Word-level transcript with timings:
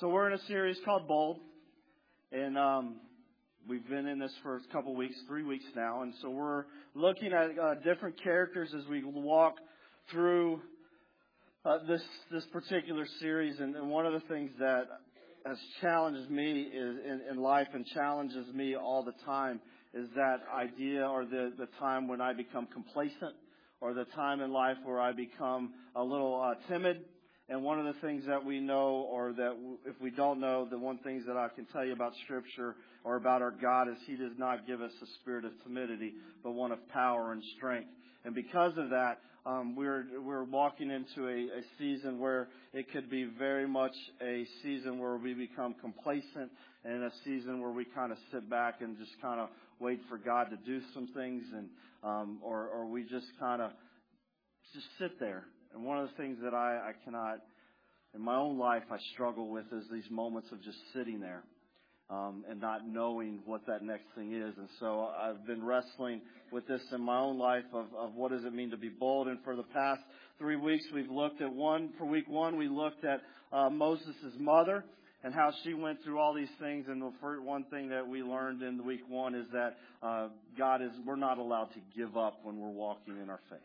So 0.00 0.08
we're 0.08 0.28
in 0.28 0.34
a 0.34 0.46
series 0.46 0.76
called 0.84 1.08
Bold, 1.08 1.40
and 2.30 2.56
um, 2.56 3.00
we've 3.68 3.88
been 3.88 4.06
in 4.06 4.20
this 4.20 4.32
for 4.44 4.54
a 4.54 4.60
couple 4.72 4.94
weeks, 4.94 5.16
three 5.26 5.42
weeks 5.42 5.64
now, 5.74 6.02
and 6.02 6.14
so 6.22 6.30
we're 6.30 6.66
looking 6.94 7.32
at 7.32 7.58
uh, 7.58 7.74
different 7.82 8.22
characters 8.22 8.72
as 8.78 8.86
we 8.86 9.02
walk 9.02 9.56
through 10.12 10.60
uh, 11.64 11.78
this 11.88 12.02
this 12.30 12.44
particular 12.52 13.06
series. 13.18 13.58
And, 13.58 13.74
and, 13.74 13.90
one 13.90 14.06
of 14.06 14.12
the 14.12 14.20
things 14.28 14.52
that 14.60 14.84
has 15.44 15.58
challenged 15.80 16.30
me 16.30 16.62
is 16.62 16.96
in, 17.04 17.20
in 17.32 17.36
life 17.38 17.68
and 17.74 17.84
challenges 17.86 18.46
me 18.54 18.76
all 18.76 19.02
the 19.02 19.14
time 19.26 19.60
is 19.94 20.06
that 20.14 20.42
idea 20.54 21.04
or 21.08 21.24
the 21.24 21.52
the 21.58 21.66
time 21.80 22.06
when 22.06 22.20
I 22.20 22.34
become 22.34 22.68
complacent 22.72 23.34
or 23.80 23.94
the 23.94 24.04
time 24.14 24.42
in 24.42 24.52
life 24.52 24.76
where 24.84 25.00
I 25.00 25.10
become 25.10 25.72
a 25.96 26.04
little 26.04 26.40
uh, 26.40 26.54
timid 26.72 27.04
and 27.50 27.62
one 27.62 27.78
of 27.78 27.86
the 27.86 27.98
things 28.00 28.24
that 28.26 28.44
we 28.44 28.60
know, 28.60 29.06
or 29.10 29.32
that 29.32 29.56
if 29.86 29.98
we 30.02 30.10
don't 30.10 30.38
know, 30.38 30.66
the 30.70 30.76
one 30.76 30.98
things 30.98 31.24
that 31.26 31.36
I 31.38 31.48
can 31.48 31.64
tell 31.66 31.82
you 31.82 31.94
about 31.94 32.12
Scripture 32.24 32.76
or 33.04 33.16
about 33.16 33.40
our 33.40 33.52
God 33.52 33.88
is 33.88 33.96
He 34.06 34.16
does 34.16 34.36
not 34.36 34.66
give 34.66 34.82
us 34.82 34.92
a 35.02 35.06
spirit 35.20 35.46
of 35.46 35.52
timidity, 35.62 36.12
but 36.42 36.50
one 36.50 36.72
of 36.72 36.88
power 36.90 37.32
and 37.32 37.42
strength. 37.56 37.88
And 38.24 38.34
because 38.34 38.76
of 38.76 38.90
that, 38.90 39.20
um, 39.46 39.76
we're 39.76 40.04
we're 40.20 40.44
walking 40.44 40.90
into 40.90 41.26
a, 41.26 41.58
a 41.58 41.62
season 41.78 42.18
where 42.18 42.48
it 42.74 42.92
could 42.92 43.08
be 43.08 43.24
very 43.38 43.66
much 43.66 43.94
a 44.20 44.46
season 44.62 44.98
where 44.98 45.16
we 45.16 45.32
become 45.32 45.74
complacent, 45.80 46.50
and 46.84 47.02
a 47.02 47.12
season 47.24 47.62
where 47.62 47.70
we 47.70 47.86
kind 47.86 48.12
of 48.12 48.18
sit 48.30 48.50
back 48.50 48.82
and 48.82 48.98
just 48.98 49.12
kind 49.22 49.40
of 49.40 49.48
wait 49.80 50.00
for 50.10 50.18
God 50.18 50.48
to 50.50 50.56
do 50.66 50.82
some 50.92 51.08
things, 51.14 51.44
and 51.54 51.68
um, 52.04 52.40
or 52.42 52.66
or 52.66 52.84
we 52.84 53.04
just 53.04 53.26
kind 53.40 53.62
of 53.62 53.70
just 54.74 54.86
sit 54.98 55.18
there 55.18 55.44
and 55.74 55.84
one 55.84 55.98
of 55.98 56.08
the 56.08 56.14
things 56.16 56.38
that 56.42 56.54
I, 56.54 56.90
I 56.90 56.92
cannot, 57.04 57.40
in 58.14 58.22
my 58.22 58.36
own 58.36 58.58
life, 58.58 58.84
I 58.90 58.98
struggle 59.12 59.48
with 59.48 59.66
is 59.72 59.84
these 59.92 60.10
moments 60.10 60.48
of 60.52 60.62
just 60.62 60.78
sitting 60.94 61.20
there 61.20 61.42
um, 62.10 62.44
and 62.48 62.60
not 62.60 62.86
knowing 62.86 63.40
what 63.44 63.66
that 63.66 63.82
next 63.82 64.06
thing 64.16 64.32
is. 64.32 64.54
And 64.56 64.68
so 64.80 65.08
I've 65.20 65.46
been 65.46 65.64
wrestling 65.64 66.22
with 66.50 66.66
this 66.66 66.80
in 66.92 67.02
my 67.02 67.18
own 67.18 67.38
life 67.38 67.64
of, 67.74 67.86
of 67.96 68.14
what 68.14 68.30
does 68.30 68.44
it 68.44 68.54
mean 68.54 68.70
to 68.70 68.76
be 68.76 68.88
bold. 68.88 69.28
And 69.28 69.38
for 69.44 69.56
the 69.56 69.62
past 69.62 70.00
three 70.38 70.56
weeks, 70.56 70.84
we've 70.94 71.10
looked 71.10 71.42
at 71.42 71.52
one, 71.52 71.90
for 71.98 72.06
week 72.06 72.28
one, 72.28 72.56
we 72.56 72.68
looked 72.68 73.04
at 73.04 73.20
uh, 73.52 73.68
Moses' 73.68 74.14
mother 74.38 74.84
and 75.22 75.34
how 75.34 75.50
she 75.64 75.74
went 75.74 76.02
through 76.02 76.18
all 76.18 76.32
these 76.32 76.48
things. 76.60 76.86
And 76.88 77.02
the 77.02 77.12
first 77.20 77.42
one 77.42 77.64
thing 77.64 77.90
that 77.90 78.06
we 78.06 78.22
learned 78.22 78.62
in 78.62 78.86
week 78.86 79.02
one 79.08 79.34
is 79.34 79.46
that 79.52 79.76
uh, 80.02 80.28
God 80.56 80.80
is, 80.80 80.90
we're 81.04 81.16
not 81.16 81.38
allowed 81.38 81.68
to 81.74 81.80
give 81.94 82.16
up 82.16 82.38
when 82.42 82.58
we're 82.58 82.68
walking 82.70 83.20
in 83.20 83.28
our 83.28 83.40
faith 83.50 83.58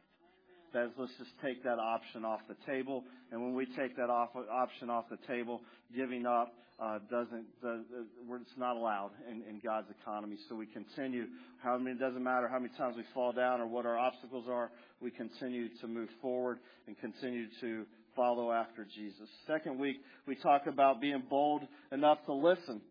says, 0.73 0.89
let's 0.97 1.13
just 1.17 1.31
take 1.41 1.63
that 1.63 1.79
option 1.79 2.25
off 2.25 2.41
the 2.49 2.57
table. 2.66 3.03
And 3.31 3.41
when 3.41 3.53
we 3.53 3.66
take 3.66 3.95
that 3.97 4.09
off, 4.09 4.29
option 4.52 4.89
off 4.89 5.05
the 5.09 5.19
table, 5.27 5.61
giving 5.95 6.25
up 6.25 6.53
uh, 6.79 6.99
doesn't, 7.09 7.45
does, 7.61 7.81
uh, 7.95 8.35
it's 8.35 8.57
not 8.57 8.75
allowed 8.75 9.11
in, 9.29 9.44
in 9.47 9.61
God's 9.63 9.88
economy. 10.01 10.38
So 10.49 10.55
we 10.55 10.66
continue. 10.66 11.25
How 11.63 11.77
many, 11.77 11.95
it 11.95 11.99
doesn't 11.99 12.23
matter 12.23 12.47
how 12.47 12.59
many 12.59 12.71
times 12.77 12.95
we 12.97 13.03
fall 13.13 13.31
down 13.31 13.61
or 13.61 13.67
what 13.67 13.85
our 13.85 13.97
obstacles 13.97 14.45
are, 14.49 14.71
we 14.99 15.11
continue 15.11 15.69
to 15.81 15.88
move 15.88 16.09
forward 16.21 16.59
and 16.88 16.99
continue 16.99 17.45
to 17.61 17.85
follow 18.16 18.51
after 18.51 18.85
Jesus. 18.85 19.29
Second 19.47 19.79
week, 19.79 19.97
we 20.27 20.35
talk 20.35 20.63
about 20.67 20.99
being 20.99 21.23
bold 21.29 21.63
enough 21.91 22.19
to 22.25 22.33
listen. 22.33 22.81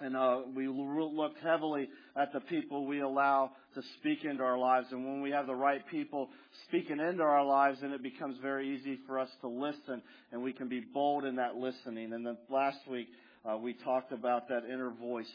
And 0.00 0.16
uh, 0.16 0.40
we 0.56 0.66
look 0.66 1.34
heavily 1.42 1.88
at 2.16 2.32
the 2.32 2.40
people 2.40 2.84
we 2.84 3.00
allow 3.00 3.52
to 3.74 3.82
speak 3.98 4.24
into 4.24 4.42
our 4.42 4.58
lives. 4.58 4.88
And 4.90 5.04
when 5.04 5.22
we 5.22 5.30
have 5.30 5.46
the 5.46 5.54
right 5.54 5.86
people 5.88 6.30
speaking 6.66 6.98
into 6.98 7.22
our 7.22 7.44
lives, 7.44 7.78
then 7.80 7.92
it 7.92 8.02
becomes 8.02 8.36
very 8.42 8.76
easy 8.76 8.98
for 9.06 9.20
us 9.20 9.28
to 9.42 9.48
listen, 9.48 10.02
and 10.32 10.42
we 10.42 10.52
can 10.52 10.68
be 10.68 10.80
bold 10.80 11.24
in 11.24 11.36
that 11.36 11.54
listening. 11.54 12.12
And 12.12 12.26
then 12.26 12.36
last 12.50 12.78
week, 12.90 13.06
uh, 13.48 13.56
we 13.56 13.72
talked 13.72 14.10
about 14.10 14.48
that 14.48 14.64
inner 14.64 14.90
voice 14.90 15.30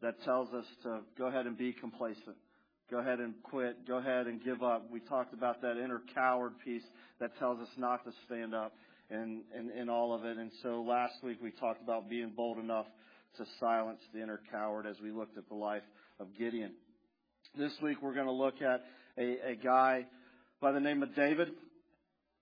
that 0.00 0.22
tells 0.24 0.48
us 0.54 0.64
to 0.84 1.00
go 1.18 1.26
ahead 1.26 1.46
and 1.46 1.56
be 1.56 1.74
complacent. 1.74 2.36
Go 2.90 2.98
ahead 2.98 3.18
and 3.18 3.34
quit. 3.42 3.86
Go 3.86 3.98
ahead 3.98 4.26
and 4.26 4.42
give 4.42 4.62
up. 4.62 4.90
We 4.90 5.00
talked 5.00 5.34
about 5.34 5.60
that 5.62 5.76
inner 5.76 6.00
coward 6.14 6.52
piece 6.64 6.82
that 7.20 7.38
tells 7.38 7.60
us 7.60 7.68
not 7.76 8.04
to 8.04 8.12
stand 8.26 8.54
up 8.54 8.72
and 9.10 9.42
in, 9.58 9.70
in 9.78 9.88
all 9.88 10.14
of 10.14 10.24
it. 10.24 10.38
And 10.38 10.50
so 10.62 10.82
last 10.82 11.14
week 11.22 11.38
we 11.42 11.50
talked 11.50 11.82
about 11.82 12.08
being 12.08 12.32
bold 12.34 12.58
enough 12.58 12.86
to 13.38 13.44
silence 13.58 14.00
the 14.12 14.22
inner 14.22 14.40
coward 14.50 14.86
as 14.86 14.96
we 15.02 15.10
looked 15.10 15.36
at 15.36 15.48
the 15.48 15.54
life 15.54 15.82
of 16.20 16.28
Gideon. 16.38 16.72
This 17.58 17.72
week 17.82 17.98
we're 18.00 18.14
going 18.14 18.26
to 18.26 18.32
look 18.32 18.62
at 18.62 18.84
a, 19.18 19.52
a 19.52 19.56
guy 19.56 20.06
by 20.60 20.72
the 20.72 20.80
name 20.80 21.02
of 21.02 21.14
David. 21.16 21.48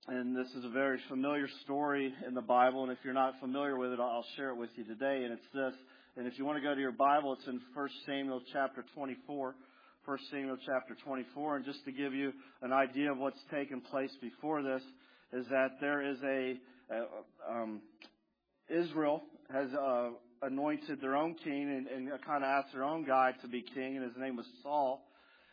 And 0.09 0.37
this 0.37 0.49
is 0.57 0.65
a 0.65 0.69
very 0.69 0.99
familiar 1.09 1.49
story 1.65 2.13
in 2.27 2.35
the 2.35 2.43
Bible. 2.43 2.83
And 2.83 2.93
if 2.93 2.99
you're 3.05 3.15
not 3.15 3.41
familiar 3.41 3.79
with 3.79 3.93
it, 3.93 4.01
I'll 4.01 4.27
share 4.37 4.51
it 4.51 4.57
with 4.57 4.71
you 4.77 4.85
today. 4.85 5.23
And 5.25 5.33
it's 5.33 5.49
this. 5.55 5.75
And 6.17 6.27
if 6.27 6.39
you 6.39 6.45
want 6.45 6.59
to 6.59 6.63
go 6.63 6.75
to 6.75 6.81
your 6.81 6.93
Bible, 6.93 7.35
it's 7.35 7.47
in 7.47 7.61
1 7.73 7.89
Samuel 8.05 8.43
chapter 8.53 8.85
24. 8.95 9.55
1 10.05 10.19
Samuel 10.31 10.59
chapter 10.67 10.97
24. 11.05 11.57
And 11.57 11.65
just 11.65 11.85
to 11.87 11.93
give 11.93 12.13
you 12.13 12.33
an 12.61 12.73
idea 12.73 13.13
of 13.13 13.19
what's 13.19 13.41
taken 13.51 13.81
place 13.81 14.13
before 14.21 14.63
this, 14.63 14.83
is 15.33 15.47
that 15.49 15.79
there 15.81 16.03
is 16.03 16.19
a, 16.23 16.57
a 16.95 17.51
um, 17.51 17.81
Israel 18.69 19.23
has 19.53 19.69
uh, 19.73 20.11
anointed 20.43 21.01
their 21.01 21.17
own 21.17 21.35
king 21.43 21.71
and, 21.71 21.87
and 21.87 22.09
kind 22.25 22.45
of 22.45 22.49
asked 22.49 22.73
their 22.73 22.85
own 22.85 23.05
guy 23.05 23.33
to 23.43 23.49
be 23.49 23.63
king, 23.63 23.97
and 23.97 24.05
his 24.05 24.17
name 24.19 24.37
was 24.37 24.47
Saul. 24.63 25.07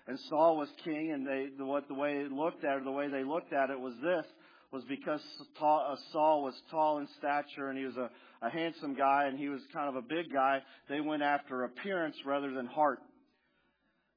And 0.07 0.17
Saul 0.29 0.57
was 0.57 0.69
king, 0.83 1.11
and 1.11 1.25
they 1.25 1.47
the, 1.57 1.65
what 1.65 1.87
the 1.87 1.93
way 1.93 2.17
it 2.17 2.31
looked 2.31 2.63
at 2.63 2.77
it, 2.77 2.83
the 2.83 2.91
way 2.91 3.09
they 3.09 3.23
looked 3.23 3.53
at 3.53 3.69
it 3.69 3.79
was 3.79 3.93
this 4.01 4.25
was 4.71 4.83
because 4.87 5.21
uh, 5.61 5.95
Saul 6.11 6.43
was 6.43 6.53
tall 6.69 6.99
in 6.99 7.07
stature 7.17 7.69
and 7.69 7.77
he 7.77 7.85
was 7.85 7.97
a, 7.97 8.09
a 8.45 8.49
handsome 8.49 8.93
guy 8.93 9.25
and 9.25 9.37
he 9.37 9.49
was 9.49 9.61
kind 9.73 9.89
of 9.89 9.95
a 9.95 10.01
big 10.01 10.31
guy. 10.31 10.59
They 10.87 11.01
went 11.01 11.23
after 11.23 11.63
appearance 11.63 12.15
rather 12.25 12.51
than 12.51 12.67
heart. 12.67 12.99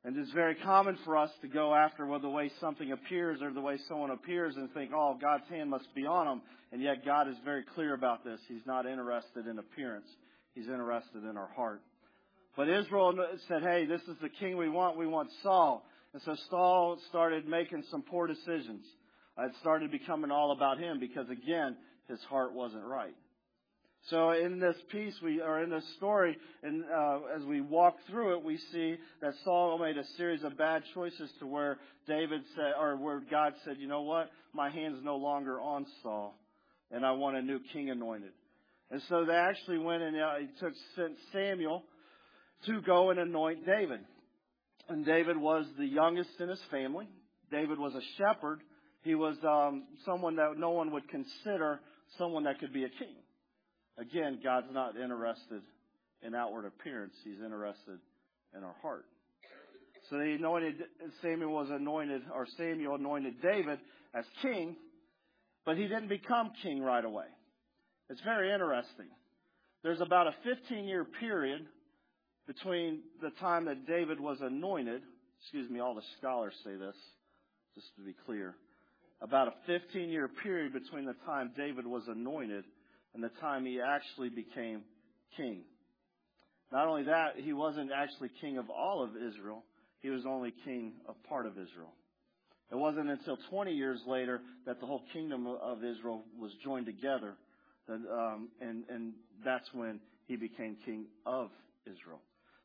And 0.05 0.17
it's 0.17 0.33
very 0.33 0.57
common 0.57 0.99
for 1.05 1.17
us 1.17 1.31
to 1.43 1.49
go 1.49 1.75
after 1.75 2.05
well, 2.07 2.19
the 2.19 2.29
way 2.29 2.51
something 2.61 2.91
appears 2.91 3.41
or 3.41 3.53
the 3.53 3.61
way 3.61 3.79
someone 3.89 4.11
appears 4.11 4.57
and 4.57 4.71
think, 4.75 4.91
oh, 4.95 5.17
God's 5.21 5.49
hand 5.49 5.71
must 5.71 5.95
be 5.95 6.05
on 6.05 6.27
them. 6.27 6.43
And 6.73 6.83
yet 6.83 7.05
God 7.05 7.29
is 7.29 7.37
very 7.45 7.65
clear 7.75 7.95
about 7.95 8.25
this. 8.25 8.41
He's 8.49 8.67
not 8.67 8.85
interested 8.85 9.47
in 9.47 9.59
appearance. 9.59 10.09
He's 10.55 10.69
interested 10.69 11.25
in 11.25 11.37
our 11.37 11.51
heart. 11.55 11.83
But 12.57 12.69
Israel 12.69 13.15
said, 13.49 13.63
hey, 13.63 13.87
this 13.87 14.03
is 14.03 14.17
the 14.21 14.29
king 14.29 14.57
we 14.57 14.69
want. 14.69 14.99
We 14.99 15.07
want 15.07 15.31
Saul. 15.43 15.85
And 16.13 16.21
so 16.23 16.37
Saul 16.51 16.99
started 17.09 17.49
making 17.49 17.85
some 17.91 18.03
poor 18.03 18.27
decisions. 18.27 18.85
It 19.39 19.53
started 19.61 19.91
becoming 19.91 20.31
all 20.31 20.53
about 20.53 20.79
him 20.79 21.01
because, 21.01 21.31
again, 21.31 21.77
his 22.09 22.21
heart 22.29 22.53
wasn't 22.53 22.85
right. 22.85 23.15
So 24.11 24.33
in 24.33 24.59
this 24.59 24.77
piece, 24.91 25.15
we 25.23 25.41
or 25.41 25.63
in 25.63 25.71
this 25.71 25.85
story, 25.97 26.37
and 26.63 26.85
uh, 26.85 27.19
as 27.37 27.45
we 27.45 27.61
walk 27.61 27.97
through 28.11 28.37
it, 28.37 28.45
we 28.45 28.59
see 28.73 28.97
that 29.21 29.33
Saul 29.45 29.79
made 29.79 29.97
a 29.97 30.05
series 30.17 30.43
of 30.43 30.59
bad 30.59 30.83
choices 30.93 31.31
to 31.39 31.47
where 31.47 31.79
David 32.09 32.41
said, 32.57 32.73
or 32.81 32.97
where 32.97 33.23
God 33.31 33.55
said, 33.65 33.77
"You 33.79 33.87
know 33.87 34.03
what? 34.03 34.29
My 34.53 34.71
hand's 34.71 34.99
no 35.05 35.17
longer 35.17 35.61
on 35.61 35.87
Saul, 36.03 36.35
and 36.91 37.07
I 37.07 37.13
want 37.13 37.37
a 37.37 37.43
new 37.43 37.61
king 37.73 37.91
anointed." 37.91 38.33
And 38.93 39.01
so 39.09 39.25
they 39.25 39.33
actually 39.33 39.79
went 39.79 40.03
and 40.03 40.17
uh, 40.17 40.35
took 40.61 40.75
sent 40.95 41.15
Samuel 41.33 41.83
to 42.67 42.83
go 42.83 43.09
and 43.09 43.19
anoint 43.19 43.65
David. 43.65 44.01
And 44.87 45.07
David 45.07 45.39
was 45.39 45.65
the 45.79 45.87
youngest 45.87 46.29
in 46.39 46.51
his 46.51 46.61
family. 46.71 47.09
David 47.51 47.79
was 47.79 47.95
a 47.95 48.03
shepherd. 48.19 48.61
He 49.01 49.15
was 49.15 49.37
um, 49.49 49.85
someone 50.05 50.37
that 50.37 50.59
no 50.59 50.71
one 50.71 50.93
would 50.93 51.09
consider 51.09 51.81
someone 52.19 52.45
that 52.45 52.61
could 52.61 52.75
be 52.75 52.85
a 52.85 52.91
king. 52.91 53.17
Again, 53.97 54.41
God's 54.45 54.67
not 54.71 54.95
interested 54.97 55.63
in 56.21 56.35
outward 56.35 56.67
appearance. 56.67 57.15
He's 57.25 57.41
interested 57.43 57.99
in 58.55 58.63
our 58.63 58.77
heart. 58.83 59.07
So 60.11 60.19
they 60.19 60.33
anointed 60.33 60.75
Samuel 61.23 61.53
was 61.53 61.69
anointed, 61.71 62.23
or 62.35 62.47
Samuel 62.59 62.97
anointed 62.97 63.41
David 63.41 63.79
as 64.15 64.27
king, 64.43 64.77
but 65.65 65.79
he 65.79 65.85
didn't 65.85 66.09
become 66.09 66.51
king 66.63 66.83
right 66.83 67.05
away. 67.05 67.27
It's 68.13 68.21
very 68.21 68.53
interesting. 68.53 69.07
There's 69.83 70.03
about 70.03 70.27
a 70.27 70.35
15 70.45 70.85
year 70.85 71.07
period 71.19 71.65
between 72.47 73.01
the 73.23 73.31
time 73.41 73.65
that 73.65 73.87
David 73.87 74.21
was 74.21 74.37
anointed. 74.43 75.01
Excuse 75.41 75.71
me, 75.71 75.81
all 75.81 75.95
the 75.95 76.03
scholars 76.19 76.53
say 76.63 76.73
this, 76.77 76.95
just 77.75 77.87
to 77.97 78.03
be 78.03 78.15
clear. 78.27 78.55
About 79.23 79.49
a 79.49 79.53
15 79.67 80.11
year 80.11 80.29
period 80.29 80.75
between 80.75 81.07
the 81.07 81.17
time 81.25 81.53
David 81.57 81.87
was 81.87 82.03
anointed 82.07 82.65
and 83.15 83.25
the 83.25 83.31
time 83.41 83.65
he 83.65 83.81
actually 83.81 84.29
became 84.29 84.83
king. 85.39 85.63
Not 86.71 86.89
only 86.89 87.05
that, 87.05 87.37
he 87.37 87.55
wasn't 87.55 87.93
actually 87.97 88.29
king 88.43 88.59
of 88.59 88.69
all 88.69 89.03
of 89.03 89.17
Israel, 89.17 89.65
he 90.01 90.11
was 90.11 90.27
only 90.27 90.53
king 90.67 90.93
of 91.09 91.15
part 91.31 91.47
of 91.47 91.53
Israel. 91.53 91.95
It 92.71 92.77
wasn't 92.77 93.09
until 93.09 93.39
20 93.49 93.73
years 93.73 94.01
later 94.07 94.43
that 94.67 94.81
the 94.81 94.87
whole 94.87 95.03
kingdom 95.15 95.47
of 95.47 95.79
Israel 95.83 96.25
was 96.39 96.53
joined 96.63 96.85
together 96.85 97.37
um, 97.89 98.49
and, 98.61 98.85
and 98.89 99.13
that's 99.45 99.69
when 99.73 100.01
he 100.27 100.37
became 100.37 100.77
king 100.85 101.07
of 101.27 101.51
Israel. 101.87 102.21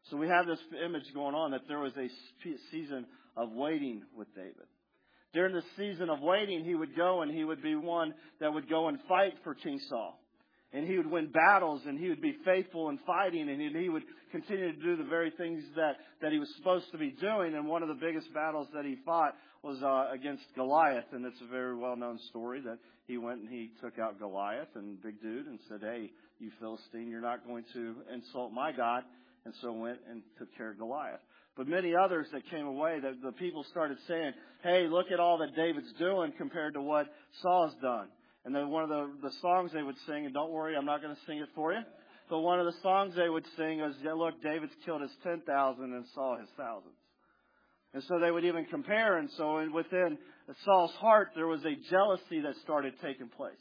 So 0.10 0.18
we 0.18 0.28
have 0.28 0.46
this 0.46 0.60
image 0.86 1.14
going 1.14 1.36
on 1.36 1.52
that 1.52 1.62
there 1.68 1.80
was 1.80 1.94
a 1.98 2.08
season 2.72 3.06
of 3.36 3.52
waiting 3.52 4.04
with 4.16 4.34
David. 4.36 4.68
During 5.34 5.54
the 5.54 5.64
season 5.75 6.10
of 6.10 6.22
waiting, 6.22 6.64
he 6.64 6.75
would 6.75 6.96
go 6.96 7.22
and 7.22 7.31
he 7.31 7.44
would 7.44 7.62
be 7.62 7.75
one 7.75 8.14
that 8.40 8.54
would 8.54 8.69
go 8.69 8.88
and 8.88 8.98
fight 9.08 9.34
for 9.44 9.54
King 9.54 9.80
Saul. 9.90 10.19
And 10.74 10.86
he 10.86 10.98
would 10.98 11.10
win 11.10 11.31
battles 11.31 11.81
and 11.86 11.98
he 11.98 12.10
would 12.10 12.22
be 12.22 12.36
faithful 12.44 12.90
in 12.90 13.00
fighting 13.08 13.50
and 13.50 13.75
he 13.75 13.90
would 13.90 14.04
continue 14.31 14.74
to 14.74 14.81
do 14.81 14.98
the 14.98 15.10
very 15.10 15.31
things 15.31 15.64
that, 15.75 15.94
that 16.22 16.31
he 16.31 16.40
was 16.40 16.54
supposed 16.58 16.92
to 16.92 16.98
be 16.98 17.12
doing. 17.12 17.56
And 17.56 17.68
one 17.68 17.84
of 17.84 17.88
the 17.88 17.96
biggest 17.96 18.34
battles 18.34 18.68
that 18.74 18.84
he 18.84 18.98
fought 19.06 19.34
was 19.64 19.81
uh, 19.81 20.14
against 20.14 20.44
Goliath. 20.56 21.06
And 21.14 21.25
it's 21.25 21.40
a 21.42 21.50
very 21.52 21.75
well 21.75 21.96
known 21.96 22.19
story 22.30 22.62
that 22.62 22.80
he 23.08 23.18
went 23.18 23.42
and 23.42 23.50
he 23.50 23.72
took 23.81 23.98
out 23.98 24.19
Goliath 24.19 24.68
and 24.75 25.02
big 25.02 25.22
dude 25.22 25.48
and 25.48 25.60
said, 25.69 25.80
Hey, 25.81 26.12
you 26.40 26.52
Philistine, 26.60 27.10
you're 27.10 27.22
not 27.22 27.48
going 27.48 27.63
to 27.74 27.96
insult 28.13 28.52
my 28.52 28.72
God. 28.72 29.04
And 29.46 29.54
so 29.62 29.72
went 29.72 30.00
and 30.10 30.22
took 30.38 30.56
care 30.58 30.72
of 30.72 30.78
Goliath. 30.78 31.22
But 31.56 31.68
many 31.68 31.94
others 31.96 32.28
that 32.34 32.48
came 32.52 32.68
away, 32.68 33.00
that 33.00 33.22
the 33.24 33.31
people 33.31 33.66
started 33.72 33.98
saying, 34.08 34.34
Hey, 34.62 34.88
look 34.88 35.08
at 35.12 35.20
all 35.20 35.38
that 35.40 35.56
David's 35.56 35.92
doing 35.98 36.34
compared 36.38 36.74
to 36.74 36.81
what 36.81 37.08
Saul's 37.42 37.74
done. 37.81 38.10
And 38.48 38.56
then 38.56 38.70
one 38.70 38.84
of 38.84 38.88
the, 38.88 39.12
the 39.22 39.34
songs 39.42 39.72
they 39.74 39.84
would 39.84 39.98
sing, 40.08 40.24
and 40.24 40.34
don't 40.34 40.54
worry, 40.54 40.78
I'm 40.78 40.86
not 40.86 41.02
going 41.02 41.14
to 41.14 41.22
sing 41.28 41.40
it 41.40 41.50
for 41.54 41.74
you. 41.74 41.82
But 42.30 42.40
one 42.40 42.62
of 42.62 42.66
the 42.66 42.80
songs 42.82 43.14
they 43.14 43.28
would 43.28 43.44
sing 43.58 43.82
was, 43.82 43.94
look, 44.02 44.42
David's 44.42 44.72
killed 44.86 45.02
his 45.02 45.12
10,000 45.22 45.84
and 45.84 46.06
Saul 46.16 46.38
his 46.40 46.48
thousands. 46.56 46.96
And 47.94 48.02
so 48.04 48.20
they 48.22 48.32
would 48.32 48.46
even 48.46 48.64
compare. 48.64 49.18
And 49.18 49.30
so 49.36 49.70
within 49.74 50.18
Saul's 50.64 50.94
heart, 50.94 51.32
there 51.36 51.46
was 51.46 51.60
a 51.66 51.76
jealousy 51.90 52.40
that 52.40 52.54
started 52.64 52.94
taking 53.04 53.28
place. 53.28 53.56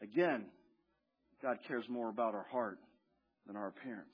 Again, 0.00 0.44
God 1.42 1.56
cares 1.66 1.84
more 1.88 2.10
about 2.10 2.36
our 2.36 2.46
heart 2.52 2.78
than 3.48 3.56
our 3.56 3.66
appearance. 3.66 4.06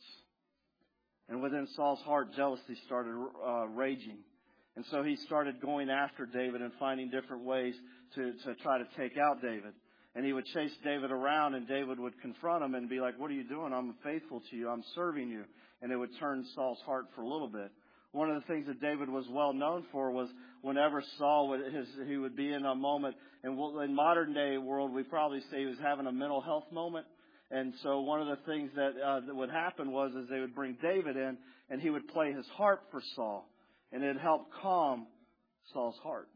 And 1.29 1.43
within 1.43 1.69
Saul's 1.77 2.01
heart, 2.01 2.35
jealousy 2.35 2.79
started 2.87 3.13
uh, 3.47 3.67
raging. 3.69 4.21
And 4.77 4.85
so 4.91 5.03
he 5.03 5.17
started 5.27 5.61
going 5.61 5.89
after 5.89 6.27
David 6.27 6.61
and 6.61 6.71
finding 6.79 7.11
different 7.11 7.45
ways 7.45 7.75
to, 8.15 8.33
to 8.45 8.55
try 8.63 8.79
to 8.79 8.85
take 8.97 9.17
out 9.17 9.41
David. 9.41 9.73
And 10.15 10.25
he 10.25 10.33
would 10.33 10.47
chase 10.47 10.73
David 10.85 11.11
around 11.11 11.55
and 11.55 11.67
David 11.67 11.99
would 11.99 12.21
confront 12.21 12.63
him 12.63 12.75
and 12.75 12.89
be 12.89 13.01
like, 13.01 13.19
what 13.19 13.31
are 13.31 13.35
you 13.35 13.45
doing? 13.45 13.73
I'm 13.73 13.95
faithful 14.05 14.43
to 14.51 14.57
you. 14.57 14.69
I'm 14.69 14.85
serving 14.95 15.29
you. 15.29 15.45
And 15.83 15.93
it 15.93 15.97
would 15.97 16.11
turn 16.19 16.45
Saul's 16.55 16.81
heart 16.87 17.07
for 17.15 17.23
a 17.23 17.29
little 17.29 17.49
bit. 17.49 17.71
One 18.13 18.31
of 18.31 18.41
the 18.41 18.47
things 18.47 18.67
that 18.67 18.81
David 18.81 19.11
was 19.11 19.27
well 19.31 19.53
known 19.53 19.85
for 19.93 20.11
was 20.11 20.29
whenever 20.63 21.03
Saul 21.19 21.49
would, 21.51 21.73
his, 21.73 21.87
he 22.09 22.17
would 22.17 22.35
be 22.35 22.51
in 22.51 22.65
a 22.65 22.75
moment, 22.75 23.15
and 23.43 23.59
in 23.83 23.95
modern 23.95 24.33
day 24.33 24.57
world, 24.57 24.95
we 24.95 25.03
probably 25.03 25.41
say 25.51 25.61
he 25.61 25.67
was 25.67 25.77
having 25.83 26.07
a 26.07 26.13
mental 26.13 26.41
health 26.41 26.65
moment. 26.73 27.07
And 27.51 27.75
so 27.83 28.01
one 28.01 28.23
of 28.23 28.29
the 28.29 28.43
things 28.51 28.71
that, 28.75 28.93
uh, 29.05 29.21
that 29.21 29.37
would 29.37 29.51
happen 29.51 29.93
was 29.93 30.13
is 30.15 30.29
they 30.31 30.41
would 30.41 30.55
bring 30.55 30.79
David 30.81 31.17
in 31.17 31.37
and 31.69 31.81
he 31.81 31.91
would 31.91 32.09
play 32.09 32.33
his 32.33 32.47
harp 32.57 32.85
for 32.91 33.03
Saul. 33.15 33.47
And 33.97 34.05
it 34.05 34.19
helped 34.19 34.53
calm 34.61 35.07
Saul's 35.73 35.97
heart, 36.03 36.29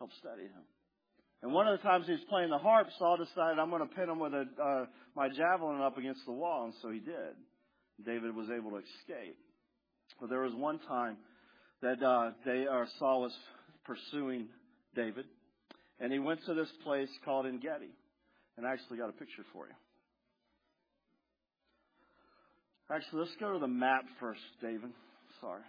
help 0.00 0.10
steady 0.18 0.42
him. 0.42 0.66
And 1.40 1.52
one 1.52 1.68
of 1.68 1.78
the 1.78 1.82
times 1.84 2.06
he 2.06 2.12
was 2.12 2.20
playing 2.28 2.50
the 2.50 2.58
harp, 2.58 2.88
Saul 2.98 3.18
decided, 3.18 3.60
I'm 3.60 3.70
going 3.70 3.88
to 3.88 3.94
pin 3.94 4.08
him 4.08 4.18
with 4.18 4.34
a, 4.34 4.46
uh, 4.60 4.86
my 5.14 5.28
javelin 5.28 5.80
up 5.80 5.96
against 5.96 6.22
the 6.26 6.32
wall. 6.32 6.64
And 6.64 6.74
so 6.82 6.90
he 6.90 6.98
did. 6.98 7.38
David 8.04 8.34
was 8.34 8.48
able 8.50 8.70
to 8.70 8.78
escape. 8.78 9.38
But 10.20 10.28
there 10.28 10.40
was 10.40 10.54
one 10.56 10.80
time 10.88 11.18
that 11.82 12.02
uh, 12.02 12.32
they, 12.44 12.66
uh, 12.66 12.84
Saul 12.98 13.20
was 13.20 13.32
pursuing 13.84 14.48
David. 14.96 15.26
And 16.00 16.12
he 16.12 16.18
went 16.18 16.44
to 16.46 16.54
this 16.54 16.70
place 16.82 17.10
called 17.24 17.46
En 17.46 17.60
Gedi. 17.60 17.94
And 18.56 18.66
I 18.66 18.72
actually 18.72 18.98
got 18.98 19.08
a 19.08 19.12
picture 19.12 19.44
for 19.52 19.68
you. 19.68 19.74
Actually, 22.90 23.20
let's 23.20 23.36
go 23.38 23.52
to 23.52 23.60
the 23.60 23.68
map 23.68 24.02
first, 24.18 24.40
David. 24.60 24.90
Sorry. 25.40 25.62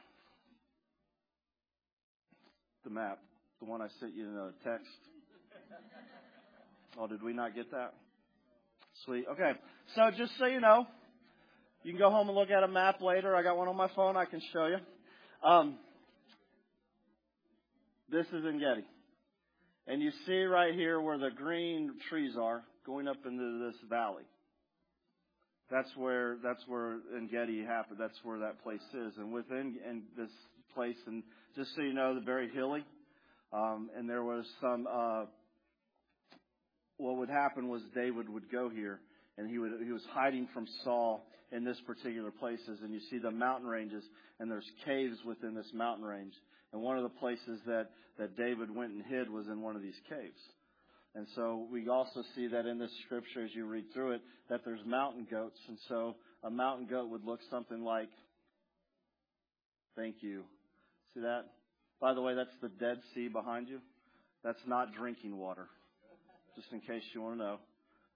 The 2.84 2.90
map. 2.90 3.20
The 3.60 3.66
one 3.66 3.82
I 3.82 3.88
sent 4.00 4.16
you 4.16 4.28
in 4.28 4.36
a 4.36 4.52
text. 4.64 4.88
Oh, 7.00 7.08
did 7.08 7.24
we 7.24 7.34
not 7.34 7.56
get 7.56 7.72
that? 7.72 7.94
Sweet. 9.06 9.26
Okay. 9.32 9.54
So 9.96 10.12
just 10.18 10.38
so 10.38 10.46
you 10.46 10.60
know, 10.60 10.86
you 11.84 11.92
can 11.92 12.00
go 12.00 12.10
home 12.10 12.28
and 12.28 12.38
look 12.38 12.50
at 12.50 12.64
a 12.64 12.68
map 12.68 13.02
later. 13.02 13.36
I 13.36 13.44
got 13.44 13.58
one 13.58 13.68
on 13.68 13.76
my 13.76 13.90
phone 13.96 14.16
I 14.16 14.26
can 14.26 14.42
show 14.52 14.68
you. 14.68 14.78
Um, 15.48 15.78
this 18.12 18.26
is 18.28 18.46
En 18.46 18.60
Gedi. 18.60 18.86
And 19.88 20.02
you 20.02 20.12
see 20.26 20.44
right 20.44 20.74
here 20.74 21.02
where 21.02 21.18
the 21.18 21.30
green 21.36 21.94
trees 22.10 22.36
are 22.40 22.64
going 22.86 23.08
up 23.08 23.26
into 23.26 23.66
this 23.66 23.76
valley. 23.90 24.24
That's 25.72 25.90
where 25.98 26.38
that's 26.44 26.62
where 26.68 27.00
En 27.16 27.28
Gedi 27.32 27.64
happened. 27.66 28.00
That's 28.00 28.18
where 28.24 28.40
that 28.40 28.64
place 28.64 28.80
is. 28.94 29.14
And 29.18 29.34
within 29.34 29.78
in 29.90 30.04
this 30.16 30.30
place, 30.74 30.98
and 31.08 31.24
just 31.56 31.76
so 31.76 31.82
you 31.82 31.94
know, 31.94 32.16
the 32.16 32.22
very 32.22 32.50
hilly. 32.50 32.84
Um, 33.52 33.90
and 33.96 34.10
there 34.10 34.24
was 34.24 34.46
some 34.60 34.88
uh, 34.92 35.26
what 36.98 37.18
would 37.18 37.30
happen 37.30 37.68
was 37.68 37.82
David 37.94 38.30
would 38.30 38.52
go 38.52 38.70
here 38.70 39.00
and 39.38 39.50
he 39.50 39.58
would 39.58 39.72
he 39.84 39.92
was 39.92 40.04
hiding 40.12 40.48
from 40.54 40.68
Saul 40.84 41.26
in 41.52 41.64
this 41.64 41.78
particular 41.86 42.32
places. 42.32 42.80
And 42.82 42.94
you 42.94 43.00
see 43.10 43.18
the 43.18 43.32
mountain 43.32 43.68
ranges 43.68 44.04
and 44.40 44.50
there's 44.50 44.70
caves 44.86 45.18
within 45.26 45.54
this 45.54 45.70
mountain 45.74 46.06
range. 46.06 46.34
And 46.72 46.82
one 46.82 46.98
of 46.98 47.04
the 47.04 47.20
places 47.20 47.60
that 47.66 47.90
that 48.18 48.38
David 48.38 48.74
went 48.74 48.94
and 48.94 49.04
hid 49.06 49.30
was 49.30 49.48
in 49.48 49.62
one 49.62 49.76
of 49.76 49.82
these 49.82 50.00
caves. 50.10 50.40
And 51.16 51.28
so 51.36 51.68
we 51.72 51.88
also 51.90 52.24
see 52.36 52.48
that 52.48 52.66
in 52.66 52.80
this 52.80 52.92
scripture 53.06 53.44
as 53.44 53.54
you 53.54 53.66
read 53.66 53.86
through 53.94 54.14
it 54.14 54.22
that 54.50 54.62
there's 54.66 54.84
mountain 54.86 55.28
goats. 55.30 55.60
And 55.68 55.78
so 55.88 56.16
a 56.44 56.50
mountain 56.50 56.88
goat 56.88 57.10
would 57.10 57.24
look 57.24 57.40
something 57.52 57.84
like 57.84 58.10
thank 59.96 60.18
you 60.22 60.44
see 61.14 61.22
that 61.22 61.46
by 62.00 62.14
the 62.14 62.22
way 62.22 62.36
that's 62.36 62.56
the 62.62 62.70
dead 62.70 62.98
sea 63.14 63.28
behind 63.28 63.68
you 63.70 63.80
that's 64.44 64.62
not 64.68 64.94
drinking 64.94 65.38
water 65.38 65.68
just 66.56 66.72
in 66.72 66.80
case 66.82 67.04
you 67.14 67.22
want 67.22 67.38
to 67.38 67.44
know. 67.44 67.58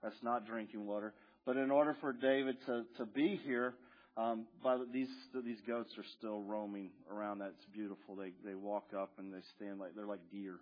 That's 0.03 0.21
not 0.21 0.45
drinking 0.45 0.85
water. 0.85 1.13
But 1.45 1.57
in 1.57 1.71
order 1.71 1.95
for 2.01 2.13
David 2.13 2.57
to, 2.67 2.83
to 2.97 3.05
be 3.05 3.39
here, 3.45 3.73
um, 4.15 4.45
by 4.63 4.77
the, 4.77 4.85
these 4.91 5.09
these 5.45 5.59
goats 5.67 5.91
are 5.97 6.05
still 6.17 6.41
roaming 6.41 6.89
around. 7.11 7.39
That's 7.39 7.65
beautiful. 7.73 8.15
They 8.15 8.31
they 8.45 8.55
walk 8.55 8.85
up 8.97 9.11
and 9.17 9.33
they 9.33 9.41
stand 9.55 9.79
like 9.79 9.95
they're 9.95 10.07
like 10.07 10.19
deer, 10.31 10.55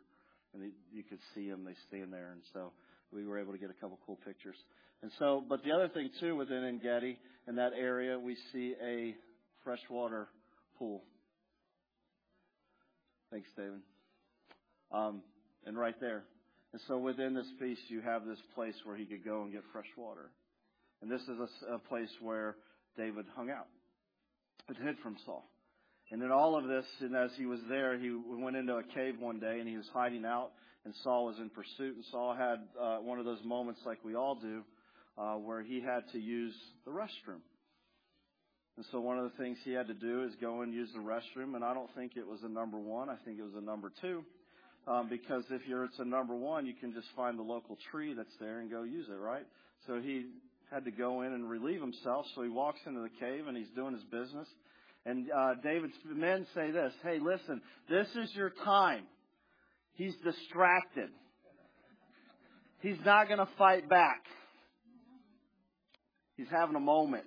and 0.54 0.62
they, 0.62 0.70
you 0.92 1.04
could 1.04 1.20
see 1.34 1.50
them. 1.50 1.64
They 1.64 1.76
stand 1.88 2.14
there, 2.14 2.31
and 2.31 2.42
so 2.54 2.72
we 3.14 3.26
were 3.26 3.40
able 3.40 3.54
to 3.54 3.58
get 3.58 3.70
a 3.70 3.74
couple 3.74 3.98
cool 4.06 4.20
pictures. 4.26 4.58
And 5.02 5.12
so, 5.20 5.44
but 5.48 5.64
the 5.64 5.72
other 5.72 5.88
thing 5.88 6.10
too 6.20 6.36
within 6.36 6.64
En 6.64 6.80
Gedi 6.80 7.18
in 7.48 7.56
that 7.56 7.72
area, 7.78 8.20
we 8.20 8.36
see 8.52 8.74
a 8.84 9.16
freshwater 9.64 10.28
pool. 10.78 11.02
Thanks, 13.31 13.50
David. 13.56 13.81
Um, 14.92 15.21
and 15.66 15.78
right 15.78 16.00
there, 16.00 16.23
and 16.71 16.81
so 16.88 16.97
within 16.97 17.33
this 17.33 17.47
feast, 17.59 17.81
you 17.88 18.02
have 18.02 18.26
this 18.26 18.40
place 18.54 18.76
where 18.83 18.97
he 18.97 19.06
could 19.06 19.23
go 19.23 19.44
and 19.44 19.52
get 19.52 19.64
fresh 19.71 19.88
water. 19.97 20.30
And 21.02 21.09
this 21.09 21.21
is 21.21 21.38
a, 21.40 21.76
a 21.76 21.80
place 21.80 22.09
where 22.21 22.57
David 22.97 23.26
hung 23.35 23.50
out 23.50 23.68
and 24.68 24.78
hid 24.78 24.97
from 25.02 25.16
Saul. 25.26 25.50
And 26.11 26.21
in 26.21 26.31
all 26.31 26.57
of 26.57 26.68
this, 26.68 26.85
and 27.00 27.16
as 27.16 27.31
he 27.38 27.45
was 27.45 27.59
there, 27.68 27.97
he 27.97 28.11
went 28.28 28.56
into 28.56 28.76
a 28.76 28.83
cave 28.83 29.16
one 29.19 29.40
day 29.40 29.59
and 29.59 29.68
he 29.68 29.78
was 29.78 29.90
hiding 29.94 30.26
out, 30.26 30.52
and 30.85 30.94
Saul 31.04 31.26
was 31.26 31.38
in 31.40 31.50
pursuit. 31.50 31.95
And 31.95 32.06
Saul 32.11 32.35
had 32.35 32.59
uh, 32.80 32.97
one 32.97 33.19
of 33.19 33.26
those 33.26 33.44
moments, 33.44 33.81
like 33.85 34.04
we 34.04 34.16
all 34.16 34.35
do, 34.35 34.64
uh, 35.18 35.35
where 35.35 35.64
he 35.64 35.81
had 35.81 36.04
to 36.11 36.19
use 36.19 36.54
the 36.85 36.92
restroom. 36.92 37.42
And 38.78 38.86
so 38.92 39.00
one 39.00 39.18
of 39.18 39.24
the 39.24 39.38
things 39.38 39.58
he 39.64 39.72
had 39.72 39.88
to 39.88 39.94
do 39.94 40.24
is 40.24 40.34
go 40.42 40.62
and 40.62 40.74
use 40.74 40.90
the 40.94 41.00
restroom. 41.00 41.56
And 41.56 41.64
I 41.64 41.74
don't 41.74 41.94
think 41.96 42.14
it 42.18 42.28
was 42.28 42.40
a 42.44 42.50
number 42.50 42.78
one. 42.78 43.10
I 43.10 43.16
think 43.24 43.40
it 43.40 43.44
was 43.44 43.56
a 43.56 43.62
number 43.62 43.92
two. 44.02 44.24
Um, 44.88 45.08
because 45.10 45.44
if 45.50 45.62
you're 45.68 45.86
it's 45.86 45.98
a 45.98 46.06
number 46.06 46.36
one, 46.36 46.66
you 46.66 46.74
can 46.74 46.94
just 46.94 47.08
find 47.16 47.40
the 47.40 47.44
local 47.44 47.78
tree 47.92 48.14
that's 48.14 48.36
there 48.40 48.60
and 48.60 48.70
go 48.70 48.84
use 48.84 49.08
it, 49.10 49.18
right? 49.18 49.46
So 49.88 50.00
he 50.00 50.28
had 50.70 50.86
to 50.86 50.92
go 50.92 51.22
in 51.22 51.34
and 51.34 51.50
relieve 51.50 51.82
himself. 51.82 52.26
So 52.36 52.44
he 52.44 52.50
walks 52.50 52.80
into 52.86 53.00
the 53.00 53.10
cave 53.20 53.48
and 53.48 53.58
he's 53.58 53.70
doing 53.76 53.94
his 53.94 54.04
business. 54.04 54.48
And 55.06 55.28
uh, 55.32 55.56
David's 55.64 55.94
men 56.06 56.46
say 56.54 56.72
this: 56.72 56.94
Hey, 57.04 57.20
listen, 57.20 57.62
this 57.90 58.08
is 58.16 58.36
your 58.36 58.52
time. 58.64 59.04
He's 59.94 60.16
distracted. 60.24 61.10
He's 62.82 62.98
not 63.06 63.28
going 63.28 63.40
to 63.40 63.48
fight 63.58 63.90
back. 63.90 64.22
He's 66.38 66.48
having 66.52 66.76
a 66.76 66.82
moment. 66.82 67.26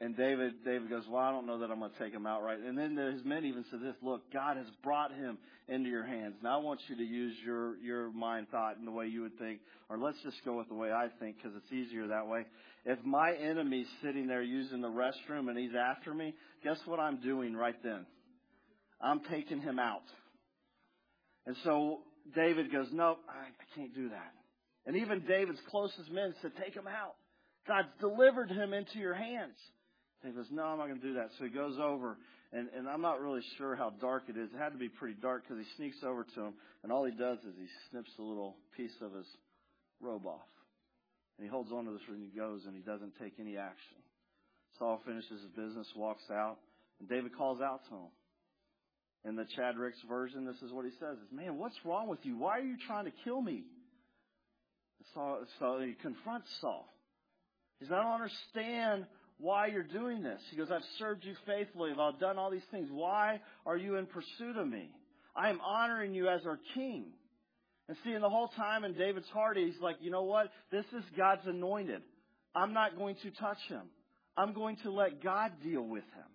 And 0.00 0.16
David, 0.16 0.64
David 0.64 0.90
goes, 0.90 1.04
well, 1.08 1.22
I 1.22 1.30
don't 1.30 1.46
know 1.46 1.60
that 1.60 1.70
I'm 1.70 1.78
going 1.78 1.92
to 1.92 1.98
take 1.98 2.12
him 2.12 2.26
out 2.26 2.42
right. 2.42 2.58
And 2.58 2.76
then 2.76 2.96
his 2.96 3.24
men 3.24 3.44
even 3.44 3.64
said 3.70 3.80
this, 3.80 3.94
look, 4.02 4.32
God 4.32 4.56
has 4.56 4.66
brought 4.82 5.12
him 5.12 5.38
into 5.68 5.88
your 5.88 6.04
hands. 6.04 6.34
Now 6.42 6.58
I 6.58 6.62
want 6.62 6.80
you 6.88 6.96
to 6.96 7.02
use 7.02 7.34
your, 7.44 7.76
your 7.78 8.10
mind 8.10 8.48
thought 8.50 8.76
in 8.76 8.84
the 8.84 8.90
way 8.90 9.06
you 9.06 9.22
would 9.22 9.38
think, 9.38 9.60
or 9.88 9.96
let's 9.96 10.18
just 10.24 10.36
go 10.44 10.58
with 10.58 10.68
the 10.68 10.74
way 10.74 10.90
I 10.90 11.08
think 11.20 11.36
because 11.36 11.56
it's 11.56 11.72
easier 11.72 12.08
that 12.08 12.26
way. 12.26 12.44
If 12.84 12.98
my 13.04 13.32
enemy's 13.34 13.86
sitting 14.02 14.26
there 14.26 14.42
using 14.42 14.80
the 14.80 14.88
restroom 14.88 15.48
and 15.48 15.56
he's 15.56 15.74
after 15.78 16.12
me, 16.12 16.34
guess 16.64 16.78
what 16.86 16.98
I'm 16.98 17.20
doing 17.20 17.54
right 17.54 17.80
then? 17.82 18.04
I'm 19.00 19.20
taking 19.30 19.60
him 19.60 19.78
out. 19.78 20.02
And 21.46 21.56
so 21.62 22.00
David 22.34 22.72
goes, 22.72 22.88
nope, 22.92 23.20
I, 23.28 23.46
I 23.46 23.76
can't 23.76 23.94
do 23.94 24.08
that. 24.08 24.32
And 24.86 24.96
even 24.96 25.20
David's 25.20 25.60
closest 25.70 26.10
men 26.10 26.34
said, 26.42 26.52
take 26.62 26.74
him 26.74 26.88
out. 26.88 27.14
God's 27.66 27.88
delivered 28.00 28.50
him 28.50 28.74
into 28.74 28.98
your 28.98 29.14
hands. 29.14 29.56
And 30.24 30.32
he 30.32 30.36
goes, 30.36 30.48
No, 30.50 30.64
I'm 30.64 30.78
not 30.78 30.88
going 30.88 31.00
to 31.00 31.06
do 31.06 31.14
that. 31.14 31.28
So 31.38 31.44
he 31.44 31.50
goes 31.50 31.76
over, 31.78 32.16
and, 32.50 32.68
and 32.74 32.88
I'm 32.88 33.02
not 33.02 33.20
really 33.20 33.42
sure 33.58 33.76
how 33.76 33.90
dark 34.00 34.24
it 34.28 34.38
is. 34.38 34.48
It 34.54 34.58
had 34.58 34.72
to 34.72 34.78
be 34.78 34.88
pretty 34.88 35.16
dark 35.20 35.42
because 35.42 35.62
he 35.62 35.70
sneaks 35.76 35.98
over 36.02 36.24
to 36.34 36.40
him, 36.40 36.54
and 36.82 36.90
all 36.90 37.04
he 37.04 37.12
does 37.12 37.38
is 37.40 37.54
he 37.60 37.68
snips 37.90 38.10
a 38.18 38.22
little 38.22 38.56
piece 38.74 38.94
of 39.02 39.12
his 39.12 39.26
robe 40.00 40.26
off. 40.26 40.48
And 41.36 41.44
he 41.44 41.50
holds 41.50 41.70
on 41.72 41.84
to 41.84 41.92
this 41.92 42.00
and 42.08 42.22
he 42.22 42.36
goes 42.36 42.64
and 42.64 42.74
he 42.74 42.80
doesn't 42.80 43.12
take 43.20 43.34
any 43.38 43.58
action. 43.58 43.98
Saul 44.78 45.00
finishes 45.04 45.42
his 45.42 45.50
business, 45.50 45.86
walks 45.94 46.24
out, 46.30 46.58
and 47.00 47.08
David 47.08 47.36
calls 47.36 47.60
out 47.60 47.80
to 47.90 47.94
him. 47.94 48.10
In 49.26 49.36
the 49.36 49.44
Chad 49.56 49.76
Ricks 49.76 49.98
version, 50.08 50.46
this 50.46 50.60
is 50.62 50.72
what 50.72 50.84
he 50.84 50.90
says: 51.00 51.18
"Is 51.18 51.32
man, 51.32 51.58
what's 51.58 51.76
wrong 51.84 52.08
with 52.08 52.20
you? 52.22 52.38
Why 52.38 52.58
are 52.58 52.64
you 52.64 52.76
trying 52.86 53.06
to 53.06 53.12
kill 53.24 53.42
me?" 53.42 53.64
Saul, 55.12 55.44
so 55.58 55.80
he 55.80 55.94
confronts 56.00 56.48
Saul. 56.60 56.88
He 57.78 57.86
says, 57.86 57.92
"I 57.92 58.02
don't 58.02 58.12
understand 58.12 59.06
why 59.38 59.66
you're 59.66 59.82
doing 59.82 60.22
this." 60.22 60.40
He 60.50 60.56
goes, 60.56 60.70
"I've 60.70 60.84
served 60.98 61.24
you 61.24 61.34
faithfully. 61.46 61.92
I've 61.92 62.18
done 62.18 62.38
all 62.38 62.50
these 62.50 62.66
things. 62.70 62.90
Why 62.90 63.40
are 63.66 63.76
you 63.76 63.96
in 63.96 64.06
pursuit 64.06 64.56
of 64.56 64.68
me? 64.68 64.90
I 65.36 65.50
am 65.50 65.60
honoring 65.60 66.14
you 66.14 66.28
as 66.28 66.46
our 66.46 66.58
king." 66.74 67.12
And 67.86 67.96
seeing 67.98 68.20
the 68.20 68.30
whole 68.30 68.48
time 68.48 68.84
in 68.84 68.94
David's 68.94 69.28
heart, 69.28 69.56
he's 69.56 69.78
like, 69.80 70.00
"You 70.00 70.10
know 70.10 70.22
what? 70.22 70.50
This 70.70 70.86
is 70.92 71.04
God's 71.16 71.46
anointed. 71.46 72.02
I'm 72.54 72.72
not 72.72 72.96
going 72.96 73.16
to 73.16 73.30
touch 73.32 73.60
him. 73.68 73.90
I'm 74.36 74.52
going 74.52 74.76
to 74.78 74.90
let 74.90 75.22
God 75.22 75.52
deal 75.62 75.82
with 75.82 76.04
him." 76.14 76.34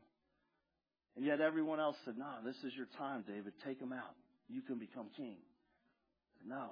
And 1.20 1.28
yet 1.28 1.42
everyone 1.42 1.82
else 1.82 1.98
said, 2.06 2.18
No, 2.18 2.32
this 2.46 2.56
is 2.64 2.72
your 2.78 2.88
time, 2.98 3.26
David. 3.28 3.52
Take 3.66 3.78
him 3.78 3.92
out. 3.92 4.16
You 4.48 4.62
can 4.62 4.80
become 4.80 5.08
king. 5.18 5.36
No. 6.48 6.70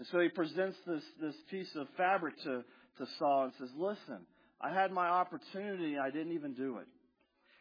And 0.00 0.08
so 0.10 0.18
he 0.18 0.28
presents 0.28 0.76
this, 0.84 1.04
this 1.20 1.36
piece 1.52 1.70
of 1.76 1.86
fabric 1.96 2.34
to, 2.42 2.64
to 2.98 3.06
Saul 3.16 3.44
and 3.44 3.52
says, 3.60 3.68
Listen, 3.76 4.26
I 4.60 4.72
had 4.72 4.92
my 4.92 5.06
opportunity. 5.06 5.98
I 5.98 6.10
didn't 6.10 6.32
even 6.32 6.54
do 6.54 6.78
it. 6.78 6.86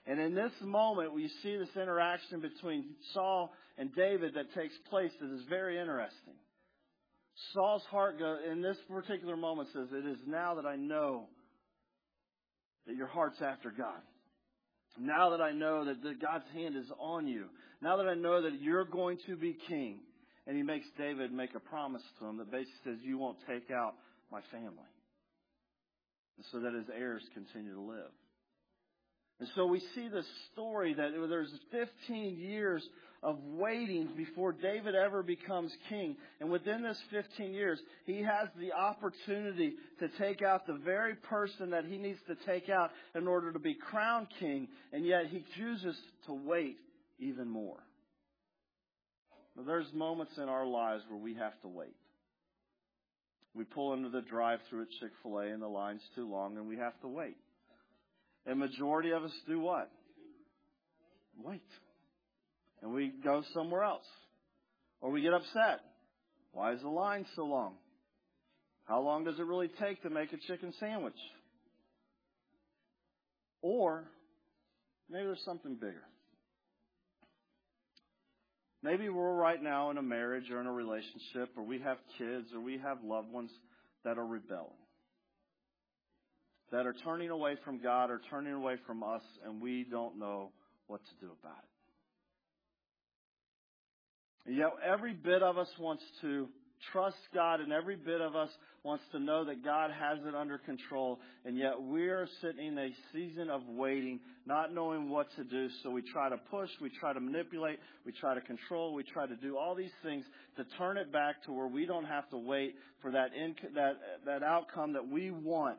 And 0.06 0.20
in 0.20 0.36
this 0.36 0.52
moment, 0.62 1.14
we 1.14 1.30
see 1.42 1.56
this 1.58 1.76
interaction 1.76 2.42
between 2.42 2.96
Saul 3.14 3.54
and 3.78 3.94
David 3.96 4.34
that 4.36 4.54
takes 4.54 4.74
place 4.90 5.12
that 5.22 5.34
is 5.34 5.42
very 5.50 5.80
interesting. 5.80 6.34
Saul's 7.54 7.84
heart 7.90 8.20
goes, 8.20 8.40
in 8.52 8.62
this 8.62 8.78
particular 8.90 9.38
moment 9.38 9.70
says, 9.74 9.88
It 9.92 10.06
is 10.06 10.18
now 10.28 10.56
that 10.56 10.66
I 10.66 10.76
know 10.76 11.28
that 12.86 12.96
your 12.96 13.08
heart's 13.08 13.42
after 13.42 13.72
God. 13.72 14.02
Now 15.00 15.32
that 15.32 15.42
I 15.42 15.52
know 15.52 15.86
that 15.86 16.22
God's 16.22 16.46
hand 16.54 16.76
is 16.76 16.86
on 17.00 17.28
you, 17.28 17.46
now 17.82 17.98
that 17.98 18.08
I 18.08 18.14
know 18.14 18.44
that 18.44 18.62
you're 18.62 18.86
going 18.86 19.18
to 19.26 19.36
be 19.36 19.58
king, 19.68 20.00
and 20.46 20.56
he 20.56 20.64
makes 20.64 20.86
David 20.98 21.32
make 21.32 21.56
a 21.56 21.60
promise 21.60 22.04
to 22.20 22.26
him 22.26 22.38
that 22.38 22.52
basically 22.52 22.76
says, 22.84 22.98
You 23.02 23.18
won't 23.18 23.38
take 23.48 23.72
out 23.72 23.96
my 24.32 24.42
family. 24.52 24.93
So 26.52 26.60
that 26.60 26.74
his 26.74 26.86
heirs 26.94 27.24
continue 27.34 27.74
to 27.74 27.82
live. 27.82 28.12
And 29.40 29.50
so 29.56 29.66
we 29.66 29.82
see 29.96 30.08
this 30.08 30.26
story 30.52 30.94
that 30.94 31.12
there's 31.30 31.52
15 31.72 32.38
years 32.38 32.88
of 33.22 33.40
waiting 33.44 34.10
before 34.16 34.52
David 34.52 34.96
ever 34.96 35.24
becomes 35.24 35.72
king. 35.90 36.18
And 36.40 36.50
within 36.50 36.84
this 36.84 36.98
15 37.12 37.54
years, 37.54 37.80
he 38.06 38.22
has 38.22 38.50
the 38.60 38.74
opportunity 38.74 39.74
to 40.00 40.08
take 40.20 40.42
out 40.42 40.68
the 40.68 40.80
very 40.86 41.16
person 41.16 41.72
that 41.72 41.86
he 41.86 41.98
needs 41.98 42.20
to 42.28 42.36
take 42.46 42.70
out 42.70 42.92
in 43.16 43.28
order 43.28 43.52
to 43.52 43.60
be 43.60 43.74
crowned 43.74 44.28
king. 44.40 44.68
And 44.92 45.06
yet 45.06 45.28
he 45.28 45.44
chooses 45.58 45.96
to 46.28 46.34
wait 46.34 46.78
even 47.20 47.48
more. 47.48 47.80
Now, 49.56 49.64
there's 49.64 49.92
moments 49.94 50.34
in 50.38 50.50
our 50.50 50.66
lives 50.66 51.04
where 51.10 51.20
we 51.20 51.36
have 51.36 51.60
to 51.62 51.68
wait. 51.68 51.96
We 53.56 53.64
pull 53.64 53.94
into 53.94 54.10
the 54.10 54.22
drive 54.22 54.60
through 54.70 54.84
at 54.84 54.90
Chick 55.00 55.12
fil 55.22 55.40
A 55.40 55.46
and 55.46 55.62
the 55.62 55.68
line's 55.68 56.02
too 56.16 56.30
long 56.30 56.58
and 56.58 56.68
we 56.68 56.78
have 56.78 57.00
to 57.02 57.08
wait. 57.08 57.38
And 58.46 58.60
majority 58.60 59.12
of 59.12 59.24
us 59.24 59.32
do 59.48 59.60
what? 59.60 59.90
Wait 61.44 61.62
and 62.84 62.94
we 62.94 63.12
go 63.24 63.42
somewhere 63.54 63.84
else. 63.84 64.06
Or 65.02 65.10
we 65.10 65.22
get 65.22 65.34
upset. 65.34 65.80
Why 66.52 66.74
is 66.74 66.82
the 66.82 66.90
line 66.90 67.26
so 67.36 67.46
long? 67.46 67.76
How 68.86 69.02
long 69.02 69.24
does 69.24 69.40
it 69.40 69.46
really 69.46 69.70
take 69.82 70.04
to 70.04 70.10
make 70.10 70.34
a 70.34 70.38
chicken 70.48 70.74
sandwich? 70.80 71.18
Or 73.62 74.04
maybe 75.10 75.26
there's 75.26 75.44
something 75.46 75.76
bigger. 75.76 76.04
Maybe 78.84 79.08
we're 79.08 79.34
right 79.34 79.64
now 79.64 79.92
in 79.92 79.98
a 79.98 80.02
marriage 80.02 80.52
or 80.52 80.60
in 80.60 80.68
a 80.68 80.72
relationship, 80.72 81.52
or 81.56 81.64
we 81.64 81.80
have 81.80 81.98
kids, 82.18 82.48
or 82.54 82.60
we 82.60 82.78
have 82.80 82.98
loved 83.02 83.32
ones 83.32 83.50
that 84.04 84.18
are 84.18 84.26
rebelling, 84.26 84.68
that 86.72 86.86
are 86.86 86.94
turning 86.94 87.30
away 87.30 87.56
from 87.64 87.82
God 87.82 88.12
or 88.12 88.20
turning 88.30 88.52
away 88.52 88.76
from 88.86 89.02
us, 89.02 89.22
and 89.46 89.62
we 89.62 89.86
don't 89.90 90.20
know 90.20 90.52
what 90.88 91.00
to 91.06 91.26
do 91.26 91.32
about 91.42 91.58
it. 91.58 91.70
And 94.46 94.58
yet 94.58 94.72
every 94.86 95.14
bit 95.14 95.42
of 95.42 95.58
us 95.58 95.70
wants 95.80 96.04
to 96.20 96.50
trust 96.92 97.18
God 97.34 97.60
and 97.60 97.72
every 97.72 97.96
bit 97.96 98.22
of 98.22 98.36
us 98.36 98.50
wants 98.84 99.04
to 99.12 99.20
know 99.20 99.46
that 99.46 99.64
God 99.64 99.92
has 99.92 100.20
it 100.28 100.36
under 100.36 100.58
control. 100.58 101.20
And 101.46 101.58
yet 101.58 101.82
we 101.82 102.10
are 102.10 102.28
sitting 102.42 102.68
in 102.68 102.78
a 102.78 102.90
season 103.14 103.50
of 103.50 103.62
waiting, 103.68 104.20
not 104.46 104.74
knowing 104.74 105.10
what 105.10 105.28
to 105.38 105.44
do. 105.44 105.70
So 105.82 105.90
we 105.90 106.02
try 106.02 106.30
to 106.30 106.38
push, 106.52 106.70
we 106.82 106.90
try 107.00 107.14
to 107.14 107.20
manipulate, 107.20 107.80
we 108.06 108.12
try 108.12 108.36
to 108.36 108.42
control, 108.42 108.94
we 108.94 109.04
try 109.04 109.26
to 109.26 109.36
do 109.36 109.58
all 109.58 109.76
these 109.76 109.94
things 110.04 110.26
to 110.58 110.66
turn 110.78 110.98
it 110.98 111.12
back 111.12 111.44
to 111.46 111.54
where 111.54 111.68
we 111.68 111.86
don't 111.86 112.06
have 112.06 112.30
to 112.32 112.38
wait 112.38 112.76
for 113.02 113.12
that, 113.12 113.32
inc- 113.34 113.74
that, 113.76 113.94
that 114.26 114.44
outcome 114.44 114.94
that 114.94 115.08
we 115.08 115.32
want. 115.32 115.78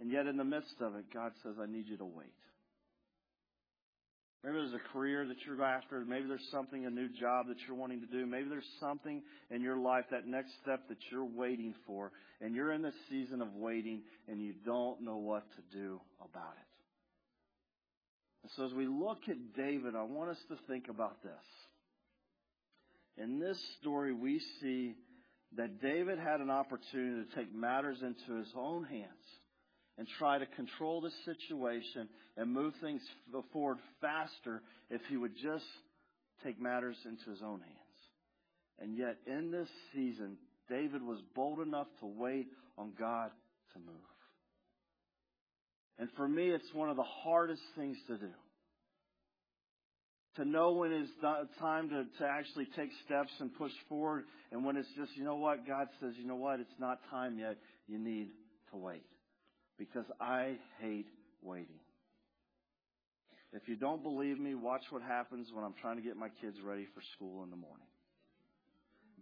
And 0.00 0.10
yet 0.10 0.26
in 0.26 0.36
the 0.36 0.44
midst 0.44 0.74
of 0.80 0.96
it, 0.96 1.04
God 1.14 1.32
says, 1.44 1.54
I 1.62 1.66
need 1.66 1.86
you 1.86 1.96
to 1.98 2.04
wait. 2.04 2.32
Maybe 4.44 4.56
there's 4.56 4.74
a 4.74 4.92
career 4.92 5.24
that 5.26 5.36
you're 5.46 5.62
after. 5.62 6.04
Maybe 6.04 6.26
there's 6.26 6.48
something, 6.50 6.84
a 6.84 6.90
new 6.90 7.08
job 7.08 7.46
that 7.46 7.58
you're 7.66 7.76
wanting 7.76 8.00
to 8.00 8.06
do. 8.06 8.26
Maybe 8.26 8.48
there's 8.48 8.64
something 8.80 9.22
in 9.50 9.62
your 9.62 9.76
life, 9.76 10.06
that 10.10 10.26
next 10.26 10.50
step 10.62 10.88
that 10.88 10.98
you're 11.10 11.24
waiting 11.24 11.74
for. 11.86 12.10
And 12.40 12.54
you're 12.54 12.72
in 12.72 12.82
this 12.82 12.94
season 13.08 13.40
of 13.40 13.54
waiting 13.54 14.02
and 14.26 14.40
you 14.40 14.54
don't 14.64 15.02
know 15.02 15.16
what 15.16 15.44
to 15.52 15.78
do 15.78 16.00
about 16.20 16.54
it. 16.58 16.66
And 18.42 18.50
so 18.56 18.66
as 18.66 18.72
we 18.72 18.86
look 18.86 19.20
at 19.28 19.54
David, 19.56 19.94
I 19.94 20.02
want 20.02 20.30
us 20.30 20.38
to 20.48 20.56
think 20.66 20.88
about 20.88 21.22
this. 21.22 21.32
In 23.16 23.38
this 23.38 23.58
story, 23.80 24.12
we 24.12 24.40
see 24.60 24.94
that 25.56 25.80
David 25.80 26.18
had 26.18 26.40
an 26.40 26.50
opportunity 26.50 27.24
to 27.24 27.36
take 27.36 27.54
matters 27.54 27.98
into 28.02 28.38
his 28.40 28.48
own 28.56 28.84
hands 28.84 29.06
and 29.98 30.06
try 30.18 30.38
to 30.38 30.46
control 30.46 31.00
the 31.00 31.10
situation 31.24 32.08
and 32.36 32.52
move 32.52 32.72
things 32.80 33.02
forward 33.52 33.78
faster 34.00 34.62
if 34.90 35.00
he 35.08 35.16
would 35.16 35.34
just 35.42 35.64
take 36.44 36.60
matters 36.60 36.96
into 37.04 37.30
his 37.30 37.42
own 37.42 37.60
hands. 37.60 37.78
And 38.80 38.96
yet, 38.96 39.18
in 39.26 39.50
this 39.50 39.68
season, 39.94 40.38
David 40.68 41.02
was 41.02 41.18
bold 41.34 41.60
enough 41.60 41.86
to 42.00 42.06
wait 42.06 42.48
on 42.78 42.92
God 42.98 43.30
to 43.74 43.78
move. 43.78 43.94
And 45.98 46.08
for 46.16 46.26
me, 46.26 46.48
it's 46.48 46.72
one 46.72 46.88
of 46.88 46.96
the 46.96 47.02
hardest 47.02 47.62
things 47.76 47.96
to 48.08 48.16
do. 48.16 48.30
To 50.36 50.46
know 50.46 50.72
when 50.72 50.90
it's 50.92 51.10
time 51.60 51.90
to, 51.90 52.06
to 52.18 52.26
actually 52.26 52.66
take 52.74 52.88
steps 53.04 53.30
and 53.38 53.54
push 53.54 53.72
forward, 53.88 54.24
and 54.50 54.64
when 54.64 54.78
it's 54.78 54.88
just, 54.96 55.14
you 55.16 55.24
know 55.24 55.36
what, 55.36 55.66
God 55.66 55.88
says, 56.00 56.14
you 56.16 56.26
know 56.26 56.36
what, 56.36 56.58
it's 56.58 56.80
not 56.80 56.98
time 57.10 57.38
yet, 57.38 57.58
you 57.86 57.98
need 57.98 58.28
to 58.70 58.78
wait 58.78 59.04
because 59.78 60.06
I 60.20 60.56
hate 60.80 61.06
waiting. 61.42 61.80
If 63.52 63.68
you 63.68 63.76
don't 63.76 64.02
believe 64.02 64.38
me, 64.38 64.54
watch 64.54 64.82
what 64.90 65.02
happens 65.02 65.48
when 65.52 65.64
I'm 65.64 65.74
trying 65.80 65.96
to 65.96 66.02
get 66.02 66.16
my 66.16 66.28
kids 66.40 66.56
ready 66.64 66.86
for 66.94 67.02
school 67.14 67.42
in 67.44 67.50
the 67.50 67.56
morning. 67.56 67.86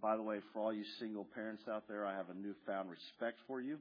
By 0.00 0.16
the 0.16 0.22
way, 0.22 0.38
for 0.52 0.60
all 0.60 0.72
you 0.72 0.84
single 0.98 1.26
parents 1.34 1.62
out 1.70 1.84
there, 1.88 2.06
I 2.06 2.14
have 2.14 2.30
a 2.30 2.34
newfound 2.34 2.90
respect 2.90 3.38
for 3.46 3.60
you. 3.60 3.78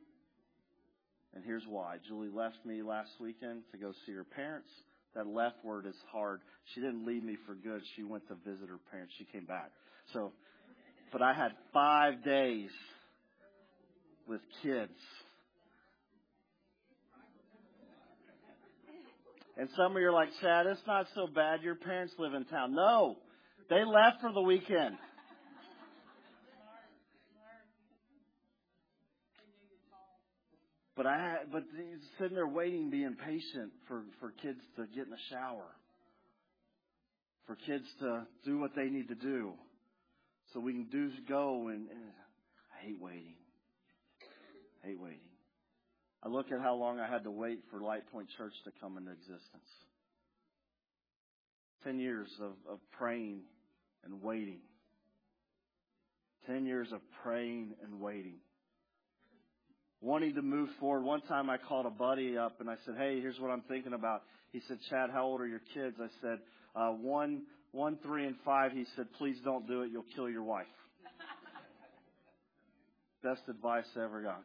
And 1.36 1.44
here's 1.46 1.64
why. 1.68 1.98
Julie 2.08 2.30
left 2.30 2.58
me 2.66 2.82
last 2.82 3.12
weekend 3.20 3.62
to 3.72 3.78
go 3.78 3.94
see 4.06 4.14
her 4.14 4.24
parents. 4.24 4.70
That 5.16 5.28
left 5.28 5.64
word 5.64 5.86
is 5.86 5.96
hard. 6.12 6.42
She 6.74 6.82
didn't 6.82 7.06
leave 7.06 7.24
me 7.24 7.38
for 7.46 7.54
good. 7.54 7.82
She 7.96 8.04
went 8.04 8.28
to 8.28 8.36
visit 8.46 8.70
her 8.70 8.80
parents. 8.92 9.14
She 9.18 9.26
came 9.26 9.46
back. 9.46 9.72
So, 10.14 10.32
but 11.12 11.22
I 11.22 11.34
had 11.34 11.52
five 11.74 12.24
days 12.24 12.72
with 14.28 14.42
kids 14.64 14.98
And 19.60 19.68
some 19.76 19.94
of 19.94 20.02
you 20.02 20.08
are 20.08 20.14
like, 20.14 20.30
Chad, 20.40 20.68
it's 20.68 20.80
not 20.88 21.06
so 21.14 21.28
bad. 21.28 21.64
Your 21.64 21.76
parents 21.76 22.14
live 22.18 22.34
in 22.34 22.46
town. 22.46 22.74
No, 22.74 23.18
they 23.70 23.84
left 23.84 24.22
for 24.22 24.32
the 24.32 24.42
weekend. 24.42 24.96
But 30.96 31.08
I 31.08 31.40
but 31.52 31.64
sitting 32.18 32.36
there 32.36 32.48
waiting, 32.48 32.90
being 32.90 33.18
patient 33.26 33.72
for, 33.90 34.04
for 34.22 34.32
kids 34.42 34.60
to 34.78 34.86
get 34.96 35.06
in 35.06 35.12
the 35.12 35.18
shower, 35.30 35.68
for 37.46 37.56
kids 37.56 37.86
to 38.00 38.28
do 38.46 38.60
what 38.60 38.72
they 38.78 38.86
need 38.86 39.10
to 39.10 39.16
do, 39.16 39.52
so 40.54 40.62
we 40.62 40.72
can 40.72 40.88
do 40.90 41.10
go. 41.28 41.68
And, 41.68 41.90
and 41.90 42.12
I 42.82 42.86
hate 42.86 43.02
waiting. 43.02 43.36
I 44.84 44.88
hate 44.88 45.00
waiting. 45.00 45.29
I 46.24 46.30
look 46.30 46.52
at 46.52 46.60
how 46.60 46.76
long 46.76 47.00
I 47.00 47.08
had 47.08 47.24
to 47.24 47.32
wait 47.32 47.60
for 47.72 47.82
Light 47.82 48.10
Point 48.12 48.28
Church 48.38 48.54
to 48.66 48.72
come 48.82 48.98
into 48.98 49.12
existence. 49.12 49.70
Ten 51.84 52.00
years 52.00 52.28
of, 52.42 52.54
of 52.70 52.80
praying 52.98 53.42
and 54.04 54.22
waiting. 54.22 54.60
Ten 56.46 56.66
years 56.66 56.90
of 56.92 57.00
praying 57.24 57.76
and 57.84 58.02
waiting. 58.02 58.40
wanting 60.02 60.36
to 60.36 60.42
move 60.42 60.70
forward. 60.80 61.04
One 61.04 61.22
time 61.22 61.50
I 61.50 61.58
called 61.58 61.86
a 61.86 61.90
buddy 61.90 62.38
up 62.38 62.60
and 62.60 62.70
I 62.70 62.76
said, 62.86 62.96
Hey, 62.98 63.20
here's 63.22 63.40
what 63.40 63.52
I'm 63.52 63.64
thinking 63.68 63.94
about. 63.94 64.24
He 64.52 64.62
said, 64.68 64.78
Chad, 64.90 65.10
how 65.12 65.26
old 65.26 65.42
are 65.42 65.48
your 65.48 65.62
kids? 65.74 65.96
I 66.02 66.08
said, 66.22 66.40
uh, 66.76 66.90
one, 66.90 67.44
one, 67.72 67.98
three, 68.04 68.26
and 68.26 68.36
five. 68.44 68.72
He 68.72 68.86
said, 68.96 69.08
Please 69.18 69.38
don't 69.44 69.68
do 69.68 69.84
it. 69.84 69.92
You'll 69.92 70.06
kill 70.16 70.30
your 70.30 70.44
wife. 70.44 70.66
Best 73.24 73.42
advice 73.48 73.86
I 73.96 74.04
ever 74.04 74.22
got. 74.22 74.44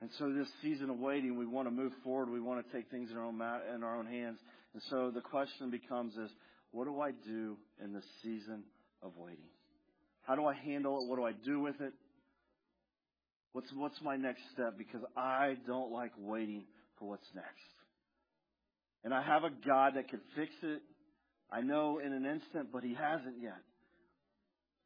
And 0.00 0.10
so 0.18 0.32
this 0.32 0.48
season 0.62 0.90
of 0.90 0.98
waiting, 0.98 1.38
we 1.38 1.46
want 1.46 1.66
to 1.68 1.72
move 1.72 1.92
forward. 2.04 2.30
We 2.30 2.40
want 2.40 2.64
to 2.66 2.76
take 2.76 2.90
things 2.90 3.10
in 3.10 3.16
our 3.16 3.24
own, 3.24 3.40
in 3.74 3.82
our 3.82 3.96
own 3.96 4.06
hands. 4.06 4.38
And 4.74 4.82
so 4.90 5.10
the 5.14 5.22
question 5.22 5.70
becomes 5.70 6.14
is, 6.16 6.30
what 6.70 6.84
do 6.84 7.00
I 7.00 7.12
do 7.12 7.56
in 7.82 7.94
this 7.94 8.04
season 8.22 8.64
of 9.02 9.12
waiting? 9.16 9.48
How 10.22 10.34
do 10.34 10.44
I 10.44 10.54
handle 10.54 11.00
it? 11.00 11.08
What 11.08 11.16
do 11.16 11.24
I 11.24 11.32
do 11.32 11.60
with 11.60 11.80
it? 11.80 11.94
What's, 13.52 13.72
what's 13.74 13.98
my 14.02 14.16
next 14.16 14.42
step? 14.52 14.76
Because 14.76 15.00
I 15.16 15.54
don't 15.66 15.90
like 15.90 16.12
waiting 16.18 16.64
for 16.98 17.08
what's 17.08 17.26
next. 17.34 17.48
And 19.02 19.14
I 19.14 19.22
have 19.22 19.44
a 19.44 19.50
God 19.66 19.92
that 19.94 20.08
can 20.08 20.20
fix 20.34 20.50
it, 20.62 20.82
I 21.50 21.62
know, 21.62 22.00
in 22.04 22.12
an 22.12 22.26
instant, 22.26 22.68
but 22.70 22.82
He 22.82 22.92
hasn't 22.92 23.36
yet. 23.40 23.62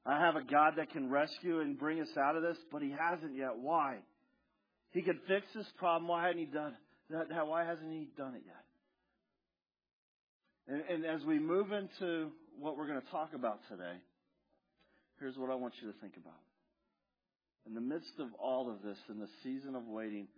I 0.07 0.21
have 0.21 0.37
a 0.37 0.45
God 0.45 0.75
that 0.77 0.91
can 0.93 1.11
rescue 1.11 1.61
and 1.61 1.79
bring 1.79 2.01
us 2.01 2.17
out 2.17 2.37
of 2.37 2.43
this, 2.43 2.59
but 2.71 2.81
He 2.81 2.95
hasn't 2.97 3.35
yet. 3.35 3.57
Why? 3.57 3.97
He 4.93 5.03
could 5.03 5.19
fix 5.29 5.47
this 5.55 5.67
problem. 5.79 6.09
Why 6.09 6.27
hadn't 6.27 6.41
He 6.41 6.47
done? 6.47 6.75
Why 7.09 7.65
hasn't 7.65 7.93
He 7.93 8.09
done 8.17 8.35
it 8.35 8.43
yet? 8.47 8.65
And, 10.69 10.83
and 10.89 11.05
as 11.05 11.25
we 11.25 11.39
move 11.39 11.73
into 11.73 12.31
what 12.59 12.77
we're 12.77 12.87
going 12.87 13.01
to 13.01 13.11
talk 13.11 13.31
about 13.35 13.61
today, 13.69 13.97
here's 15.19 15.37
what 15.37 15.51
I 15.51 15.55
want 15.55 15.75
you 15.81 15.91
to 15.91 15.99
think 15.99 16.15
about. 16.17 16.39
In 17.67 17.75
the 17.75 17.81
midst 17.81 18.19
of 18.19 18.29
all 18.41 18.71
of 18.71 18.83
this, 18.83 18.97
in 19.09 19.19
the 19.19 19.29
season 19.43 19.75
of 19.75 19.87
waiting, 19.87 20.29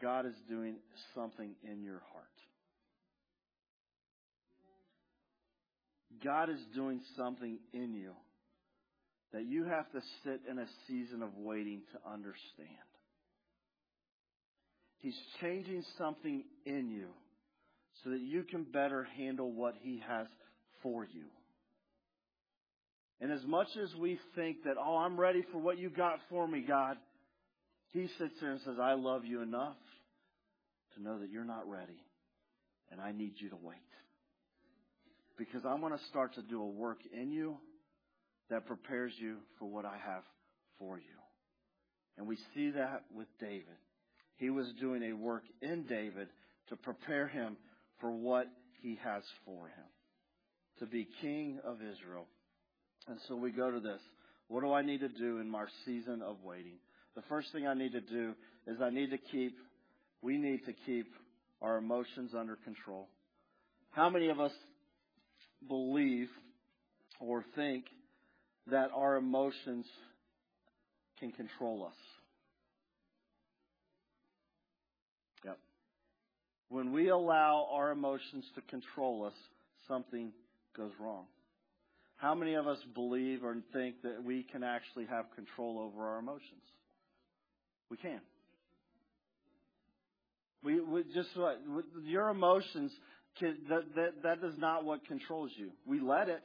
God 0.00 0.26
is 0.26 0.34
doing 0.48 0.76
something 1.14 1.54
in 1.62 1.82
your 1.82 2.02
heart. 2.12 2.24
God 6.22 6.48
is 6.50 6.60
doing 6.74 7.00
something 7.16 7.58
in 7.72 7.94
you 7.94 8.12
that 9.32 9.44
you 9.44 9.64
have 9.64 9.90
to 9.92 10.00
sit 10.24 10.40
in 10.50 10.58
a 10.58 10.66
season 10.88 11.22
of 11.22 11.36
waiting 11.36 11.82
to 11.92 12.10
understand. 12.10 12.68
He's 15.04 15.20
changing 15.42 15.84
something 15.98 16.44
in 16.64 16.88
you 16.88 17.08
so 18.02 18.08
that 18.08 18.22
you 18.22 18.42
can 18.42 18.64
better 18.64 19.06
handle 19.18 19.52
what 19.52 19.74
He 19.82 20.02
has 20.08 20.26
for 20.82 21.04
you. 21.04 21.26
And 23.20 23.30
as 23.30 23.44
much 23.44 23.66
as 23.82 23.94
we 24.00 24.18
think 24.34 24.64
that, 24.64 24.76
oh, 24.82 24.96
I'm 24.96 25.20
ready 25.20 25.44
for 25.52 25.58
what 25.58 25.76
you 25.76 25.90
got 25.90 26.20
for 26.30 26.48
me, 26.48 26.64
God, 26.66 26.96
He 27.92 28.08
sits 28.18 28.32
there 28.40 28.52
and 28.52 28.60
says, 28.64 28.76
I 28.80 28.94
love 28.94 29.26
you 29.26 29.42
enough 29.42 29.76
to 30.94 31.02
know 31.02 31.18
that 31.18 31.28
you're 31.28 31.44
not 31.44 31.68
ready 31.68 32.00
and 32.90 32.98
I 32.98 33.12
need 33.12 33.34
you 33.36 33.50
to 33.50 33.58
wait. 33.62 33.76
Because 35.36 35.66
I'm 35.68 35.80
going 35.80 35.92
to 35.92 36.04
start 36.08 36.34
to 36.36 36.42
do 36.42 36.62
a 36.62 36.66
work 36.66 37.00
in 37.12 37.30
you 37.30 37.58
that 38.48 38.64
prepares 38.66 39.12
you 39.18 39.36
for 39.58 39.68
what 39.68 39.84
I 39.84 39.98
have 40.02 40.22
for 40.78 40.96
you. 40.96 41.04
And 42.16 42.26
we 42.26 42.38
see 42.54 42.70
that 42.70 43.02
with 43.14 43.26
David. 43.38 43.83
He 44.36 44.50
was 44.50 44.66
doing 44.80 45.02
a 45.02 45.12
work 45.12 45.44
in 45.62 45.84
David 45.84 46.28
to 46.68 46.76
prepare 46.76 47.28
him 47.28 47.56
for 48.00 48.10
what 48.10 48.46
he 48.80 48.98
has 49.02 49.22
for 49.44 49.66
him 49.66 49.84
to 50.78 50.86
be 50.86 51.06
king 51.20 51.60
of 51.64 51.76
Israel. 51.76 52.26
And 53.06 53.18
so 53.28 53.36
we 53.36 53.50
go 53.50 53.70
to 53.70 53.80
this. 53.80 54.00
What 54.48 54.62
do 54.62 54.72
I 54.72 54.82
need 54.82 55.00
to 55.00 55.08
do 55.08 55.38
in 55.38 55.48
my 55.48 55.64
season 55.84 56.22
of 56.22 56.36
waiting? 56.42 56.78
The 57.14 57.22
first 57.28 57.52
thing 57.52 57.66
I 57.66 57.74
need 57.74 57.92
to 57.92 58.00
do 58.00 58.34
is 58.66 58.80
I 58.82 58.90
need 58.90 59.10
to 59.10 59.18
keep, 59.18 59.56
we 60.20 60.36
need 60.36 60.64
to 60.66 60.72
keep 60.86 61.06
our 61.62 61.78
emotions 61.78 62.32
under 62.36 62.56
control. 62.56 63.08
How 63.90 64.10
many 64.10 64.28
of 64.28 64.40
us 64.40 64.52
believe 65.68 66.28
or 67.20 67.44
think 67.54 67.84
that 68.66 68.90
our 68.94 69.16
emotions 69.16 69.86
can 71.20 71.30
control 71.30 71.86
us? 71.86 71.94
When 76.68 76.92
we 76.92 77.08
allow 77.08 77.68
our 77.70 77.90
emotions 77.90 78.44
to 78.54 78.62
control 78.62 79.24
us, 79.24 79.34
something 79.86 80.32
goes 80.76 80.92
wrong. 80.98 81.26
How 82.16 82.34
many 82.34 82.54
of 82.54 82.66
us 82.66 82.78
believe 82.94 83.44
or 83.44 83.56
think 83.72 84.02
that 84.02 84.22
we 84.24 84.44
can 84.44 84.62
actually 84.62 85.06
have 85.06 85.26
control 85.34 85.78
over 85.78 86.06
our 86.08 86.18
emotions? 86.18 86.62
We 87.90 87.96
can. 87.96 88.20
We, 90.62 90.80
we 90.80 91.02
just 91.14 91.28
uh, 91.36 91.54
what 91.66 91.84
your 92.04 92.30
emotions 92.30 92.90
can, 93.38 93.58
that, 93.68 93.82
that 93.96 94.22
that 94.22 94.46
is 94.46 94.54
not 94.56 94.84
what 94.84 95.06
controls 95.06 95.50
you. 95.56 95.70
We 95.86 96.00
let 96.00 96.28
it, 96.28 96.42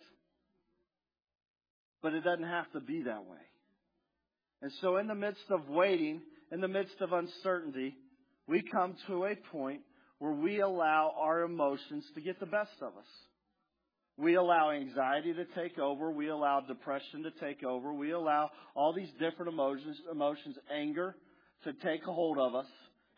but 2.02 2.14
it 2.14 2.26
doesn't 2.26 2.44
have 2.44 2.70
to 2.74 2.82
be 2.82 3.04
that 3.04 3.24
way. 3.24 3.38
And 4.62 4.72
so, 4.82 4.98
in 4.98 5.08
the 5.08 5.16
midst 5.16 5.46
of 5.50 5.70
waiting, 5.70 6.22
in 6.52 6.60
the 6.60 6.68
midst 6.68 7.00
of 7.00 7.14
uncertainty, 7.14 7.96
we 8.48 8.62
come 8.62 8.96
to 9.08 9.26
a 9.26 9.36
point 9.36 9.82
where 10.20 10.34
we 10.34 10.62
allow 10.62 11.14
our 11.18 11.44
emotions 11.44 12.06
to 12.14 12.22
get 12.22 12.40
the 12.40 12.46
best 12.46 12.72
of 12.82 12.96
us. 12.98 13.08
We 14.18 14.36
allow 14.36 14.72
anxiety 14.72 15.34
to 15.34 15.46
take 15.56 15.80
over. 15.80 16.12
We 16.12 16.28
allow 16.28 16.60
depression 16.60 17.24
to 17.24 17.32
take 17.40 17.64
over. 17.64 17.94
We 17.94 18.12
allow 18.12 18.52
all 18.76 18.94
these 18.94 19.10
different 19.18 19.54
emotions, 19.54 19.98
emotions, 20.12 20.58
anger 20.74 21.16
to 21.64 21.74
take 21.74 22.02
a 22.06 22.14
hold 22.14 22.38
of 22.38 22.54
us 22.54 22.66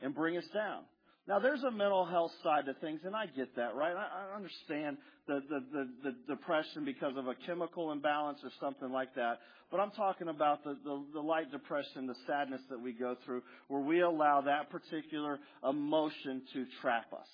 and 0.02 0.14
bring 0.14 0.38
us 0.38 0.46
down. 0.54 0.84
Now, 1.28 1.40
there's 1.40 1.64
a 1.64 1.72
mental 1.72 2.06
health 2.06 2.32
side 2.44 2.66
to 2.66 2.74
things, 2.76 3.02
and 3.06 3.16
I 3.16 3.28
get 3.28 3.56
that, 3.56 3.76
right? 3.76 3.96
I, 3.96 4.32
I 4.32 4.36
understand 4.36 4.98
the, 5.28 5.42
the, 5.50 5.60
the, 5.72 5.90
the, 6.04 6.36
depression 6.36 6.84
because 6.84 7.14
of 7.16 7.28
a 7.28 7.36
chemical 7.46 7.92
imbalance 7.92 8.40
or 8.44 8.50
something 8.60 8.92
like 8.92 9.14
that. 9.16 9.40
But 9.70 9.80
I'm 9.80 9.92
talking 9.92 10.30
about 10.30 10.64
the, 10.64 10.76
the, 10.84 11.04
the 11.14 11.20
light 11.20 11.52
depression, 11.52 12.08
the 12.08 12.16
sadness 12.26 12.62
that 12.72 12.82
we 12.82 12.94
go 12.94 13.16
through, 13.24 13.44
where 13.68 13.82
we 13.82 14.02
allow 14.02 14.42
that 14.42 14.72
particular 14.72 15.40
emotion 15.68 16.42
to 16.54 16.66
trap 16.82 17.14
us 17.14 17.28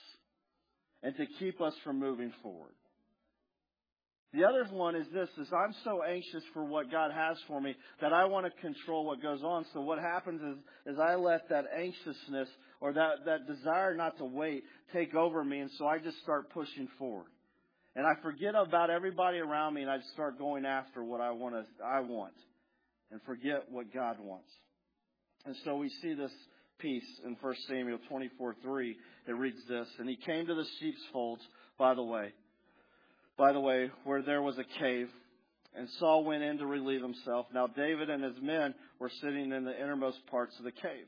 and 1.02 1.16
to 1.16 1.26
keep 1.40 1.62
us 1.62 1.74
from 1.86 1.98
moving 1.98 2.34
forward. 2.44 2.74
The 4.34 4.44
other 4.44 4.66
one 4.72 4.96
is 4.96 5.08
this, 5.14 5.30
is 5.40 5.48
I'm 5.54 5.74
so 5.86 6.04
anxious 6.04 6.44
for 6.54 6.66
what 6.66 6.92
God 6.92 7.12
has 7.12 7.38
for 7.48 7.62
me 7.62 7.76
that 8.02 8.12
I 8.12 8.26
want 8.26 8.46
to 8.46 8.62
control 8.62 9.06
what 9.06 9.22
goes 9.22 9.42
on. 9.42 9.66
So 9.74 9.80
what 9.80 10.00
happens 10.00 10.42
is, 10.42 10.94
is 10.94 11.00
I 11.00 11.16
let 11.16 11.48
that 11.50 11.66
anxiousness 11.76 12.50
or 12.80 12.94
that, 12.94 13.26
that 13.26 13.48
desire 13.48 13.96
not 13.96 14.18
to 14.18 14.26
wait 14.26 14.64
take 14.94 15.16
over 15.16 15.44
me 15.44 15.60
and 15.60 15.72
so 15.78 15.88
I 15.88 16.00
just 16.00 16.22
start 16.22 16.50
pushing 16.52 16.88
forward. 16.98 17.28
And 17.96 18.06
I 18.06 18.14
forget 18.22 18.54
about 18.56 18.90
everybody 18.90 19.40
around 19.40 19.74
me 19.74 19.82
and 19.82 19.90
I 19.90 19.98
start 20.14 20.38
going 20.38 20.66
after 20.66 21.04
what 21.04 21.20
I 21.20 21.32
want 21.32 21.56
to, 21.56 21.84
I 21.84 22.02
want 22.02 22.34
and 23.12 23.22
forget 23.24 23.66
what 23.72 23.94
God 23.94 24.18
wants. 24.20 24.50
And 25.46 25.56
so 25.64 25.78
we 25.78 25.90
see 26.02 26.14
this 26.14 26.32
piece 26.80 27.08
in 27.26 27.36
1 27.40 27.56
Samuel 27.68 28.00
24, 28.10 28.56
3. 28.62 28.98
It 29.28 29.32
reads 29.32 29.60
this, 29.68 29.88
and 30.00 30.10
he 30.10 30.16
came 30.16 30.46
to 30.46 30.56
the 30.56 30.66
sheep's 30.80 31.02
folds, 31.12 31.42
by 31.78 31.94
the 31.94 32.04
way, 32.04 32.34
by 33.38 33.54
the 33.54 33.60
way, 33.60 33.90
where 34.04 34.22
there 34.22 34.42
was 34.42 34.58
a 34.58 34.80
cave, 34.80 35.10
and 35.76 35.88
Saul 36.00 36.24
went 36.24 36.44
in 36.44 36.58
to 36.58 36.66
relieve 36.66 37.02
himself. 37.02 37.46
Now 37.54 37.68
David 37.68 38.10
and 38.10 38.24
his 38.24 38.42
men 38.42 38.74
were 39.00 39.12
sitting 39.22 39.52
in 39.52 39.64
the 39.64 39.80
innermost 39.80 40.18
parts 40.30 40.56
of 40.58 40.66
the 40.66 40.72
cave. 40.72 41.06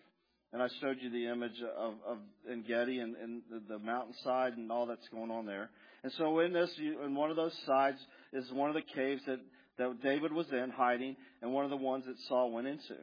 And 0.51 0.63
I 0.63 0.67
showed 0.81 0.97
you 0.99 1.11
the 1.11 1.27
image 1.27 1.61
of, 1.77 1.93
of 2.07 2.17
En 2.49 2.63
Gedi 2.67 2.99
and, 2.99 3.15
and 3.17 3.41
the, 3.51 3.61
the 3.73 3.79
mountainside 3.79 4.57
and 4.57 4.71
all 4.71 4.87
that's 4.87 5.07
going 5.09 5.29
on 5.29 5.45
there. 5.45 5.69
And 6.03 6.11
so 6.13 6.39
in 6.39 6.53
this, 6.53 6.71
in 6.79 7.13
one 7.13 7.29
of 7.29 7.35
those 7.35 7.55
sides 7.65 7.99
is 8.33 8.51
one 8.51 8.69
of 8.69 8.75
the 8.75 8.81
caves 8.81 9.21
that, 9.27 9.39
that 9.77 10.01
David 10.01 10.33
was 10.33 10.47
in 10.51 10.71
hiding 10.75 11.17
and 11.41 11.53
one 11.53 11.65
of 11.65 11.69
the 11.69 11.77
ones 11.77 12.05
that 12.07 12.15
Saul 12.27 12.51
went 12.51 12.67
into. 12.67 12.95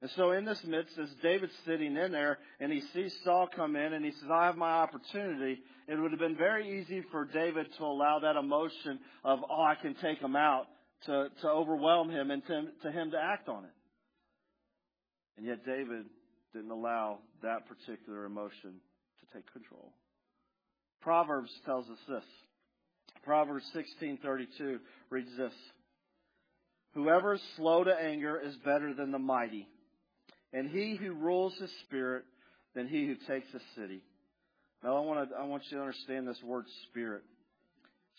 And 0.00 0.10
so 0.12 0.30
in 0.30 0.44
this 0.44 0.62
midst, 0.64 0.96
as 0.96 1.08
David's 1.22 1.52
sitting 1.66 1.96
in 1.96 2.12
there 2.12 2.38
and 2.60 2.72
he 2.72 2.80
sees 2.94 3.14
Saul 3.24 3.48
come 3.54 3.74
in 3.76 3.92
and 3.92 4.04
he 4.04 4.12
says, 4.12 4.30
I 4.32 4.46
have 4.46 4.56
my 4.56 4.70
opportunity, 4.70 5.60
it 5.88 5.96
would 5.96 6.12
have 6.12 6.20
been 6.20 6.36
very 6.36 6.80
easy 6.80 7.02
for 7.10 7.24
David 7.24 7.66
to 7.76 7.84
allow 7.84 8.20
that 8.20 8.36
emotion 8.36 9.00
of, 9.24 9.40
oh, 9.50 9.62
I 9.62 9.74
can 9.74 9.94
take 9.96 10.20
him 10.20 10.36
out 10.36 10.66
to, 11.06 11.28
to 11.42 11.48
overwhelm 11.48 12.10
him 12.10 12.30
and 12.30 12.46
to, 12.46 12.62
to 12.84 12.92
him 12.92 13.10
to 13.10 13.18
act 13.18 13.48
on 13.48 13.64
it. 13.64 13.70
And 15.36 15.46
yet 15.46 15.66
David 15.66 16.06
didn't 16.52 16.70
allow 16.70 17.18
that 17.42 17.66
particular 17.66 18.24
emotion 18.24 18.80
to 19.20 19.34
take 19.34 19.50
control. 19.52 19.92
Proverbs 21.00 21.50
tells 21.64 21.88
us 21.88 21.98
this. 22.08 22.24
Proverbs 23.22 23.64
16:32 23.74 24.80
reads 25.10 25.36
this. 25.36 25.52
Whoever 26.94 27.34
is 27.34 27.42
slow 27.56 27.84
to 27.84 27.94
anger 27.94 28.40
is 28.40 28.56
better 28.64 28.94
than 28.94 29.12
the 29.12 29.18
mighty 29.18 29.68
and 30.52 30.68
he 30.68 30.96
who 30.96 31.12
rules 31.12 31.54
his 31.60 31.70
spirit 31.84 32.24
than 32.74 32.88
he 32.88 33.06
who 33.06 33.14
takes 33.26 33.48
a 33.54 33.80
city. 33.80 34.02
Now 34.82 34.96
I 34.96 35.00
want 35.00 35.30
to, 35.30 35.36
I 35.36 35.44
want 35.44 35.64
you 35.68 35.76
to 35.76 35.82
understand 35.82 36.26
this 36.26 36.40
word 36.42 36.64
spirit. 36.88 37.22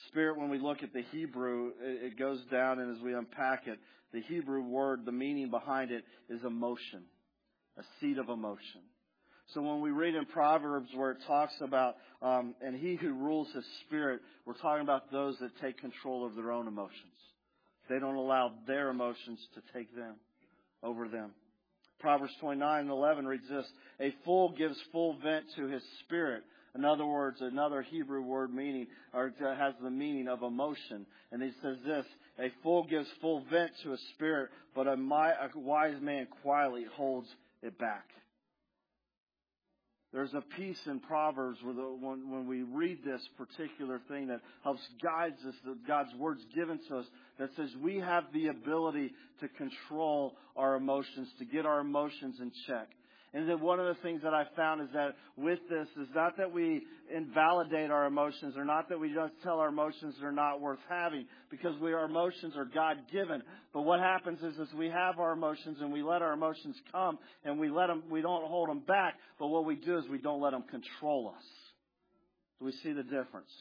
Spirit, 0.07 0.37
when 0.37 0.49
we 0.49 0.59
look 0.59 0.83
at 0.83 0.93
the 0.93 1.03
Hebrew, 1.11 1.71
it 1.81 2.17
goes 2.17 2.39
down 2.51 2.79
and 2.79 2.95
as 2.95 3.03
we 3.03 3.13
unpack 3.13 3.67
it, 3.67 3.79
the 4.13 4.21
Hebrew 4.21 4.61
word, 4.61 5.05
the 5.05 5.11
meaning 5.11 5.49
behind 5.49 5.91
it 5.91 6.03
is 6.29 6.43
emotion, 6.43 7.03
a 7.79 7.83
seat 7.99 8.17
of 8.17 8.29
emotion. 8.29 8.81
So 9.53 9.61
when 9.61 9.81
we 9.81 9.89
read 9.89 10.13
in 10.13 10.25
Proverbs 10.25 10.89
where 10.93 11.11
it 11.11 11.17
talks 11.25 11.53
about, 11.61 11.95
um, 12.21 12.53
and 12.61 12.75
he 12.75 12.95
who 12.95 13.13
rules 13.13 13.47
his 13.53 13.65
spirit, 13.87 14.21
we're 14.45 14.53
talking 14.53 14.83
about 14.83 15.11
those 15.11 15.37
that 15.39 15.51
take 15.61 15.79
control 15.79 16.25
of 16.25 16.35
their 16.35 16.51
own 16.51 16.67
emotions. 16.67 16.93
They 17.89 17.97
don't 17.97 18.15
allow 18.15 18.51
their 18.67 18.89
emotions 18.89 19.39
to 19.55 19.61
take 19.73 19.95
them 19.95 20.15
over 20.83 21.07
them. 21.07 21.31
Proverbs 21.99 22.33
29 22.39 22.81
and 22.81 22.89
11 22.89 23.25
reads 23.25 23.49
this, 23.49 23.65
a 23.99 24.13
fool 24.23 24.53
gives 24.57 24.77
full 24.91 25.17
vent 25.23 25.45
to 25.55 25.67
his 25.67 25.81
spirit. 26.01 26.43
In 26.75 26.85
other 26.85 27.05
words, 27.05 27.37
another 27.41 27.81
Hebrew 27.81 28.21
word 28.21 28.53
meaning, 28.53 28.87
or 29.13 29.33
has 29.41 29.73
the 29.81 29.89
meaning 29.89 30.27
of 30.27 30.43
emotion. 30.43 31.07
And 31.31 31.41
he 31.41 31.51
says 31.61 31.77
this, 31.85 32.05
a 32.39 32.51
fool 32.61 32.85
gives 32.87 33.07
full 33.19 33.43
vent 33.51 33.71
to 33.83 33.91
his 33.91 34.01
spirit, 34.13 34.49
but 34.75 34.87
a, 34.87 34.95
wise 35.55 35.99
man 35.99 36.27
quietly 36.43 36.85
holds 36.95 37.27
it 37.63 37.77
back. 37.77 38.05
There's 40.11 40.33
a 40.33 40.41
piece 40.57 40.79
in 40.87 40.99
Proverbs 40.99 41.59
where 41.61 41.75
the, 41.75 41.81
when, 41.81 42.31
when 42.31 42.47
we 42.47 42.63
read 42.63 43.03
this 43.03 43.21
particular 43.37 44.01
thing 44.07 44.27
that 44.29 44.41
helps 44.63 44.81
guides 45.03 45.37
us, 45.47 45.53
that 45.65 45.87
God's 45.87 46.09
word's 46.17 46.43
given 46.55 46.79
to 46.89 46.97
us, 46.97 47.05
that 47.37 47.49
says 47.55 47.69
we 47.79 47.97
have 47.97 48.23
the 48.33 48.47
ability 48.47 49.11
to 49.41 49.47
control 49.49 50.35
our 50.55 50.75
emotions, 50.75 51.27
to 51.37 51.45
get 51.45 51.67
our 51.67 51.79
emotions 51.79 52.37
in 52.41 52.51
check. 52.65 52.89
And 53.33 53.47
then 53.47 53.61
one 53.61 53.79
of 53.79 53.85
the 53.85 54.01
things 54.01 54.21
that 54.23 54.33
I 54.33 54.45
found 54.55 54.81
is 54.81 54.87
that 54.93 55.09
with 55.37 55.59
this 55.69 55.87
is 56.01 56.07
not 56.15 56.35
that 56.37 56.51
we 56.51 56.81
invalidate 57.15 57.91
our 57.91 58.05
emotions 58.07 58.55
or 58.57 58.65
not 58.65 58.89
that 58.89 58.99
we 58.99 59.13
just 59.13 59.33
tell 59.43 59.59
our 59.59 59.69
emotions 59.69 60.15
they're 60.19 60.31
not 60.31 60.61
worth 60.61 60.79
having 60.89 61.25
because 61.51 61.79
we, 61.79 61.93
our 61.93 62.05
emotions 62.05 62.55
are 62.57 62.65
God 62.65 62.97
given. 63.11 63.43
But 63.71 63.83
what 63.83 63.99
happens 63.99 64.39
is, 64.41 64.57
is 64.57 64.73
we 64.73 64.87
have 64.87 65.19
our 65.19 65.33
emotions 65.33 65.77
and 65.79 65.93
we 65.93 66.01
let 66.01 66.23
our 66.23 66.33
emotions 66.33 66.75
come 66.91 67.19
and 67.43 67.59
we 67.59 67.69
let 67.69 67.87
them, 67.87 68.03
we 68.09 68.21
don't 68.21 68.47
hold 68.47 68.67
them 68.67 68.79
back. 68.79 69.13
But 69.37 69.47
what 69.47 69.63
we 69.63 69.75
do 69.75 69.97
is 69.99 70.05
we 70.09 70.17
don't 70.17 70.41
let 70.41 70.51
them 70.51 70.63
control 70.63 71.33
us. 71.37 71.43
Do 72.59 72.65
we 72.65 72.71
see 72.83 72.93
the 72.93 73.03
difference? 73.03 73.51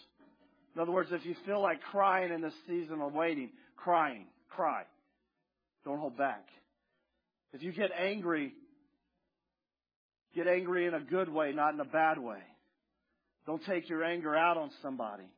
In 0.75 0.81
other 0.81 0.93
words, 0.93 1.11
if 1.13 1.27
you 1.27 1.35
feel 1.45 1.61
like 1.61 1.83
crying 1.83 2.33
in 2.33 2.41
this 2.41 2.55
season 2.67 3.03
of 3.03 3.13
waiting, 3.13 3.51
crying, 3.77 4.27
cry. 4.49 4.85
Don't 5.85 5.99
hold 5.99 6.17
back. 6.17 6.47
If 7.53 7.63
you 7.63 7.73
get 7.73 7.91
angry, 7.99 8.53
Get 10.35 10.47
angry 10.47 10.87
in 10.87 10.95
a 10.95 11.01
good 11.01 11.29
way, 11.29 11.53
not 11.53 11.75
in 11.75 11.81
a 11.81 11.85
bad 11.85 12.19
way. 12.19 12.39
Don't 13.47 13.65
take 13.65 13.89
your 13.89 14.05
anger 14.05 14.37
out 14.37 14.57
on 14.57 14.71
somebody. 14.83 15.29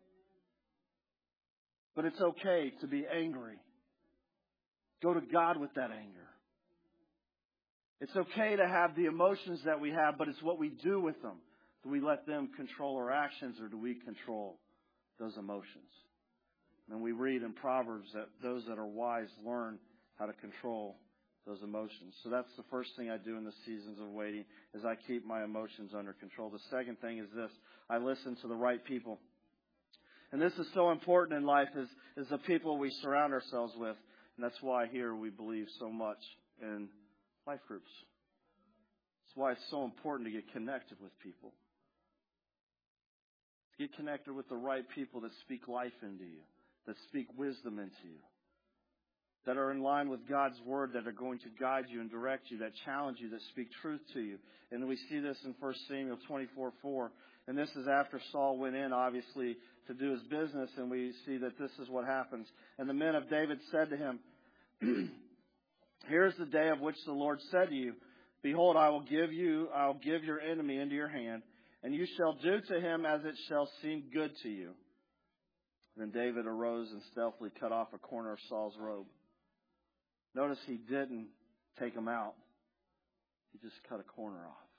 But 1.94 2.04
it's 2.04 2.20
okay 2.20 2.72
to 2.80 2.86
be 2.86 3.06
angry. 3.06 3.56
Go 5.02 5.14
to 5.14 5.20
God 5.20 5.58
with 5.58 5.72
that 5.74 5.90
anger. 5.90 6.26
It's 8.00 8.16
okay 8.16 8.56
to 8.56 8.66
have 8.66 8.96
the 8.96 9.06
emotions 9.06 9.60
that 9.64 9.80
we 9.80 9.90
have, 9.90 10.16
but 10.18 10.28
it's 10.28 10.42
what 10.42 10.58
we 10.58 10.70
do 10.70 11.00
with 11.00 11.20
them. 11.22 11.36
Do 11.84 11.90
we 11.90 12.00
let 12.00 12.26
them 12.26 12.50
control 12.56 12.96
our 12.96 13.10
actions 13.10 13.56
or 13.60 13.68
do 13.68 13.78
we 13.78 13.94
control 13.94 14.58
those 15.18 15.36
emotions? 15.36 15.90
And 16.90 17.00
we 17.00 17.12
read 17.12 17.42
in 17.42 17.52
Proverbs 17.52 18.08
that 18.14 18.28
those 18.42 18.64
that 18.68 18.78
are 18.78 18.86
wise 18.86 19.28
learn 19.46 19.78
how 20.18 20.26
to 20.26 20.32
control 20.32 20.96
those 21.46 21.62
emotions. 21.62 22.14
So 22.22 22.30
that's 22.30 22.50
the 22.56 22.64
first 22.70 22.90
thing 22.96 23.10
I 23.10 23.16
do 23.16 23.36
in 23.36 23.44
the 23.44 23.52
seasons 23.64 23.98
of 24.00 24.08
waiting 24.08 24.44
is 24.74 24.84
I 24.84 24.94
keep 25.06 25.26
my 25.26 25.42
emotions 25.44 25.92
under 25.96 26.12
control. 26.12 26.50
The 26.50 26.58
second 26.70 27.00
thing 27.00 27.18
is 27.18 27.28
this. 27.34 27.50
I 27.88 27.98
listen 27.98 28.36
to 28.42 28.48
the 28.48 28.54
right 28.54 28.84
people. 28.84 29.18
And 30.32 30.40
this 30.40 30.52
is 30.54 30.66
so 30.74 30.90
important 30.90 31.38
in 31.38 31.46
life 31.46 31.68
is, 31.76 31.88
is 32.16 32.28
the 32.28 32.38
people 32.38 32.78
we 32.78 32.90
surround 33.02 33.32
ourselves 33.32 33.72
with. 33.76 33.96
And 34.36 34.44
that's 34.44 34.60
why 34.60 34.86
here 34.86 35.14
we 35.14 35.30
believe 35.30 35.66
so 35.78 35.90
much 35.90 36.18
in 36.62 36.88
life 37.46 37.60
groups. 37.66 37.90
That's 39.26 39.36
why 39.36 39.52
it's 39.52 39.70
so 39.70 39.84
important 39.84 40.28
to 40.28 40.32
get 40.32 40.52
connected 40.52 40.98
with 41.00 41.10
people. 41.20 41.52
To 43.72 43.86
get 43.86 43.96
connected 43.96 44.34
with 44.34 44.48
the 44.48 44.56
right 44.56 44.84
people 44.94 45.22
that 45.22 45.32
speak 45.40 45.66
life 45.68 45.92
into 46.02 46.24
you, 46.24 46.42
that 46.86 46.96
speak 47.08 47.26
wisdom 47.36 47.78
into 47.78 48.04
you 48.04 48.20
that 49.46 49.56
are 49.56 49.70
in 49.70 49.82
line 49.82 50.08
with 50.08 50.28
God's 50.28 50.60
word 50.66 50.92
that 50.94 51.06
are 51.06 51.12
going 51.12 51.38
to 51.40 51.48
guide 51.58 51.86
you 51.88 52.00
and 52.00 52.10
direct 52.10 52.50
you, 52.50 52.58
that 52.58 52.72
challenge 52.84 53.18
you, 53.20 53.30
that 53.30 53.40
speak 53.50 53.68
truth 53.80 54.00
to 54.12 54.20
you. 54.20 54.38
And 54.70 54.86
we 54.86 54.96
see 55.08 55.18
this 55.18 55.38
in 55.44 55.54
1 55.58 55.74
Samuel 55.88 56.18
24 56.28 56.72
4. 56.82 57.12
And 57.48 57.58
this 57.58 57.70
is 57.70 57.88
after 57.88 58.20
Saul 58.32 58.58
went 58.58 58.76
in, 58.76 58.92
obviously, 58.92 59.56
to 59.86 59.94
do 59.94 60.12
his 60.12 60.22
business, 60.24 60.70
and 60.76 60.90
we 60.90 61.12
see 61.26 61.38
that 61.38 61.58
this 61.58 61.70
is 61.82 61.88
what 61.88 62.04
happens. 62.04 62.46
And 62.78 62.88
the 62.88 62.94
men 62.94 63.14
of 63.14 63.28
David 63.28 63.58
said 63.72 63.90
to 63.90 63.96
him, 63.96 64.20
Here's 66.08 66.36
the 66.36 66.46
day 66.46 66.68
of 66.68 66.80
which 66.80 66.96
the 67.06 67.12
Lord 67.12 67.40
said 67.50 67.70
to 67.70 67.74
you, 67.74 67.94
Behold, 68.42 68.76
I 68.76 68.88
will 68.90 69.02
give 69.02 69.32
you, 69.32 69.68
I'll 69.74 69.98
give 70.02 70.24
your 70.24 70.40
enemy 70.40 70.78
into 70.78 70.94
your 70.94 71.08
hand, 71.08 71.42
and 71.82 71.94
you 71.94 72.06
shall 72.16 72.34
do 72.34 72.60
to 72.60 72.80
him 72.80 73.04
as 73.04 73.24
it 73.24 73.34
shall 73.48 73.68
seem 73.82 74.04
good 74.12 74.30
to 74.42 74.48
you. 74.48 74.70
Then 75.96 76.10
David 76.10 76.46
arose 76.46 76.90
and 76.90 77.02
stealthily 77.12 77.50
cut 77.58 77.72
off 77.72 77.88
a 77.92 77.98
corner 77.98 78.32
of 78.32 78.38
Saul's 78.48 78.76
robe. 78.78 79.06
Notice 80.34 80.58
he 80.66 80.76
didn't 80.76 81.28
take 81.78 81.94
them 81.94 82.08
out. 82.08 82.34
He 83.52 83.58
just 83.58 83.76
cut 83.88 84.00
a 84.00 84.04
corner 84.04 84.38
off. 84.38 84.70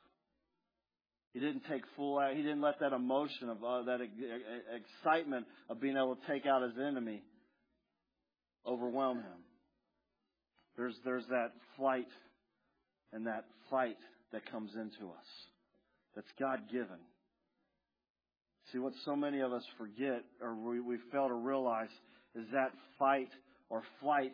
He 1.33 1.39
didn't 1.39 1.63
take 1.69 1.83
full 1.95 2.19
out. 2.19 2.35
He 2.35 2.41
didn't 2.41 2.61
let 2.61 2.79
that 2.79 2.93
emotion 2.93 3.49
of 3.49 3.63
uh, 3.63 3.83
that 3.83 3.99
excitement 4.75 5.45
of 5.69 5.79
being 5.79 5.95
able 5.95 6.15
to 6.15 6.27
take 6.27 6.45
out 6.45 6.61
his 6.61 6.77
enemy 6.77 7.21
overwhelm 8.65 9.17
him. 9.17 9.43
There's 10.77 10.95
there's 11.05 11.25
that 11.29 11.51
flight 11.77 12.07
and 13.13 13.27
that 13.27 13.45
fight 13.69 13.97
that 14.31 14.49
comes 14.49 14.71
into 14.75 15.11
us. 15.11 15.25
That's 16.15 16.27
God 16.39 16.59
given. 16.71 16.99
See 18.71 18.77
what 18.77 18.93
so 19.05 19.15
many 19.15 19.41
of 19.41 19.51
us 19.51 19.63
forget 19.77 20.23
or 20.41 20.55
we, 20.55 20.79
we 20.79 20.97
fail 21.11 21.27
to 21.27 21.33
realize 21.33 21.89
is 22.35 22.45
that 22.53 22.71
fight 22.97 23.29
or 23.69 23.83
flight 23.99 24.31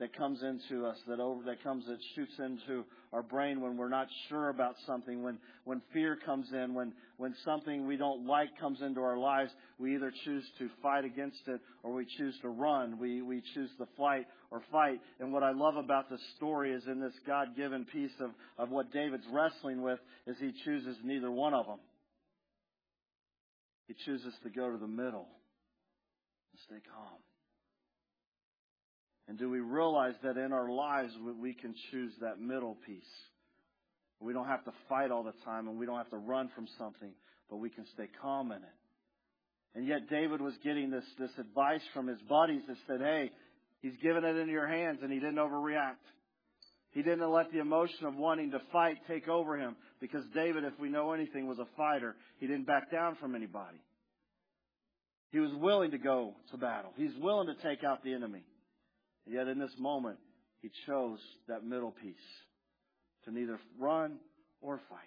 that 0.00 0.16
comes 0.16 0.42
into 0.42 0.86
us, 0.86 0.96
that 1.08 1.18
over, 1.18 1.42
that 1.44 1.62
comes, 1.64 1.84
that 1.86 1.98
shoots 2.14 2.34
into 2.38 2.84
our 3.12 3.22
brain 3.22 3.60
when 3.60 3.76
we're 3.76 3.88
not 3.88 4.06
sure 4.28 4.48
about 4.48 4.76
something, 4.86 5.22
when, 5.22 5.38
when 5.64 5.82
fear 5.92 6.16
comes 6.24 6.46
in, 6.52 6.72
when, 6.72 6.92
when 7.16 7.34
something 7.44 7.86
we 7.86 7.96
don't 7.96 8.24
like 8.24 8.48
comes 8.60 8.80
into 8.80 9.00
our 9.00 9.18
lives, 9.18 9.50
we 9.78 9.96
either 9.96 10.12
choose 10.24 10.44
to 10.58 10.68
fight 10.82 11.04
against 11.04 11.40
it 11.48 11.60
or 11.82 11.92
we 11.94 12.06
choose 12.16 12.34
to 12.42 12.48
run. 12.48 12.98
We, 13.00 13.22
we 13.22 13.42
choose 13.54 13.70
to 13.78 13.88
flight 13.96 14.26
or 14.52 14.62
fight. 14.70 15.00
And 15.18 15.32
what 15.32 15.42
I 15.42 15.50
love 15.50 15.76
about 15.76 16.08
this 16.08 16.22
story 16.36 16.72
is 16.72 16.84
in 16.86 17.00
this 17.00 17.14
God-given 17.26 17.86
piece 17.86 18.14
of, 18.20 18.30
of 18.56 18.70
what 18.70 18.92
David's 18.92 19.26
wrestling 19.32 19.82
with 19.82 19.98
is 20.26 20.36
he 20.38 20.52
chooses 20.64 20.96
neither 21.02 21.30
one 21.30 21.54
of 21.54 21.66
them. 21.66 21.80
He 23.88 23.94
chooses 24.06 24.34
to 24.44 24.50
go 24.50 24.70
to 24.70 24.78
the 24.78 24.86
middle 24.86 25.26
and 26.52 26.60
stay 26.66 26.88
calm. 26.94 27.18
And 29.28 29.38
do 29.38 29.50
we 29.50 29.60
realize 29.60 30.14
that 30.22 30.38
in 30.38 30.52
our 30.52 30.70
lives 30.70 31.12
we 31.40 31.52
can 31.52 31.74
choose 31.90 32.12
that 32.20 32.40
middle 32.40 32.76
piece? 32.86 33.02
We 34.20 34.32
don't 34.32 34.46
have 34.46 34.64
to 34.64 34.72
fight 34.88 35.10
all 35.10 35.22
the 35.22 35.34
time 35.44 35.68
and 35.68 35.78
we 35.78 35.86
don't 35.86 35.98
have 35.98 36.10
to 36.10 36.16
run 36.16 36.50
from 36.54 36.66
something, 36.78 37.12
but 37.50 37.56
we 37.58 37.70
can 37.70 37.84
stay 37.94 38.08
calm 38.20 38.50
in 38.50 38.58
it. 38.58 38.78
And 39.74 39.86
yet 39.86 40.08
David 40.08 40.40
was 40.40 40.54
getting 40.64 40.90
this, 40.90 41.04
this 41.18 41.30
advice 41.38 41.82
from 41.92 42.08
his 42.08 42.18
buddies 42.22 42.62
that 42.66 42.76
said, 42.86 43.00
hey, 43.00 43.30
he's 43.82 43.92
given 44.02 44.24
it 44.24 44.36
into 44.36 44.52
your 44.52 44.66
hands 44.66 45.00
and 45.02 45.12
he 45.12 45.20
didn't 45.20 45.36
overreact. 45.36 46.02
He 46.90 47.02
didn't 47.02 47.30
let 47.30 47.52
the 47.52 47.60
emotion 47.60 48.06
of 48.06 48.16
wanting 48.16 48.50
to 48.52 48.60
fight 48.72 48.96
take 49.06 49.28
over 49.28 49.58
him 49.58 49.76
because 50.00 50.24
David, 50.34 50.64
if 50.64 50.72
we 50.80 50.88
know 50.88 51.12
anything, 51.12 51.46
was 51.46 51.58
a 51.58 51.68
fighter. 51.76 52.16
He 52.38 52.46
didn't 52.46 52.66
back 52.66 52.90
down 52.90 53.16
from 53.20 53.36
anybody. 53.36 53.80
He 55.30 55.38
was 55.38 55.52
willing 55.60 55.90
to 55.90 55.98
go 55.98 56.34
to 56.50 56.56
battle. 56.56 56.92
He's 56.96 57.14
willing 57.20 57.46
to 57.46 57.62
take 57.62 57.84
out 57.84 58.02
the 58.02 58.14
enemy. 58.14 58.42
Yet 59.28 59.48
in 59.48 59.58
this 59.58 59.74
moment, 59.78 60.18
he 60.62 60.70
chose 60.86 61.18
that 61.48 61.64
middle 61.64 61.92
piece 61.92 62.16
to 63.24 63.30
neither 63.30 63.58
run 63.78 64.16
or 64.60 64.80
fight. 64.88 64.98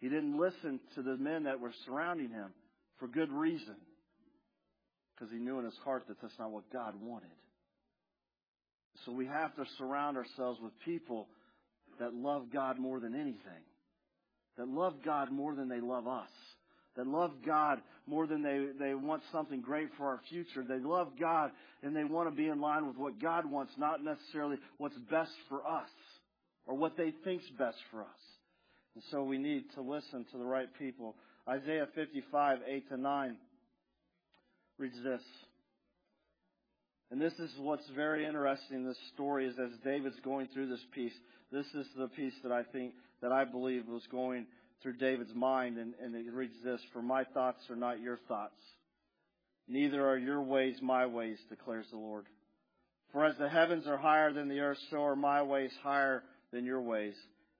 He 0.00 0.08
didn't 0.08 0.38
listen 0.38 0.80
to 0.94 1.02
the 1.02 1.16
men 1.16 1.44
that 1.44 1.60
were 1.60 1.72
surrounding 1.84 2.30
him 2.30 2.50
for 2.98 3.08
good 3.08 3.30
reason 3.32 3.76
because 5.14 5.32
he 5.32 5.38
knew 5.38 5.58
in 5.58 5.64
his 5.64 5.76
heart 5.84 6.04
that 6.08 6.20
that's 6.22 6.38
not 6.38 6.50
what 6.50 6.72
God 6.72 6.94
wanted. 7.00 7.28
So 9.04 9.12
we 9.12 9.26
have 9.26 9.54
to 9.56 9.64
surround 9.76 10.16
ourselves 10.16 10.58
with 10.62 10.72
people 10.84 11.28
that 11.98 12.14
love 12.14 12.46
God 12.52 12.78
more 12.78 13.00
than 13.00 13.14
anything, 13.14 13.64
that 14.56 14.68
love 14.68 14.94
God 15.04 15.30
more 15.30 15.54
than 15.54 15.68
they 15.68 15.80
love 15.80 16.06
us 16.06 16.30
that 16.98 17.06
love 17.06 17.30
God 17.46 17.80
more 18.08 18.26
than 18.26 18.42
they, 18.42 18.66
they 18.76 18.92
want 18.92 19.22
something 19.30 19.60
great 19.60 19.88
for 19.96 20.06
our 20.06 20.20
future. 20.28 20.64
They 20.68 20.80
love 20.80 21.12
God 21.18 21.52
and 21.82 21.94
they 21.94 22.02
want 22.02 22.28
to 22.28 22.34
be 22.34 22.48
in 22.48 22.60
line 22.60 22.88
with 22.88 22.96
what 22.96 23.22
God 23.22 23.48
wants, 23.48 23.72
not 23.78 24.02
necessarily 24.02 24.56
what's 24.78 24.98
best 25.08 25.30
for 25.48 25.64
us 25.64 25.88
or 26.66 26.76
what 26.76 26.96
they 26.96 27.14
think's 27.22 27.48
best 27.56 27.76
for 27.92 28.00
us. 28.00 28.18
And 28.96 29.04
so 29.12 29.22
we 29.22 29.38
need 29.38 29.62
to 29.76 29.80
listen 29.80 30.26
to 30.32 30.38
the 30.38 30.44
right 30.44 30.66
people. 30.76 31.14
Isaiah 31.48 31.86
55, 31.94 32.58
8 32.66 32.88
to 32.88 32.96
9. 32.96 33.36
reads 34.78 35.00
this. 35.04 35.22
And 37.12 37.20
this 37.20 37.32
is 37.34 37.50
what's 37.60 37.88
very 37.94 38.26
interesting 38.26 38.78
in 38.78 38.84
this 38.84 38.98
story 39.14 39.46
is 39.46 39.54
as 39.56 39.70
David's 39.84 40.18
going 40.24 40.48
through 40.52 40.68
this 40.68 40.84
piece, 40.92 41.14
this 41.52 41.66
is 41.74 41.86
the 41.96 42.08
piece 42.08 42.34
that 42.42 42.50
I 42.50 42.64
think, 42.64 42.94
that 43.22 43.30
I 43.30 43.44
believe 43.44 43.86
was 43.86 44.06
going 44.10 44.46
through 44.82 44.96
David's 44.96 45.34
mind. 45.34 45.78
And, 45.78 45.94
and 46.02 46.14
it 46.14 46.32
reads 46.32 46.54
this, 46.64 46.80
For 46.92 47.02
my 47.02 47.24
thoughts 47.24 47.62
are 47.70 47.76
not 47.76 48.00
your 48.00 48.18
thoughts. 48.28 48.60
Neither 49.68 50.06
are 50.08 50.18
your 50.18 50.42
ways 50.42 50.76
my 50.80 51.06
ways, 51.06 51.38
declares 51.48 51.86
the 51.90 51.98
Lord. 51.98 52.26
For 53.12 53.24
as 53.24 53.36
the 53.38 53.48
heavens 53.48 53.86
are 53.86 53.96
higher 53.96 54.32
than 54.32 54.48
the 54.48 54.60
earth, 54.60 54.78
so 54.90 55.04
are 55.04 55.16
my 55.16 55.42
ways 55.42 55.72
higher 55.82 56.22
than 56.52 56.64
your 56.64 56.80
ways, 56.80 57.14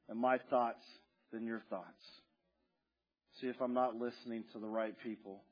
and 0.09 0.19
my 0.19 0.39
thoughts 0.51 0.85
than 1.33 1.47
your 1.47 1.63
thoughts. 1.71 1.87
See 3.41 3.47
if 3.47 3.61
I'm 3.61 3.75
not 3.75 3.97
listening 3.97 4.45
to 4.53 4.59
the 4.59 4.67
right 4.67 4.95
people. 5.03 5.43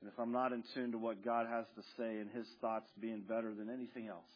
And 0.00 0.10
if 0.10 0.18
I'm 0.18 0.32
not 0.32 0.52
in 0.52 0.62
tune 0.74 0.92
to 0.92 0.98
what 0.98 1.24
God 1.24 1.46
has 1.48 1.64
to 1.74 1.82
say 1.96 2.18
and 2.18 2.30
His 2.30 2.46
thoughts 2.60 2.88
being 3.00 3.22
better 3.28 3.52
than 3.54 3.68
anything 3.68 4.08
else, 4.08 4.30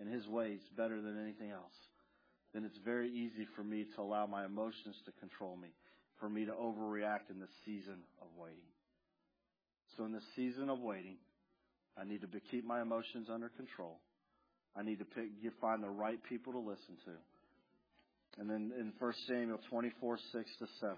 and 0.00 0.12
His 0.12 0.26
ways 0.26 0.60
better 0.76 1.00
than 1.00 1.20
anything 1.22 1.50
else, 1.50 1.74
then 2.54 2.64
it's 2.64 2.78
very 2.84 3.10
easy 3.10 3.46
for 3.56 3.64
me 3.64 3.84
to 3.96 4.00
allow 4.00 4.26
my 4.26 4.44
emotions 4.44 4.94
to 5.04 5.12
control 5.18 5.56
me, 5.56 5.68
for 6.20 6.28
me 6.28 6.44
to 6.44 6.52
overreact 6.52 7.30
in 7.30 7.40
the 7.40 7.48
season 7.64 7.98
of 8.22 8.28
waiting. 8.38 8.70
So 9.96 10.04
in 10.04 10.12
the 10.12 10.22
season 10.36 10.70
of 10.70 10.78
waiting, 10.78 11.16
I 11.98 12.04
need 12.04 12.20
to 12.22 12.28
keep 12.50 12.64
my 12.64 12.80
emotions 12.80 13.28
under 13.32 13.48
control. 13.48 13.98
I 14.76 14.82
need 14.82 15.00
to 15.00 15.04
pick, 15.04 15.26
find 15.60 15.82
the 15.82 15.90
right 15.90 16.18
people 16.28 16.52
to 16.52 16.58
listen 16.58 16.96
to. 17.04 18.40
And 18.40 18.50
then 18.50 18.72
in 18.78 18.92
1 18.98 19.12
Samuel 19.28 19.60
24, 19.70 20.18
6 20.32 20.50
to 20.58 20.66
7, 20.80 20.96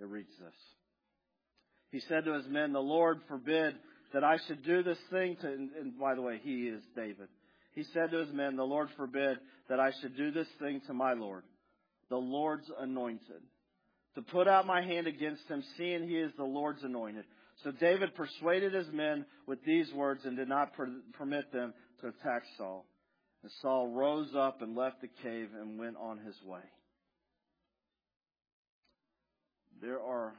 it 0.00 0.06
reads 0.06 0.32
this. 0.38 0.54
He 1.90 2.00
said 2.08 2.24
to 2.24 2.34
his 2.34 2.46
men, 2.46 2.72
The 2.72 2.80
Lord 2.80 3.20
forbid 3.28 3.74
that 4.12 4.24
I 4.24 4.38
should 4.46 4.64
do 4.64 4.82
this 4.82 4.98
thing 5.10 5.36
to, 5.40 5.46
and 5.46 5.98
by 5.98 6.14
the 6.14 6.22
way, 6.22 6.40
he 6.42 6.68
is 6.68 6.82
David. 6.94 7.28
He 7.72 7.84
said 7.94 8.10
to 8.10 8.18
his 8.18 8.32
men, 8.32 8.56
The 8.56 8.64
Lord 8.64 8.88
forbid 8.96 9.38
that 9.68 9.80
I 9.80 9.92
should 10.00 10.16
do 10.16 10.30
this 10.30 10.48
thing 10.60 10.80
to 10.86 10.94
my 10.94 11.12
Lord, 11.12 11.44
the 12.08 12.16
Lord's 12.16 12.70
anointed, 12.78 13.42
to 14.16 14.22
put 14.22 14.48
out 14.48 14.66
my 14.66 14.82
hand 14.82 15.06
against 15.06 15.46
him, 15.48 15.62
seeing 15.76 16.08
he 16.08 16.16
is 16.16 16.32
the 16.36 16.44
Lord's 16.44 16.82
anointed. 16.82 17.24
So 17.62 17.70
David 17.70 18.14
persuaded 18.14 18.72
his 18.72 18.88
men 18.92 19.26
with 19.46 19.62
these 19.64 19.92
words 19.92 20.24
and 20.24 20.36
did 20.36 20.48
not 20.48 20.72
per- 20.74 20.90
permit 21.12 21.52
them 21.52 21.74
to 22.00 22.08
attack 22.08 22.42
Saul. 22.56 22.86
And 23.42 23.52
Saul 23.62 23.88
rose 23.88 24.34
up 24.36 24.62
and 24.62 24.76
left 24.76 25.00
the 25.00 25.08
cave 25.22 25.50
and 25.58 25.78
went 25.78 25.96
on 25.96 26.18
his 26.18 26.36
way. 26.44 26.60
There 29.80 30.00
are 30.00 30.34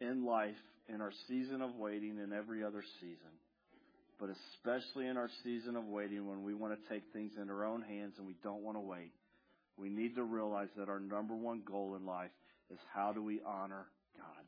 in 0.00 0.24
life, 0.24 0.54
in 0.88 1.00
our 1.00 1.12
season 1.28 1.60
of 1.60 1.74
waiting, 1.76 2.18
and 2.18 2.32
every 2.32 2.64
other 2.64 2.82
season, 3.00 3.30
but 4.20 4.30
especially 4.30 5.06
in 5.06 5.16
our 5.16 5.30
season 5.42 5.76
of 5.76 5.84
waiting 5.84 6.28
when 6.28 6.42
we 6.42 6.54
want 6.54 6.72
to 6.72 6.88
take 6.92 7.02
things 7.12 7.32
in 7.40 7.50
our 7.50 7.64
own 7.64 7.82
hands 7.82 8.14
and 8.18 8.26
we 8.26 8.36
don't 8.42 8.62
want 8.62 8.76
to 8.76 8.80
wait, 8.80 9.12
we 9.76 9.88
need 9.88 10.14
to 10.14 10.22
realize 10.22 10.68
that 10.76 10.88
our 10.88 11.00
number 11.00 11.34
one 11.34 11.62
goal 11.66 11.96
in 11.98 12.06
life 12.06 12.30
is 12.70 12.78
how 12.94 13.12
do 13.12 13.22
we 13.22 13.40
honor 13.46 13.86
God? 14.16 14.44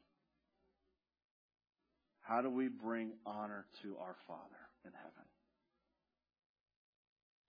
How 2.20 2.42
do 2.42 2.50
we 2.50 2.68
bring 2.68 3.12
honor 3.24 3.66
to 3.83 3.96
our 4.00 4.16
Father 4.26 4.40
in 4.85 4.92
heaven? 4.92 5.26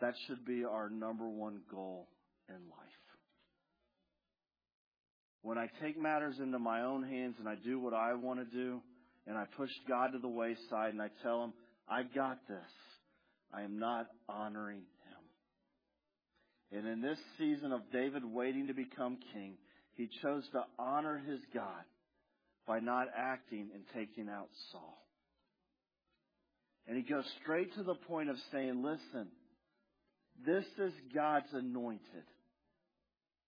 That 0.01 0.13
should 0.27 0.45
be 0.45 0.63
our 0.65 0.89
number 0.89 1.27
one 1.27 1.61
goal 1.71 2.07
in 2.49 2.55
life. 2.55 2.87
When 5.41 5.57
I 5.57 5.69
take 5.81 5.99
matters 5.99 6.35
into 6.39 6.59
my 6.59 6.83
own 6.83 7.03
hands 7.03 7.35
and 7.39 7.47
I 7.47 7.55
do 7.55 7.79
what 7.79 7.93
I 7.93 8.13
want 8.13 8.39
to 8.39 8.45
do, 8.45 8.81
and 9.25 9.37
I 9.37 9.45
push 9.57 9.69
God 9.87 10.11
to 10.13 10.19
the 10.19 10.27
wayside 10.27 10.93
and 10.93 11.01
I 11.01 11.09
tell 11.21 11.43
him, 11.43 11.53
I 11.89 12.03
got 12.03 12.39
this, 12.47 12.57
I 13.53 13.61
am 13.61 13.79
not 13.79 14.07
honoring 14.27 14.81
him. 16.71 16.79
And 16.79 16.87
in 16.87 17.01
this 17.01 17.17
season 17.37 17.71
of 17.71 17.81
David 17.93 18.23
waiting 18.25 18.67
to 18.67 18.73
become 18.73 19.17
king, 19.33 19.53
he 19.93 20.09
chose 20.21 20.43
to 20.51 20.63
honor 20.77 21.21
his 21.27 21.39
God 21.53 21.83
by 22.67 22.79
not 22.79 23.07
acting 23.15 23.69
and 23.73 23.83
taking 23.95 24.29
out 24.29 24.49
Saul. 24.71 24.97
And 26.87 26.97
he 26.97 27.03
goes 27.03 27.25
straight 27.41 27.73
to 27.75 27.83
the 27.83 27.95
point 27.95 28.29
of 28.29 28.35
saying, 28.51 28.83
listen, 28.83 29.27
this 30.45 30.65
is 30.77 30.93
God's 31.15 31.51
anointed. 31.53 32.25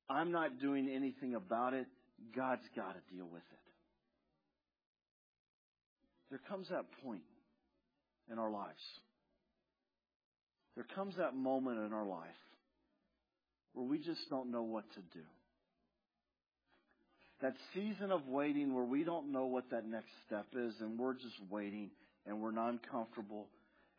I'm 0.09 0.31
not 0.31 0.59
doing 0.59 0.89
anything 0.89 1.35
about 1.35 1.73
it. 1.73 1.87
God's 2.35 2.67
got 2.75 2.93
to 2.93 3.15
deal 3.15 3.27
with 3.31 3.43
it. 3.51 3.59
There 6.29 6.39
comes 6.49 6.67
that 6.69 6.85
point 7.03 7.21
in 8.31 8.39
our 8.39 8.51
lives. 8.51 8.81
There 10.75 10.85
comes 10.95 11.15
that 11.17 11.35
moment 11.35 11.79
in 11.79 11.93
our 11.93 12.05
life 12.05 12.27
where 13.73 13.85
we 13.85 13.97
just 13.97 14.29
don't 14.29 14.51
know 14.51 14.63
what 14.63 14.89
to 14.93 14.99
do 15.13 15.25
that 17.41 17.53
season 17.73 18.11
of 18.11 18.27
waiting 18.27 18.73
where 18.73 18.83
we 18.83 19.03
don't 19.03 19.31
know 19.31 19.45
what 19.45 19.69
that 19.71 19.87
next 19.87 20.09
step 20.27 20.45
is 20.53 20.73
and 20.81 20.99
we're 20.99 21.13
just 21.13 21.35
waiting 21.49 21.89
and 22.25 22.41
we're 22.41 22.51
not 22.51 22.75
comfortable 22.91 23.47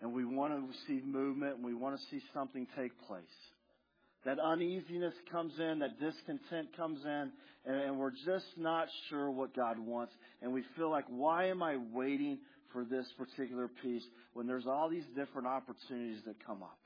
and 0.01 0.13
we 0.13 0.25
want 0.25 0.53
to 0.53 0.77
see 0.87 1.01
movement 1.05 1.57
and 1.57 1.65
we 1.65 1.75
want 1.75 1.97
to 1.99 2.03
see 2.11 2.23
something 2.35 2.67
take 2.77 2.93
place. 3.07 3.23
That 4.27 4.39
uneasiness 4.39 5.15
comes 5.33 5.55
in, 5.59 5.79
that 5.79 5.99
discontent 5.99 6.77
comes 6.77 7.01
in, 7.05 7.33
and, 7.65 7.99
we're 7.99 8.11
just 8.11 8.47
not 8.59 8.89
sure 9.09 9.31
what 9.31 9.57
God 9.57 9.79
wants. 9.79 10.13
And 10.43 10.53
we 10.53 10.63
feel 10.77 10.91
like, 10.91 11.07
why 11.09 11.47
am 11.47 11.63
I 11.63 11.79
waiting 11.93 12.39
for 12.73 12.85
this 12.85 13.07
particular 13.19 13.69
piece 13.83 14.03
when 14.35 14.47
there's 14.47 14.67
all 14.67 14.89
these 14.89 15.07
different 15.17 15.47
opportunities 15.47 16.21
that 16.27 16.45
come 16.45 16.63
up? 16.63 16.79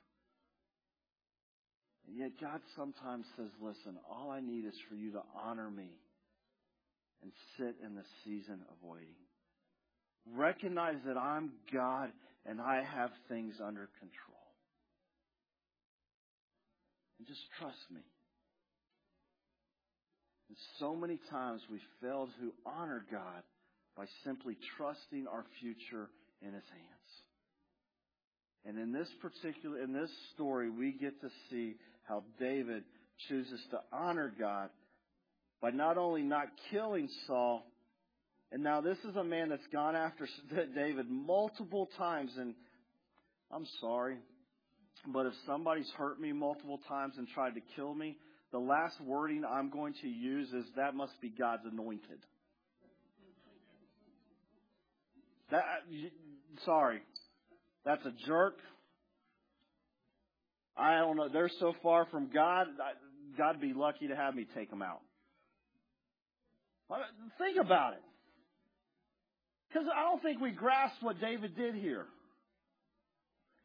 And 2.06 2.18
yet 2.18 2.32
God 2.40 2.60
sometimes 2.76 3.24
says, 3.36 3.48
listen, 3.60 3.98
all 4.10 4.30
I 4.30 4.40
need 4.40 4.66
is 4.66 4.74
for 4.88 4.94
you 4.94 5.12
to 5.12 5.22
honor 5.42 5.70
me 5.70 5.88
and 7.22 7.32
sit 7.56 7.76
in 7.84 7.94
the 7.94 8.04
season 8.24 8.60
of 8.68 8.76
waiting. 8.82 9.14
Recognize 10.34 10.96
that 11.06 11.16
I'm 11.16 11.52
God 11.72 12.10
and 12.46 12.60
I 12.60 12.82
have 12.82 13.10
things 13.28 13.54
under 13.64 13.88
control. 13.98 14.34
And 17.18 17.26
just 17.26 17.40
trust 17.58 17.90
me. 17.90 18.02
And 20.48 20.58
so 20.78 20.94
many 20.94 21.18
times 21.30 21.62
we 21.70 21.78
fail 22.02 22.28
to 22.40 22.52
honor 22.66 23.04
God 23.10 23.42
by 23.96 24.06
simply 24.24 24.56
trusting 24.76 25.26
our 25.26 25.44
future 25.60 26.10
in 26.40 26.52
His 26.52 26.64
hands. 26.70 26.94
And 28.66 28.78
in 28.78 28.92
this 28.92 29.08
particular, 29.20 29.82
in 29.82 29.92
this 29.92 30.10
story, 30.34 30.70
we 30.70 30.92
get 30.92 31.20
to 31.20 31.28
see 31.50 31.74
how 32.04 32.24
David 32.38 32.84
chooses 33.28 33.60
to 33.70 33.78
honor 33.92 34.32
God 34.38 34.70
by 35.60 35.70
not 35.70 35.98
only 35.98 36.22
not 36.22 36.48
killing 36.70 37.08
Saul, 37.26 37.62
and 38.52 38.62
now 38.62 38.80
this 38.80 38.98
is 39.08 39.16
a 39.16 39.24
man 39.24 39.48
that's 39.48 39.66
gone 39.72 39.96
after 39.96 40.28
David 40.74 41.10
multiple 41.10 41.88
times, 41.98 42.32
and 42.38 42.54
I'm 43.50 43.66
sorry, 43.80 44.16
but 45.12 45.26
if 45.26 45.32
somebody's 45.46 45.90
hurt 45.96 46.20
me 46.20 46.32
multiple 46.32 46.80
times 46.88 47.14
and 47.18 47.28
tried 47.28 47.54
to 47.54 47.60
kill 47.76 47.94
me, 47.94 48.16
the 48.52 48.58
last 48.58 49.00
wording 49.00 49.44
I'm 49.44 49.70
going 49.70 49.94
to 50.02 50.08
use 50.08 50.48
is 50.52 50.64
that 50.76 50.94
must 50.94 51.20
be 51.20 51.28
God's 51.28 51.64
anointed. 51.70 52.20
That, 55.50 55.58
uh, 55.58 56.08
sorry, 56.64 57.00
that's 57.84 58.04
a 58.04 58.12
jerk. 58.26 58.54
I 60.76 60.98
don't 60.98 61.16
know. 61.16 61.28
They're 61.28 61.50
so 61.60 61.74
far 61.82 62.06
from 62.06 62.30
God. 62.32 62.66
God 63.38 63.56
would 63.56 63.60
be 63.60 63.72
lucky 63.74 64.08
to 64.08 64.16
have 64.16 64.34
me 64.34 64.46
take 64.54 64.70
them 64.70 64.82
out. 64.82 65.00
Uh, 66.90 66.96
think 67.38 67.58
about 67.60 67.94
it. 67.94 68.02
Because 69.68 69.88
I 69.94 70.02
don't 70.02 70.22
think 70.22 70.40
we 70.40 70.50
grasp 70.50 70.96
what 71.00 71.20
David 71.20 71.56
did 71.56 71.74
here. 71.74 72.06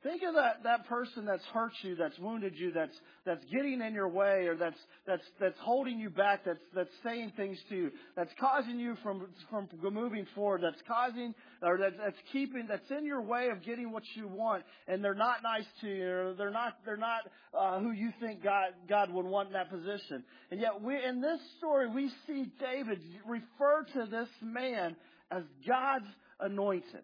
Think 0.01 0.21
of 0.23 0.33
that, 0.35 0.63
that 0.63 0.87
person 0.87 1.25
that's 1.25 1.43
hurt 1.53 1.73
you, 1.81 1.93
that's 1.97 2.17
wounded 2.19 2.53
you, 2.55 2.71
that's, 2.71 2.95
that's 3.25 3.43
getting 3.51 3.81
in 3.81 3.93
your 3.93 4.07
way, 4.07 4.47
or 4.47 4.55
that's, 4.55 4.79
that's, 5.05 5.23
that's 5.41 5.59
holding 5.59 5.99
you 5.99 6.09
back, 6.09 6.45
that's, 6.45 6.63
that's 6.73 6.89
saying 7.03 7.33
things 7.35 7.57
to 7.67 7.75
you, 7.75 7.91
that's 8.15 8.31
causing 8.39 8.79
you 8.79 8.95
from, 9.03 9.27
from 9.49 9.67
moving 9.93 10.25
forward, 10.33 10.61
that's 10.63 10.81
causing, 10.87 11.35
or 11.61 11.77
that's, 11.77 11.97
that's 12.01 12.17
keeping, 12.31 12.65
that's 12.69 12.89
in 12.97 13.05
your 13.05 13.21
way 13.21 13.49
of 13.49 13.61
getting 13.61 13.91
what 13.91 14.03
you 14.15 14.29
want, 14.29 14.63
and 14.87 15.03
they're 15.03 15.13
not 15.13 15.43
nice 15.43 15.67
to 15.81 15.87
you, 15.87 16.09
or 16.09 16.33
they're 16.33 16.49
not, 16.49 16.77
they're 16.85 16.95
not, 16.95 17.23
uh, 17.53 17.81
who 17.81 17.91
you 17.91 18.11
think 18.21 18.41
God, 18.41 18.69
God 18.87 19.11
would 19.11 19.25
want 19.25 19.47
in 19.47 19.53
that 19.53 19.69
position. 19.69 20.23
And 20.49 20.61
yet 20.61 20.81
we, 20.81 20.95
in 20.95 21.19
this 21.19 21.41
story, 21.57 21.89
we 21.89 22.09
see 22.25 22.45
David 22.57 23.01
refer 23.27 23.85
to 23.95 24.09
this 24.09 24.29
man 24.41 24.95
as 25.29 25.43
God's 25.67 26.07
anointed. 26.39 27.03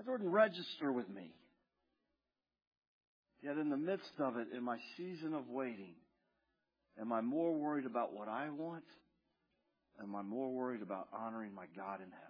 That 0.00 0.10
didn't 0.10 0.32
register 0.32 0.90
with 0.92 1.10
me. 1.10 1.30
Yet 3.42 3.58
in 3.58 3.68
the 3.68 3.76
midst 3.76 4.12
of 4.18 4.38
it, 4.38 4.48
in 4.56 4.62
my 4.62 4.78
season 4.96 5.34
of 5.34 5.48
waiting, 5.48 5.94
am 6.98 7.12
I 7.12 7.20
more 7.20 7.52
worried 7.54 7.84
about 7.84 8.14
what 8.14 8.26
I 8.26 8.48
want? 8.48 8.84
Am 10.02 10.16
I 10.16 10.22
more 10.22 10.50
worried 10.50 10.80
about 10.80 11.08
honoring 11.12 11.54
my 11.54 11.66
God 11.76 12.00
in 12.00 12.10
heaven? 12.10 12.26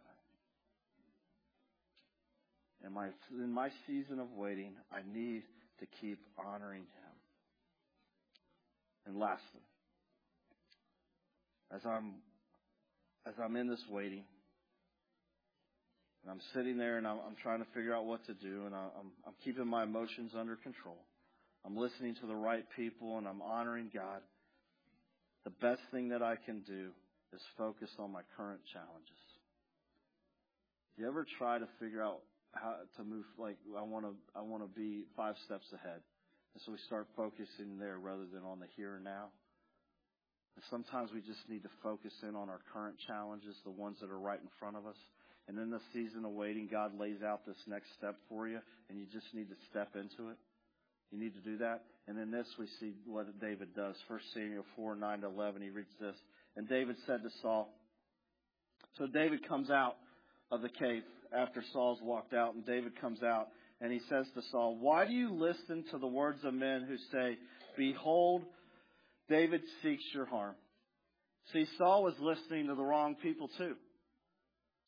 In 2.86 2.92
my, 2.92 3.08
in 3.30 3.52
my 3.52 3.68
season 3.86 4.18
of 4.18 4.32
waiting, 4.32 4.74
I 4.90 5.00
need 5.12 5.42
to 5.78 5.86
keep 6.00 6.18
honoring 6.38 6.82
Him. 6.82 7.14
And 9.06 9.16
lastly, 9.16 9.62
as 11.72 11.82
I'm, 11.84 12.14
as 13.26 13.34
I'm 13.40 13.54
in 13.54 13.68
this 13.68 13.84
waiting, 13.88 14.24
and 16.22 16.30
I'm 16.30 16.40
sitting 16.54 16.76
there 16.76 16.98
and 16.98 17.06
I'm, 17.06 17.18
I'm 17.26 17.36
trying 17.42 17.60
to 17.60 17.66
figure 17.74 17.94
out 17.94 18.04
what 18.04 18.24
to 18.26 18.34
do, 18.34 18.66
and 18.66 18.74
I'm, 18.74 19.12
I'm 19.26 19.34
keeping 19.44 19.66
my 19.66 19.84
emotions 19.84 20.32
under 20.38 20.56
control. 20.56 20.98
I'm 21.64 21.76
listening 21.76 22.14
to 22.20 22.26
the 22.26 22.34
right 22.34 22.64
people, 22.76 23.18
and 23.18 23.28
I'm 23.28 23.42
honoring 23.42 23.90
God. 23.92 24.20
The 25.44 25.50
best 25.50 25.80
thing 25.90 26.08
that 26.10 26.22
I 26.22 26.36
can 26.36 26.60
do 26.60 26.90
is 27.32 27.40
focus 27.56 27.90
on 27.98 28.12
my 28.12 28.22
current 28.36 28.60
challenges. 28.72 29.22
Do 30.96 31.02
you 31.02 31.08
ever 31.08 31.26
try 31.38 31.58
to 31.58 31.68
figure 31.78 32.02
out 32.02 32.20
how 32.52 32.74
to 32.96 33.04
move? 33.04 33.24
Like 33.38 33.56
I 33.78 33.82
want 33.82 34.04
to, 34.04 34.12
I 34.36 34.42
want 34.42 34.62
to 34.62 34.68
be 34.68 35.04
five 35.16 35.36
steps 35.46 35.66
ahead, 35.72 36.00
and 36.54 36.62
so 36.64 36.72
we 36.72 36.78
start 36.86 37.06
focusing 37.16 37.78
there 37.78 37.98
rather 37.98 38.26
than 38.32 38.42
on 38.42 38.58
the 38.60 38.66
here 38.76 38.96
and 38.96 39.04
now. 39.04 39.28
And 40.56 40.64
sometimes 40.68 41.10
we 41.14 41.20
just 41.20 41.40
need 41.48 41.62
to 41.62 41.70
focus 41.82 42.12
in 42.22 42.34
on 42.34 42.50
our 42.50 42.60
current 42.72 42.96
challenges, 43.06 43.54
the 43.64 43.70
ones 43.70 43.98
that 44.00 44.10
are 44.10 44.18
right 44.18 44.40
in 44.40 44.48
front 44.58 44.76
of 44.76 44.84
us. 44.84 44.98
And 45.50 45.58
in 45.58 45.68
the 45.68 45.80
season 45.92 46.24
of 46.24 46.30
waiting, 46.30 46.68
God 46.70 46.96
lays 46.96 47.24
out 47.26 47.44
this 47.44 47.56
next 47.66 47.88
step 47.98 48.14
for 48.28 48.46
you, 48.46 48.60
and 48.88 48.96
you 48.96 49.04
just 49.12 49.26
need 49.34 49.48
to 49.48 49.56
step 49.68 49.96
into 49.96 50.30
it. 50.30 50.36
You 51.10 51.18
need 51.18 51.34
to 51.34 51.40
do 51.40 51.58
that. 51.58 51.82
And 52.06 52.16
in 52.20 52.30
this, 52.30 52.46
we 52.56 52.68
see 52.78 52.92
what 53.04 53.26
David 53.40 53.74
does. 53.74 53.96
1 54.06 54.20
Samuel 54.32 54.64
4, 54.76 54.94
9 54.94 55.20
to 55.22 55.26
11, 55.26 55.60
he 55.60 55.70
reads 55.70 55.90
this. 56.00 56.14
And 56.56 56.68
David 56.68 56.94
said 57.04 57.24
to 57.24 57.30
Saul, 57.42 57.68
so 58.96 59.08
David 59.08 59.48
comes 59.48 59.70
out 59.70 59.96
of 60.52 60.62
the 60.62 60.68
cave 60.68 61.02
after 61.36 61.64
Saul's 61.72 61.98
walked 62.00 62.32
out, 62.32 62.54
and 62.54 62.64
David 62.64 63.00
comes 63.00 63.20
out, 63.24 63.48
and 63.80 63.92
he 63.92 64.00
says 64.08 64.26
to 64.36 64.42
Saul, 64.52 64.76
Why 64.78 65.04
do 65.04 65.12
you 65.12 65.34
listen 65.34 65.84
to 65.90 65.98
the 65.98 66.06
words 66.06 66.44
of 66.44 66.54
men 66.54 66.86
who 66.88 66.96
say, 67.10 67.38
Behold, 67.76 68.44
David 69.28 69.62
seeks 69.82 70.04
your 70.14 70.26
harm? 70.26 70.54
See, 71.52 71.66
Saul 71.76 72.04
was 72.04 72.14
listening 72.20 72.68
to 72.68 72.76
the 72.76 72.84
wrong 72.84 73.16
people 73.20 73.50
too. 73.58 73.74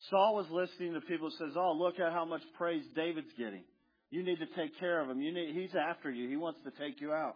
Saul 0.09 0.35
was 0.35 0.49
listening 0.49 0.93
to 0.93 1.01
people 1.01 1.29
who 1.29 1.35
says, 1.37 1.55
"Oh, 1.55 1.73
look 1.73 1.99
at 1.99 2.11
how 2.11 2.25
much 2.25 2.41
praise 2.57 2.83
David's 2.95 3.31
getting. 3.37 3.63
You 4.09 4.23
need 4.23 4.39
to 4.39 4.47
take 4.47 4.77
care 4.79 5.01
of 5.01 5.09
him. 5.09 5.21
You 5.21 5.33
need, 5.33 5.55
he's 5.55 5.75
after 5.75 6.11
you. 6.11 6.29
He 6.29 6.37
wants 6.37 6.59
to 6.63 6.71
take 6.71 7.01
you 7.01 7.13
out." 7.13 7.35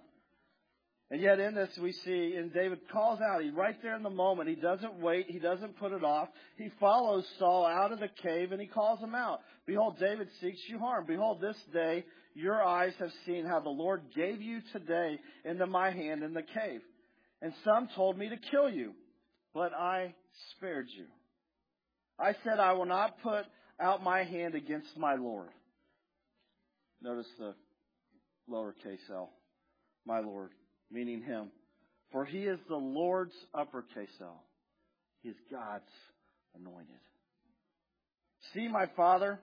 And 1.09 1.21
yet 1.21 1.39
in 1.39 1.55
this 1.55 1.69
we 1.81 1.93
see, 1.93 2.35
and 2.35 2.53
David 2.53 2.79
calls 2.91 3.19
out, 3.21 3.41
he 3.41 3.49
right 3.49 3.81
there 3.81 3.95
in 3.95 4.03
the 4.03 4.09
moment, 4.09 4.49
he 4.49 4.55
doesn't 4.55 4.99
wait, 4.99 5.27
he 5.29 5.39
doesn't 5.39 5.79
put 5.79 5.93
it 5.93 6.03
off. 6.03 6.27
He 6.57 6.69
follows 6.81 7.25
Saul 7.39 7.65
out 7.65 7.93
of 7.93 7.99
the 7.99 8.09
cave 8.09 8.51
and 8.51 8.59
he 8.59 8.67
calls 8.67 8.99
him 8.99 9.15
out. 9.15 9.39
Behold, 9.65 9.97
David 9.99 10.27
seeks 10.41 10.59
you 10.67 10.79
harm. 10.79 11.05
Behold, 11.07 11.39
this 11.39 11.55
day 11.71 12.03
your 12.33 12.61
eyes 12.61 12.93
have 12.99 13.11
seen 13.25 13.45
how 13.45 13.61
the 13.61 13.69
Lord 13.69 14.01
gave 14.15 14.41
you 14.41 14.59
today 14.73 15.17
into 15.45 15.65
my 15.65 15.91
hand 15.91 16.23
in 16.23 16.33
the 16.33 16.43
cave. 16.43 16.81
And 17.41 17.53
some 17.63 17.87
told 17.95 18.17
me 18.17 18.27
to 18.29 18.37
kill 18.51 18.69
you, 18.69 18.93
but 19.53 19.73
I 19.73 20.13
spared 20.51 20.87
you. 20.89 21.05
I 22.19 22.33
said, 22.43 22.59
I 22.59 22.73
will 22.73 22.85
not 22.85 23.21
put 23.21 23.45
out 23.79 24.03
my 24.03 24.23
hand 24.23 24.55
against 24.55 24.97
my 24.97 25.15
Lord. 25.15 25.49
Notice 27.01 27.27
the 27.37 27.53
lowercase 28.49 29.09
l. 29.11 29.31
My 30.05 30.19
Lord, 30.19 30.51
meaning 30.91 31.21
him. 31.21 31.51
For 32.11 32.25
he 32.25 32.39
is 32.39 32.59
the 32.69 32.75
Lord's 32.75 33.35
uppercase 33.53 34.09
l. 34.21 34.43
He 35.21 35.29
is 35.29 35.35
God's 35.51 35.83
anointed. 36.55 36.95
See 38.53 38.67
my 38.67 38.85
father. 38.95 39.39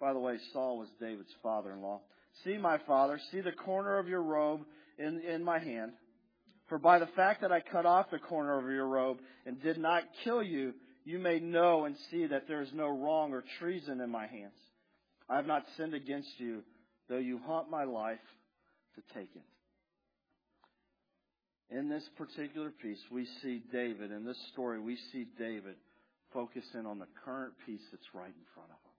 By 0.00 0.12
the 0.12 0.18
way, 0.18 0.38
Saul 0.52 0.78
was 0.78 0.88
David's 0.98 1.32
father-in-law. 1.42 2.00
See 2.44 2.56
my 2.56 2.78
father. 2.86 3.20
See 3.30 3.40
the 3.40 3.52
corner 3.52 3.98
of 3.98 4.08
your 4.08 4.22
robe 4.22 4.62
in, 4.98 5.20
in 5.20 5.44
my 5.44 5.58
hand. 5.58 5.92
For 6.68 6.78
by 6.78 6.98
the 6.98 7.08
fact 7.08 7.42
that 7.42 7.52
I 7.52 7.60
cut 7.60 7.86
off 7.86 8.10
the 8.10 8.18
corner 8.18 8.58
of 8.58 8.64
your 8.72 8.86
robe 8.86 9.18
and 9.44 9.62
did 9.62 9.78
not 9.78 10.04
kill 10.24 10.42
you, 10.42 10.72
you 11.04 11.18
may 11.18 11.38
know 11.40 11.84
and 11.84 11.96
see 12.10 12.26
that 12.26 12.46
there 12.48 12.62
is 12.62 12.70
no 12.74 12.88
wrong 12.88 13.32
or 13.32 13.44
treason 13.58 14.00
in 14.00 14.10
my 14.10 14.26
hands. 14.26 14.52
I 15.28 15.36
have 15.36 15.46
not 15.46 15.64
sinned 15.76 15.94
against 15.94 16.38
you, 16.38 16.62
though 17.08 17.18
you 17.18 17.40
haunt 17.46 17.70
my 17.70 17.84
life 17.84 18.18
to 18.96 19.02
take 19.14 19.30
it. 19.34 19.42
In 21.74 21.88
this 21.88 22.02
particular 22.18 22.70
piece, 22.70 22.98
we 23.12 23.26
see 23.42 23.62
David, 23.72 24.10
in 24.10 24.24
this 24.24 24.38
story, 24.52 24.80
we 24.80 24.96
see 25.12 25.26
David 25.38 25.76
focus 26.32 26.64
in 26.74 26.84
on 26.84 26.98
the 26.98 27.06
current 27.24 27.54
piece 27.64 27.80
that's 27.92 28.14
right 28.14 28.26
in 28.26 28.46
front 28.54 28.70
of 28.70 28.76
him. 28.76 28.90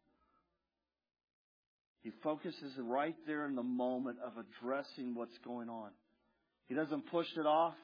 He 2.04 2.12
focuses 2.24 2.74
right 2.80 3.16
there 3.28 3.46
in 3.46 3.56
the 3.56 3.64
moment 3.64 4.18
of 4.26 4.34
addressing 4.38 5.14
what's 5.16 5.38
going 5.46 5.70
on. 5.70 5.92
He 6.68 6.76
doesn't 6.76 7.12
push 7.12 7.28
it 7.38 7.46
off. 7.46 7.76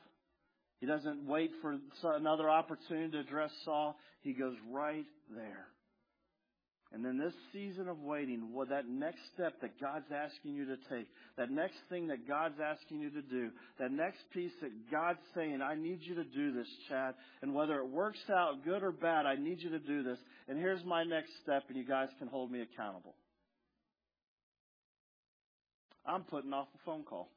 He 0.80 0.86
doesn't 0.86 1.26
wait 1.26 1.52
for 1.62 1.78
another 2.16 2.50
opportunity 2.50 3.12
to 3.12 3.20
address 3.20 3.52
Saul. 3.66 3.98
He 4.22 4.34
goes 4.34 4.56
right 4.72 5.06
there. 5.36 5.68
And 6.94 7.04
then 7.04 7.18
this 7.18 7.34
season 7.52 7.90
of 7.90 8.00
waiting, 8.00 8.54
what 8.54 8.70
that 8.70 8.88
next 8.88 9.20
step 9.34 9.60
that 9.62 9.80
God's 9.82 10.06
asking 10.10 10.54
you 10.54 10.66
to 10.68 10.78
take, 10.90 11.08
that 11.38 11.52
next 11.52 11.76
thing 11.90 12.08
that 12.08 12.28
God's 12.28 12.60
asking 12.64 13.02
you 13.02 13.10
to 13.10 13.22
do, 13.22 13.50
that 13.78 13.92
next 13.92 14.20
piece 14.34 14.54
that 14.62 14.72
God's 14.90 15.20
saying, 15.36 15.62
I 15.62 15.76
need 15.76 16.00
you 16.02 16.16
to 16.16 16.24
do 16.24 16.54
this, 16.54 16.68
Chad. 16.88 17.16
And 17.42 17.54
whether 17.54 17.80
it 17.80 17.90
works 17.90 18.22
out 18.30 18.64
good 18.64 18.84
or 18.84 18.94
bad, 18.94 19.26
I 19.26 19.36
need 19.36 19.60
you 19.60 19.72
to 19.72 19.80
do 19.80 20.02
this. 20.02 20.18
And 20.48 20.58
here's 20.58 20.84
my 20.86 21.04
next 21.04 21.32
step, 21.44 21.64
and 21.68 21.78
you 21.78 21.86
guys 21.86 22.08
can 22.20 22.30
hold 22.30 22.52
me 22.52 22.62
accountable. 22.62 23.16
I'm 26.06 26.24
putting 26.24 26.54
off 26.54 26.68
a 26.74 26.86
phone 26.86 27.04
call. 27.04 27.30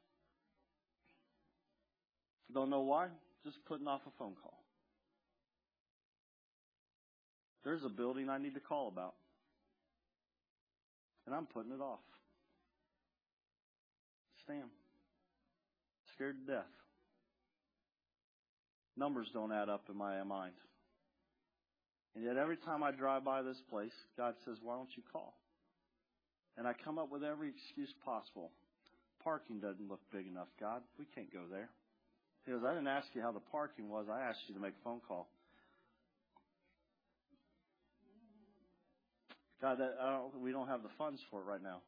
Don't 2.53 2.69
know 2.69 2.81
why 2.81 3.07
just 3.43 3.57
putting 3.65 3.87
off 3.87 4.01
a 4.07 4.11
phone 4.17 4.33
call. 4.41 4.63
There's 7.63 7.83
a 7.83 7.89
building 7.89 8.29
I 8.29 8.37
need 8.37 8.55
to 8.55 8.59
call 8.59 8.87
about. 8.87 9.13
And 11.25 11.35
I'm 11.35 11.45
putting 11.45 11.71
it 11.71 11.81
off. 11.81 11.99
Stan. 14.43 14.63
Scared 16.15 16.35
to 16.45 16.53
death. 16.53 16.65
Numbers 18.97 19.27
don't 19.33 19.51
add 19.51 19.69
up 19.69 19.83
in 19.89 19.97
my 19.97 20.21
mind. 20.23 20.53
And 22.15 22.25
yet 22.25 22.37
every 22.37 22.57
time 22.57 22.83
I 22.83 22.91
drive 22.91 23.23
by 23.23 23.41
this 23.41 23.61
place, 23.69 23.93
God 24.17 24.33
says, 24.43 24.57
why 24.61 24.75
don't 24.75 24.89
you 24.97 25.03
call? 25.13 25.33
And 26.57 26.67
I 26.67 26.73
come 26.73 26.97
up 26.97 27.11
with 27.11 27.23
every 27.23 27.49
excuse 27.49 27.93
possible. 28.03 28.51
Parking 29.23 29.59
doesn't 29.59 29.87
look 29.87 30.01
big 30.11 30.27
enough, 30.27 30.49
God. 30.59 30.81
We 30.99 31.05
can't 31.05 31.31
go 31.31 31.43
there. 31.49 31.69
He 32.45 32.51
goes, 32.51 32.61
I 32.65 32.73
didn't 32.73 32.87
ask 32.87 33.07
you 33.13 33.21
how 33.21 33.31
the 33.31 33.43
parking 33.51 33.89
was. 33.89 34.07
I 34.11 34.21
asked 34.21 34.39
you 34.47 34.55
to 34.55 34.61
make 34.61 34.73
a 34.73 34.83
phone 34.83 34.99
call. 35.07 35.29
God, 39.61 39.77
that, 39.77 39.93
don't, 40.01 40.41
we 40.41 40.51
don't 40.51 40.67
have 40.67 40.81
the 40.81 40.89
funds 40.97 41.21
for 41.29 41.41
it 41.41 41.45
right 41.45 41.61
now. 41.61 41.81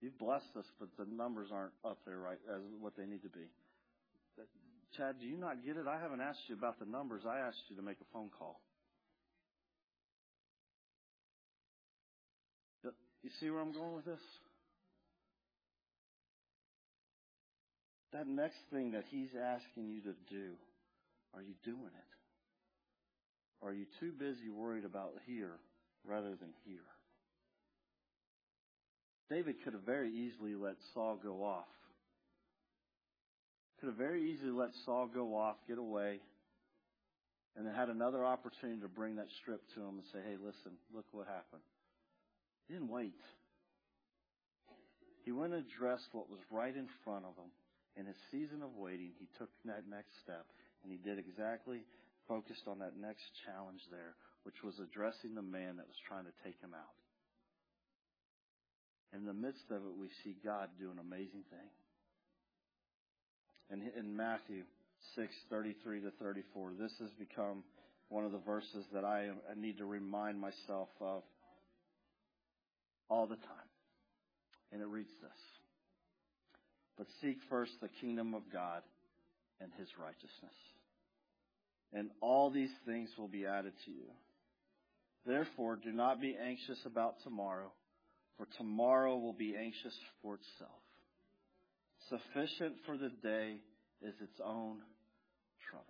You've 0.00 0.18
blessed 0.18 0.56
us, 0.58 0.66
but 0.80 0.88
the 0.98 1.06
numbers 1.10 1.48
aren't 1.52 1.72
up 1.84 1.98
there 2.04 2.18
right 2.18 2.38
as 2.52 2.60
what 2.80 2.96
they 2.96 3.06
need 3.06 3.22
to 3.22 3.30
be. 3.30 3.46
Chad, 4.96 5.16
do 5.20 5.26
you 5.26 5.36
not 5.36 5.64
get 5.64 5.76
it? 5.76 5.86
I 5.86 6.00
haven't 6.00 6.20
asked 6.20 6.40
you 6.48 6.54
about 6.54 6.78
the 6.78 6.86
numbers. 6.86 7.22
I 7.28 7.38
asked 7.38 7.62
you 7.68 7.76
to 7.76 7.82
make 7.82 7.98
a 8.00 8.08
phone 8.12 8.30
call. 8.36 8.60
You 13.26 13.30
see 13.40 13.50
where 13.50 13.60
I'm 13.60 13.72
going 13.72 13.94
with 13.96 14.04
this? 14.04 14.22
That 18.16 18.26
next 18.26 18.56
thing 18.72 18.92
that 18.92 19.04
He's 19.10 19.28
asking 19.36 19.90
you 19.90 20.00
to 20.00 20.14
do, 20.30 20.52
are 21.34 21.42
you 21.42 21.52
doing 21.64 21.76
it? 21.84 23.64
Are 23.64 23.72
you 23.72 23.84
too 24.00 24.12
busy 24.12 24.48
worried 24.48 24.84
about 24.84 25.12
here 25.26 25.52
rather 26.06 26.30
than 26.30 26.50
here? 26.64 26.88
David 29.28 29.56
could 29.62 29.74
have 29.74 29.82
very 29.82 30.10
easily 30.10 30.54
let 30.54 30.76
Saul 30.94 31.18
go 31.22 31.44
off. 31.44 31.66
Could 33.80 33.88
have 33.88 33.98
very 33.98 34.30
easily 34.30 34.52
let 34.52 34.70
Saul 34.86 35.08
go 35.12 35.36
off, 35.36 35.56
get 35.68 35.78
away, 35.78 36.20
and 37.56 37.66
then 37.66 37.74
had 37.74 37.88
another 37.88 38.24
opportunity 38.24 38.80
to 38.80 38.88
bring 38.88 39.16
that 39.16 39.28
strip 39.42 39.60
to 39.74 39.80
him 39.80 39.96
and 39.98 40.04
say, 40.12 40.18
hey, 40.26 40.36
listen, 40.42 40.72
look 40.94 41.04
what 41.12 41.26
happened. 41.26 41.62
He 42.68 42.74
didn't 42.74 42.88
wait. 42.88 43.20
He 45.24 45.32
went 45.32 45.52
and 45.52 45.66
addressed 45.66 46.06
what 46.12 46.30
was 46.30 46.40
right 46.50 46.74
in 46.74 46.86
front 47.04 47.24
of 47.24 47.36
him 47.36 47.50
in 47.96 48.06
his 48.06 48.16
season 48.30 48.62
of 48.62 48.76
waiting, 48.76 49.12
he 49.18 49.28
took 49.38 49.50
that 49.64 49.88
next 49.88 50.12
step 50.22 50.46
and 50.82 50.92
he 50.92 50.98
did 50.98 51.18
exactly 51.18 51.82
focused 52.28 52.68
on 52.68 52.78
that 52.80 52.96
next 53.00 53.24
challenge 53.46 53.80
there, 53.90 54.14
which 54.44 54.62
was 54.62 54.74
addressing 54.78 55.34
the 55.34 55.42
man 55.42 55.76
that 55.76 55.86
was 55.86 55.96
trying 56.08 56.24
to 56.24 56.36
take 56.44 56.60
him 56.60 56.74
out. 56.74 56.96
In 59.14 59.24
the 59.24 59.34
midst 59.34 59.70
of 59.70 59.78
it, 59.78 59.94
we 59.98 60.08
see 60.24 60.36
God 60.44 60.68
do 60.78 60.90
an 60.90 60.98
amazing 60.98 61.44
thing. 61.48 61.70
And 63.70 63.82
in 63.96 64.16
Matthew 64.16 64.62
6, 65.14 65.32
33 65.50 66.00
to 66.02 66.10
34, 66.20 66.72
this 66.78 66.92
has 67.00 67.10
become 67.18 67.64
one 68.08 68.24
of 68.24 68.32
the 68.32 68.42
verses 68.44 68.84
that 68.92 69.04
I, 69.04 69.30
I 69.50 69.54
need 69.56 69.78
to 69.78 69.86
remind 69.86 70.40
myself 70.40 70.88
of. 71.00 71.22
all 73.08 73.26
the 73.26 73.36
time. 73.36 73.70
And 74.72 74.82
it 74.82 74.86
reads 74.86 75.10
this. 75.22 75.40
But 76.96 77.06
seek 77.20 77.38
first 77.50 77.72
the 77.80 77.88
kingdom 78.00 78.34
of 78.34 78.42
God 78.52 78.82
and 79.60 79.70
his 79.78 79.88
righteousness. 79.98 80.54
And 81.92 82.10
all 82.20 82.50
these 82.50 82.72
things 82.84 83.10
will 83.16 83.28
be 83.28 83.46
added 83.46 83.72
to 83.84 83.90
you. 83.90 84.10
Therefore, 85.26 85.76
do 85.76 85.92
not 85.92 86.20
be 86.20 86.36
anxious 86.40 86.78
about 86.86 87.16
tomorrow, 87.24 87.72
for 88.36 88.46
tomorrow 88.58 89.16
will 89.16 89.32
be 89.32 89.56
anxious 89.56 89.94
for 90.22 90.34
itself. 90.34 90.80
Sufficient 92.08 92.74
for 92.86 92.96
the 92.96 93.10
day 93.22 93.56
is 94.02 94.14
its 94.20 94.40
own 94.44 94.78
troubles. 95.68 95.88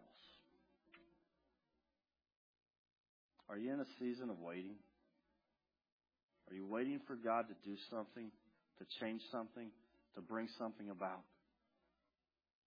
Are 3.48 3.58
you 3.58 3.72
in 3.72 3.80
a 3.80 3.86
season 3.98 4.30
of 4.30 4.40
waiting? 4.40 4.76
Are 6.50 6.54
you 6.54 6.66
waiting 6.66 7.00
for 7.06 7.16
God 7.16 7.46
to 7.48 7.68
do 7.68 7.76
something, 7.90 8.30
to 8.78 8.84
change 9.00 9.20
something, 9.30 9.70
to 10.16 10.20
bring 10.20 10.48
something 10.58 10.90
about? 10.90 11.22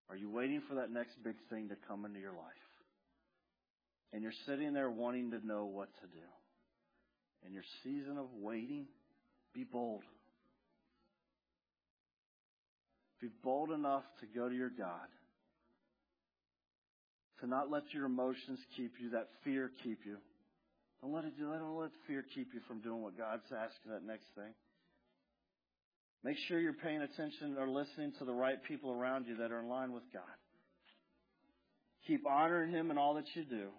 Are 0.10 0.16
you 0.16 0.30
waiting 0.30 0.62
for 0.68 0.76
that 0.76 0.92
next 0.92 1.22
big 1.24 1.36
thing 1.50 1.70
to 1.70 1.76
come 1.88 2.06
into 2.06 2.20
your 2.20 2.32
life? 2.32 2.70
And 4.12 4.24
you're 4.24 4.32
sitting 4.48 4.74
there 4.74 4.90
wanting 4.90 5.32
to 5.32 5.46
know 5.46 5.66
what 5.66 5.90
to 6.02 6.08
do. 6.08 6.26
In 7.46 7.54
your 7.54 7.64
season 7.84 8.18
of 8.18 8.26
waiting, 8.42 8.86
be 9.54 9.64
bold. 9.64 10.04
Be 13.22 13.30
bold 13.44 13.72
enough 13.72 14.04
to 14.22 14.26
go 14.26 14.50
to 14.50 14.56
your 14.56 14.72
God. 14.72 15.08
To 17.42 17.48
not 17.48 17.70
let 17.70 17.94
your 17.94 18.06
emotions 18.06 18.60
keep 18.76 18.94
you, 19.00 19.12
that 19.12 19.28
fear 19.44 19.72
keep 19.84 20.00
you. 20.06 20.18
Don't 21.02 21.14
let 21.14 21.24
it 21.24 21.38
do. 21.38 21.46
Don't 21.46 21.80
let 21.80 21.92
fear 22.08 22.26
keep 22.36 22.54
you 22.54 22.60
from 22.68 22.82
doing 22.82 23.02
what 23.02 23.18
God's 23.18 23.46
asking 23.46 23.92
that 23.92 24.04
next 24.04 24.26
thing. 24.36 24.54
Make 26.24 26.38
sure 26.48 26.60
you're 26.60 26.74
paying 26.74 27.02
attention 27.02 27.56
or 27.58 27.70
listening 27.70 28.14
to 28.20 28.26
the 28.26 28.34
right 28.34 28.62
people 28.68 28.92
around 28.92 29.26
you 29.28 29.38
that 29.38 29.52
are 29.52 29.60
in 29.60 29.70
line 29.70 29.94
with 29.94 30.04
God. 30.14 30.24
Keep 32.08 32.28
honoring 32.28 32.72
Him 32.72 32.92
in 32.92 32.98
all 32.98 33.14
that 33.16 33.26
you 33.36 33.44
do. 33.44 33.70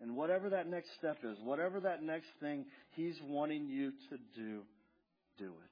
And 0.00 0.16
whatever 0.16 0.50
that 0.50 0.68
next 0.68 0.88
step 0.98 1.18
is, 1.24 1.36
whatever 1.42 1.80
that 1.80 2.02
next 2.02 2.28
thing 2.40 2.64
He's 2.92 3.16
wanting 3.22 3.66
you 3.66 3.90
to 4.10 4.16
do, 4.34 4.62
do 5.38 5.46
it. 5.46 5.70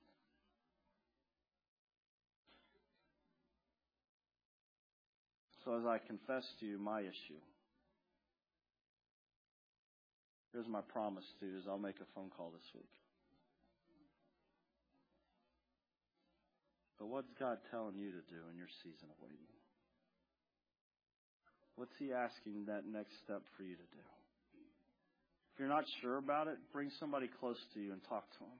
So 5.64 5.78
as 5.78 5.86
I 5.86 5.98
confess 6.06 6.44
to 6.60 6.66
you 6.66 6.78
my 6.78 7.00
issue, 7.00 7.40
Here's 10.54 10.68
my 10.68 10.82
promise 10.82 11.24
to 11.40 11.46
you 11.46 11.58
is 11.58 11.64
I'll 11.68 11.78
make 11.78 11.96
a 11.96 12.06
phone 12.14 12.30
call 12.30 12.52
this 12.54 12.62
week. 12.76 12.86
But 17.04 17.12
what's 17.12 17.34
God 17.38 17.58
telling 17.70 18.00
you 18.00 18.08
to 18.16 18.24
do 18.32 18.40
in 18.48 18.56
your 18.56 18.72
season 18.80 19.12
of 19.12 19.20
waiting? 19.20 19.44
What's 21.76 21.92
He 21.98 22.16
asking 22.16 22.64
that 22.64 22.88
next 22.88 23.12
step 23.22 23.42
for 23.58 23.62
you 23.62 23.76
to 23.76 23.88
do? 23.92 24.04
If 25.52 25.60
you're 25.60 25.68
not 25.68 25.84
sure 26.00 26.16
about 26.16 26.48
it, 26.48 26.56
bring 26.72 26.88
somebody 26.98 27.28
close 27.28 27.60
to 27.74 27.80
you 27.80 27.92
and 27.92 28.00
talk 28.08 28.24
to 28.32 28.38
them. 28.38 28.56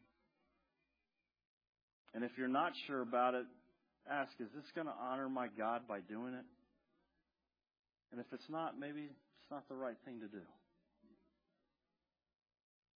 And 2.13 2.23
if 2.23 2.33
you're 2.37 2.53
not 2.53 2.73
sure 2.87 3.01
about 3.01 3.33
it, 3.33 3.47
ask, 4.13 4.29
is 4.39 4.53
this 4.55 4.69
going 4.75 4.89
to 4.89 5.01
honor 5.01 5.31
my 5.31 5.49
God 5.57 5.89
by 5.89 6.01
doing 6.01 6.35
it? 6.35 6.45
And 8.13 8.21
if 8.21 8.27
it's 8.31 8.51
not, 8.51 8.79
maybe 8.79 9.09
it's 9.09 9.51
not 9.51 9.67
the 9.71 9.75
right 9.75 9.97
thing 10.05 10.21
to 10.21 10.29
do. 10.29 10.45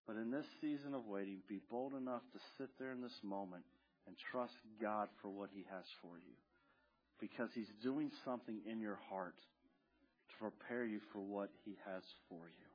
But 0.06 0.16
in 0.16 0.30
this 0.30 0.44
season 0.60 0.92
of 0.92 1.06
waiting, 1.06 1.38
be 1.48 1.62
bold 1.70 1.94
enough 1.94 2.20
to 2.34 2.38
sit 2.58 2.68
there 2.78 2.92
in 2.92 3.00
this 3.00 3.18
moment 3.24 3.64
and 4.08 4.16
trust 4.32 4.56
God 4.80 5.12
for 5.20 5.28
what 5.28 5.50
He 5.52 5.68
has 5.68 5.84
for 6.00 6.16
you. 6.16 6.32
Because 7.20 7.50
He's 7.52 7.70
doing 7.84 8.10
something 8.24 8.64
in 8.64 8.80
your 8.80 8.98
heart 9.12 9.36
to 9.36 10.34
prepare 10.40 10.86
you 10.86 11.00
for 11.12 11.20
what 11.20 11.50
He 11.68 11.76
has 11.84 12.02
for 12.28 12.48
you. 12.48 12.70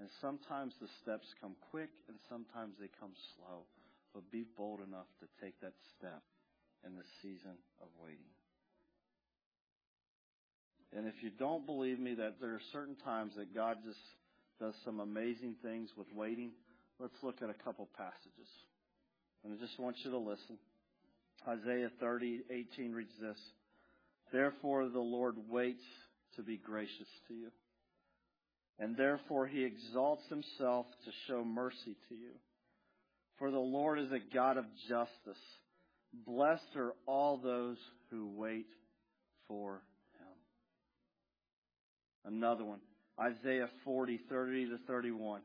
And 0.00 0.08
sometimes 0.24 0.72
the 0.80 0.88
steps 1.04 1.28
come 1.40 1.54
quick 1.70 1.92
and 2.08 2.16
sometimes 2.28 2.74
they 2.80 2.88
come 2.98 3.12
slow. 3.36 3.68
But 4.14 4.32
be 4.32 4.46
bold 4.56 4.80
enough 4.80 5.10
to 5.20 5.26
take 5.44 5.60
that 5.60 5.76
step 5.98 6.22
in 6.86 6.96
the 6.96 7.04
season 7.20 7.60
of 7.82 7.88
waiting. 8.00 8.32
And 10.96 11.06
if 11.06 11.22
you 11.22 11.30
don't 11.30 11.66
believe 11.66 11.98
me 11.98 12.14
that 12.14 12.40
there 12.40 12.54
are 12.54 12.62
certain 12.72 12.96
times 13.04 13.32
that 13.36 13.54
God 13.54 13.78
just 13.84 13.98
does 14.60 14.74
some 14.84 15.00
amazing 15.00 15.56
things 15.62 15.90
with 15.96 16.06
waiting. 16.14 16.52
Let's 17.00 17.20
look 17.22 17.42
at 17.42 17.50
a 17.50 17.64
couple 17.64 17.88
passages. 17.96 18.48
And 19.44 19.52
I 19.52 19.56
just 19.56 19.78
want 19.78 19.96
you 20.02 20.10
to 20.10 20.18
listen. 20.18 20.58
Isaiah 21.46 21.90
30, 22.00 22.40
18 22.50 22.92
reads 22.92 23.12
this. 23.20 23.36
Therefore 24.32 24.88
the 24.88 24.98
Lord 24.98 25.36
waits 25.50 25.84
to 26.36 26.42
be 26.42 26.56
gracious 26.56 27.08
to 27.28 27.34
you. 27.34 27.50
And 28.78 28.96
therefore 28.96 29.46
he 29.46 29.64
exalts 29.64 30.22
himself 30.28 30.86
to 31.04 31.10
show 31.28 31.44
mercy 31.44 31.96
to 32.08 32.14
you. 32.14 32.32
For 33.38 33.50
the 33.50 33.58
Lord 33.58 33.98
is 33.98 34.10
a 34.10 34.34
God 34.34 34.56
of 34.56 34.64
justice. 34.88 35.42
Blessed 36.26 36.76
are 36.76 36.92
all 37.06 37.36
those 37.36 37.76
who 38.10 38.30
wait 38.34 38.66
for 39.48 39.82
him. 40.18 40.36
Another 42.34 42.64
one. 42.64 42.80
Isaiah 43.20 43.68
40, 43.84 44.20
30 44.28 44.70
to 44.70 44.78
31. 44.86 45.42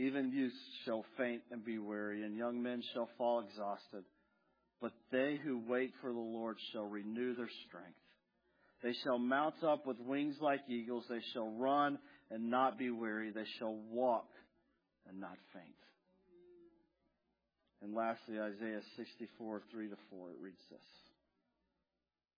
Even 0.00 0.32
youths 0.32 0.56
shall 0.86 1.04
faint 1.18 1.42
and 1.50 1.62
be 1.62 1.78
weary, 1.78 2.22
and 2.22 2.34
young 2.34 2.62
men 2.62 2.82
shall 2.94 3.10
fall 3.18 3.40
exhausted. 3.40 4.04
But 4.80 4.92
they 5.12 5.38
who 5.44 5.60
wait 5.68 5.92
for 6.00 6.10
the 6.10 6.18
Lord 6.18 6.56
shall 6.72 6.86
renew 6.86 7.34
their 7.34 7.50
strength. 7.68 7.98
They 8.82 8.94
shall 9.04 9.18
mount 9.18 9.62
up 9.62 9.86
with 9.86 9.98
wings 10.00 10.36
like 10.40 10.60
eagles. 10.70 11.04
They 11.10 11.20
shall 11.34 11.50
run 11.50 11.98
and 12.30 12.50
not 12.50 12.78
be 12.78 12.90
weary. 12.90 13.30
They 13.30 13.44
shall 13.58 13.74
walk 13.90 14.28
and 15.06 15.20
not 15.20 15.36
faint. 15.52 15.66
And 17.82 17.94
lastly, 17.94 18.38
Isaiah 18.40 18.80
64, 18.96 19.62
3 19.70 19.88
to 19.88 19.96
4, 20.08 20.30
it 20.30 20.36
reads 20.40 20.62
this. 20.70 20.80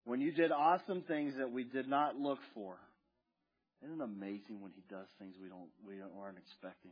When 0.05 0.21
you 0.21 0.33
did 0.33 0.51
awesome 0.51 1.03
things 1.03 1.35
that 1.39 1.53
we 1.53 1.63
did 1.63 1.89
not 1.89 2.17
look 2.17 2.39
for, 2.55 2.77
isn't 3.85 4.01
it 4.01 4.05
amazing 4.05 4.61
when 4.61 4.73
he 4.75 4.83
does 4.91 5.07
things 5.21 5.37
we 5.41 5.49
don't 5.49 5.71
we 5.87 5.95
weren't 6.17 6.39
expecting? 6.39 6.91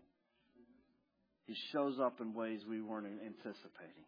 He 1.47 1.57
shows 1.73 1.99
up 2.01 2.21
in 2.21 2.35
ways 2.35 2.61
we 2.69 2.81
weren't 2.81 3.07
anticipating. 3.07 4.05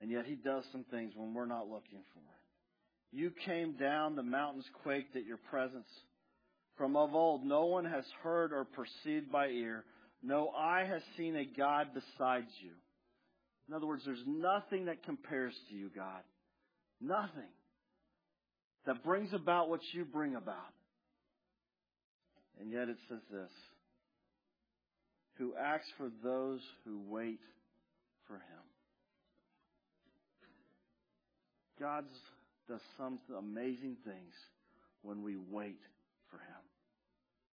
And 0.00 0.10
yet 0.10 0.26
he 0.26 0.34
does 0.34 0.64
some 0.72 0.84
things 0.90 1.12
when 1.16 1.32
we're 1.32 1.46
not 1.46 1.68
looking 1.68 2.02
for 2.12 2.20
it. 2.20 3.16
You 3.16 3.32
came 3.46 3.76
down, 3.76 4.16
the 4.16 4.22
mountains 4.22 4.66
quaked 4.82 5.16
at 5.16 5.24
your 5.24 5.38
presence. 5.38 5.88
From 6.76 6.96
of 6.96 7.14
old, 7.14 7.44
no 7.44 7.66
one 7.66 7.86
has 7.86 8.04
heard 8.22 8.52
or 8.52 8.64
perceived 8.64 9.32
by 9.32 9.48
ear. 9.48 9.84
No 10.22 10.48
eye 10.50 10.84
has 10.86 11.02
seen 11.16 11.36
a 11.36 11.44
God 11.44 11.88
besides 11.94 12.50
you. 12.60 12.72
In 13.68 13.74
other 13.74 13.86
words, 13.86 14.02
there's 14.04 14.22
nothing 14.26 14.86
that 14.86 15.02
compares 15.04 15.54
to 15.70 15.74
you, 15.74 15.90
God. 15.94 16.22
Nothing 17.00 17.50
that 18.86 19.02
brings 19.02 19.32
about 19.32 19.68
what 19.68 19.80
you 19.92 20.04
bring 20.04 20.36
about. 20.36 20.56
And 22.60 22.70
yet 22.70 22.88
it 22.88 22.96
says 23.08 23.20
this 23.30 23.50
who 25.38 25.54
acts 25.60 25.86
for 25.96 26.10
those 26.22 26.60
who 26.84 27.00
wait 27.08 27.40
for 28.26 28.34
him. 28.34 28.42
God 31.78 32.04
does 32.68 32.80
some 32.96 33.18
amazing 33.38 33.96
things 34.04 34.34
when 35.02 35.22
we 35.22 35.36
wait. 35.50 35.80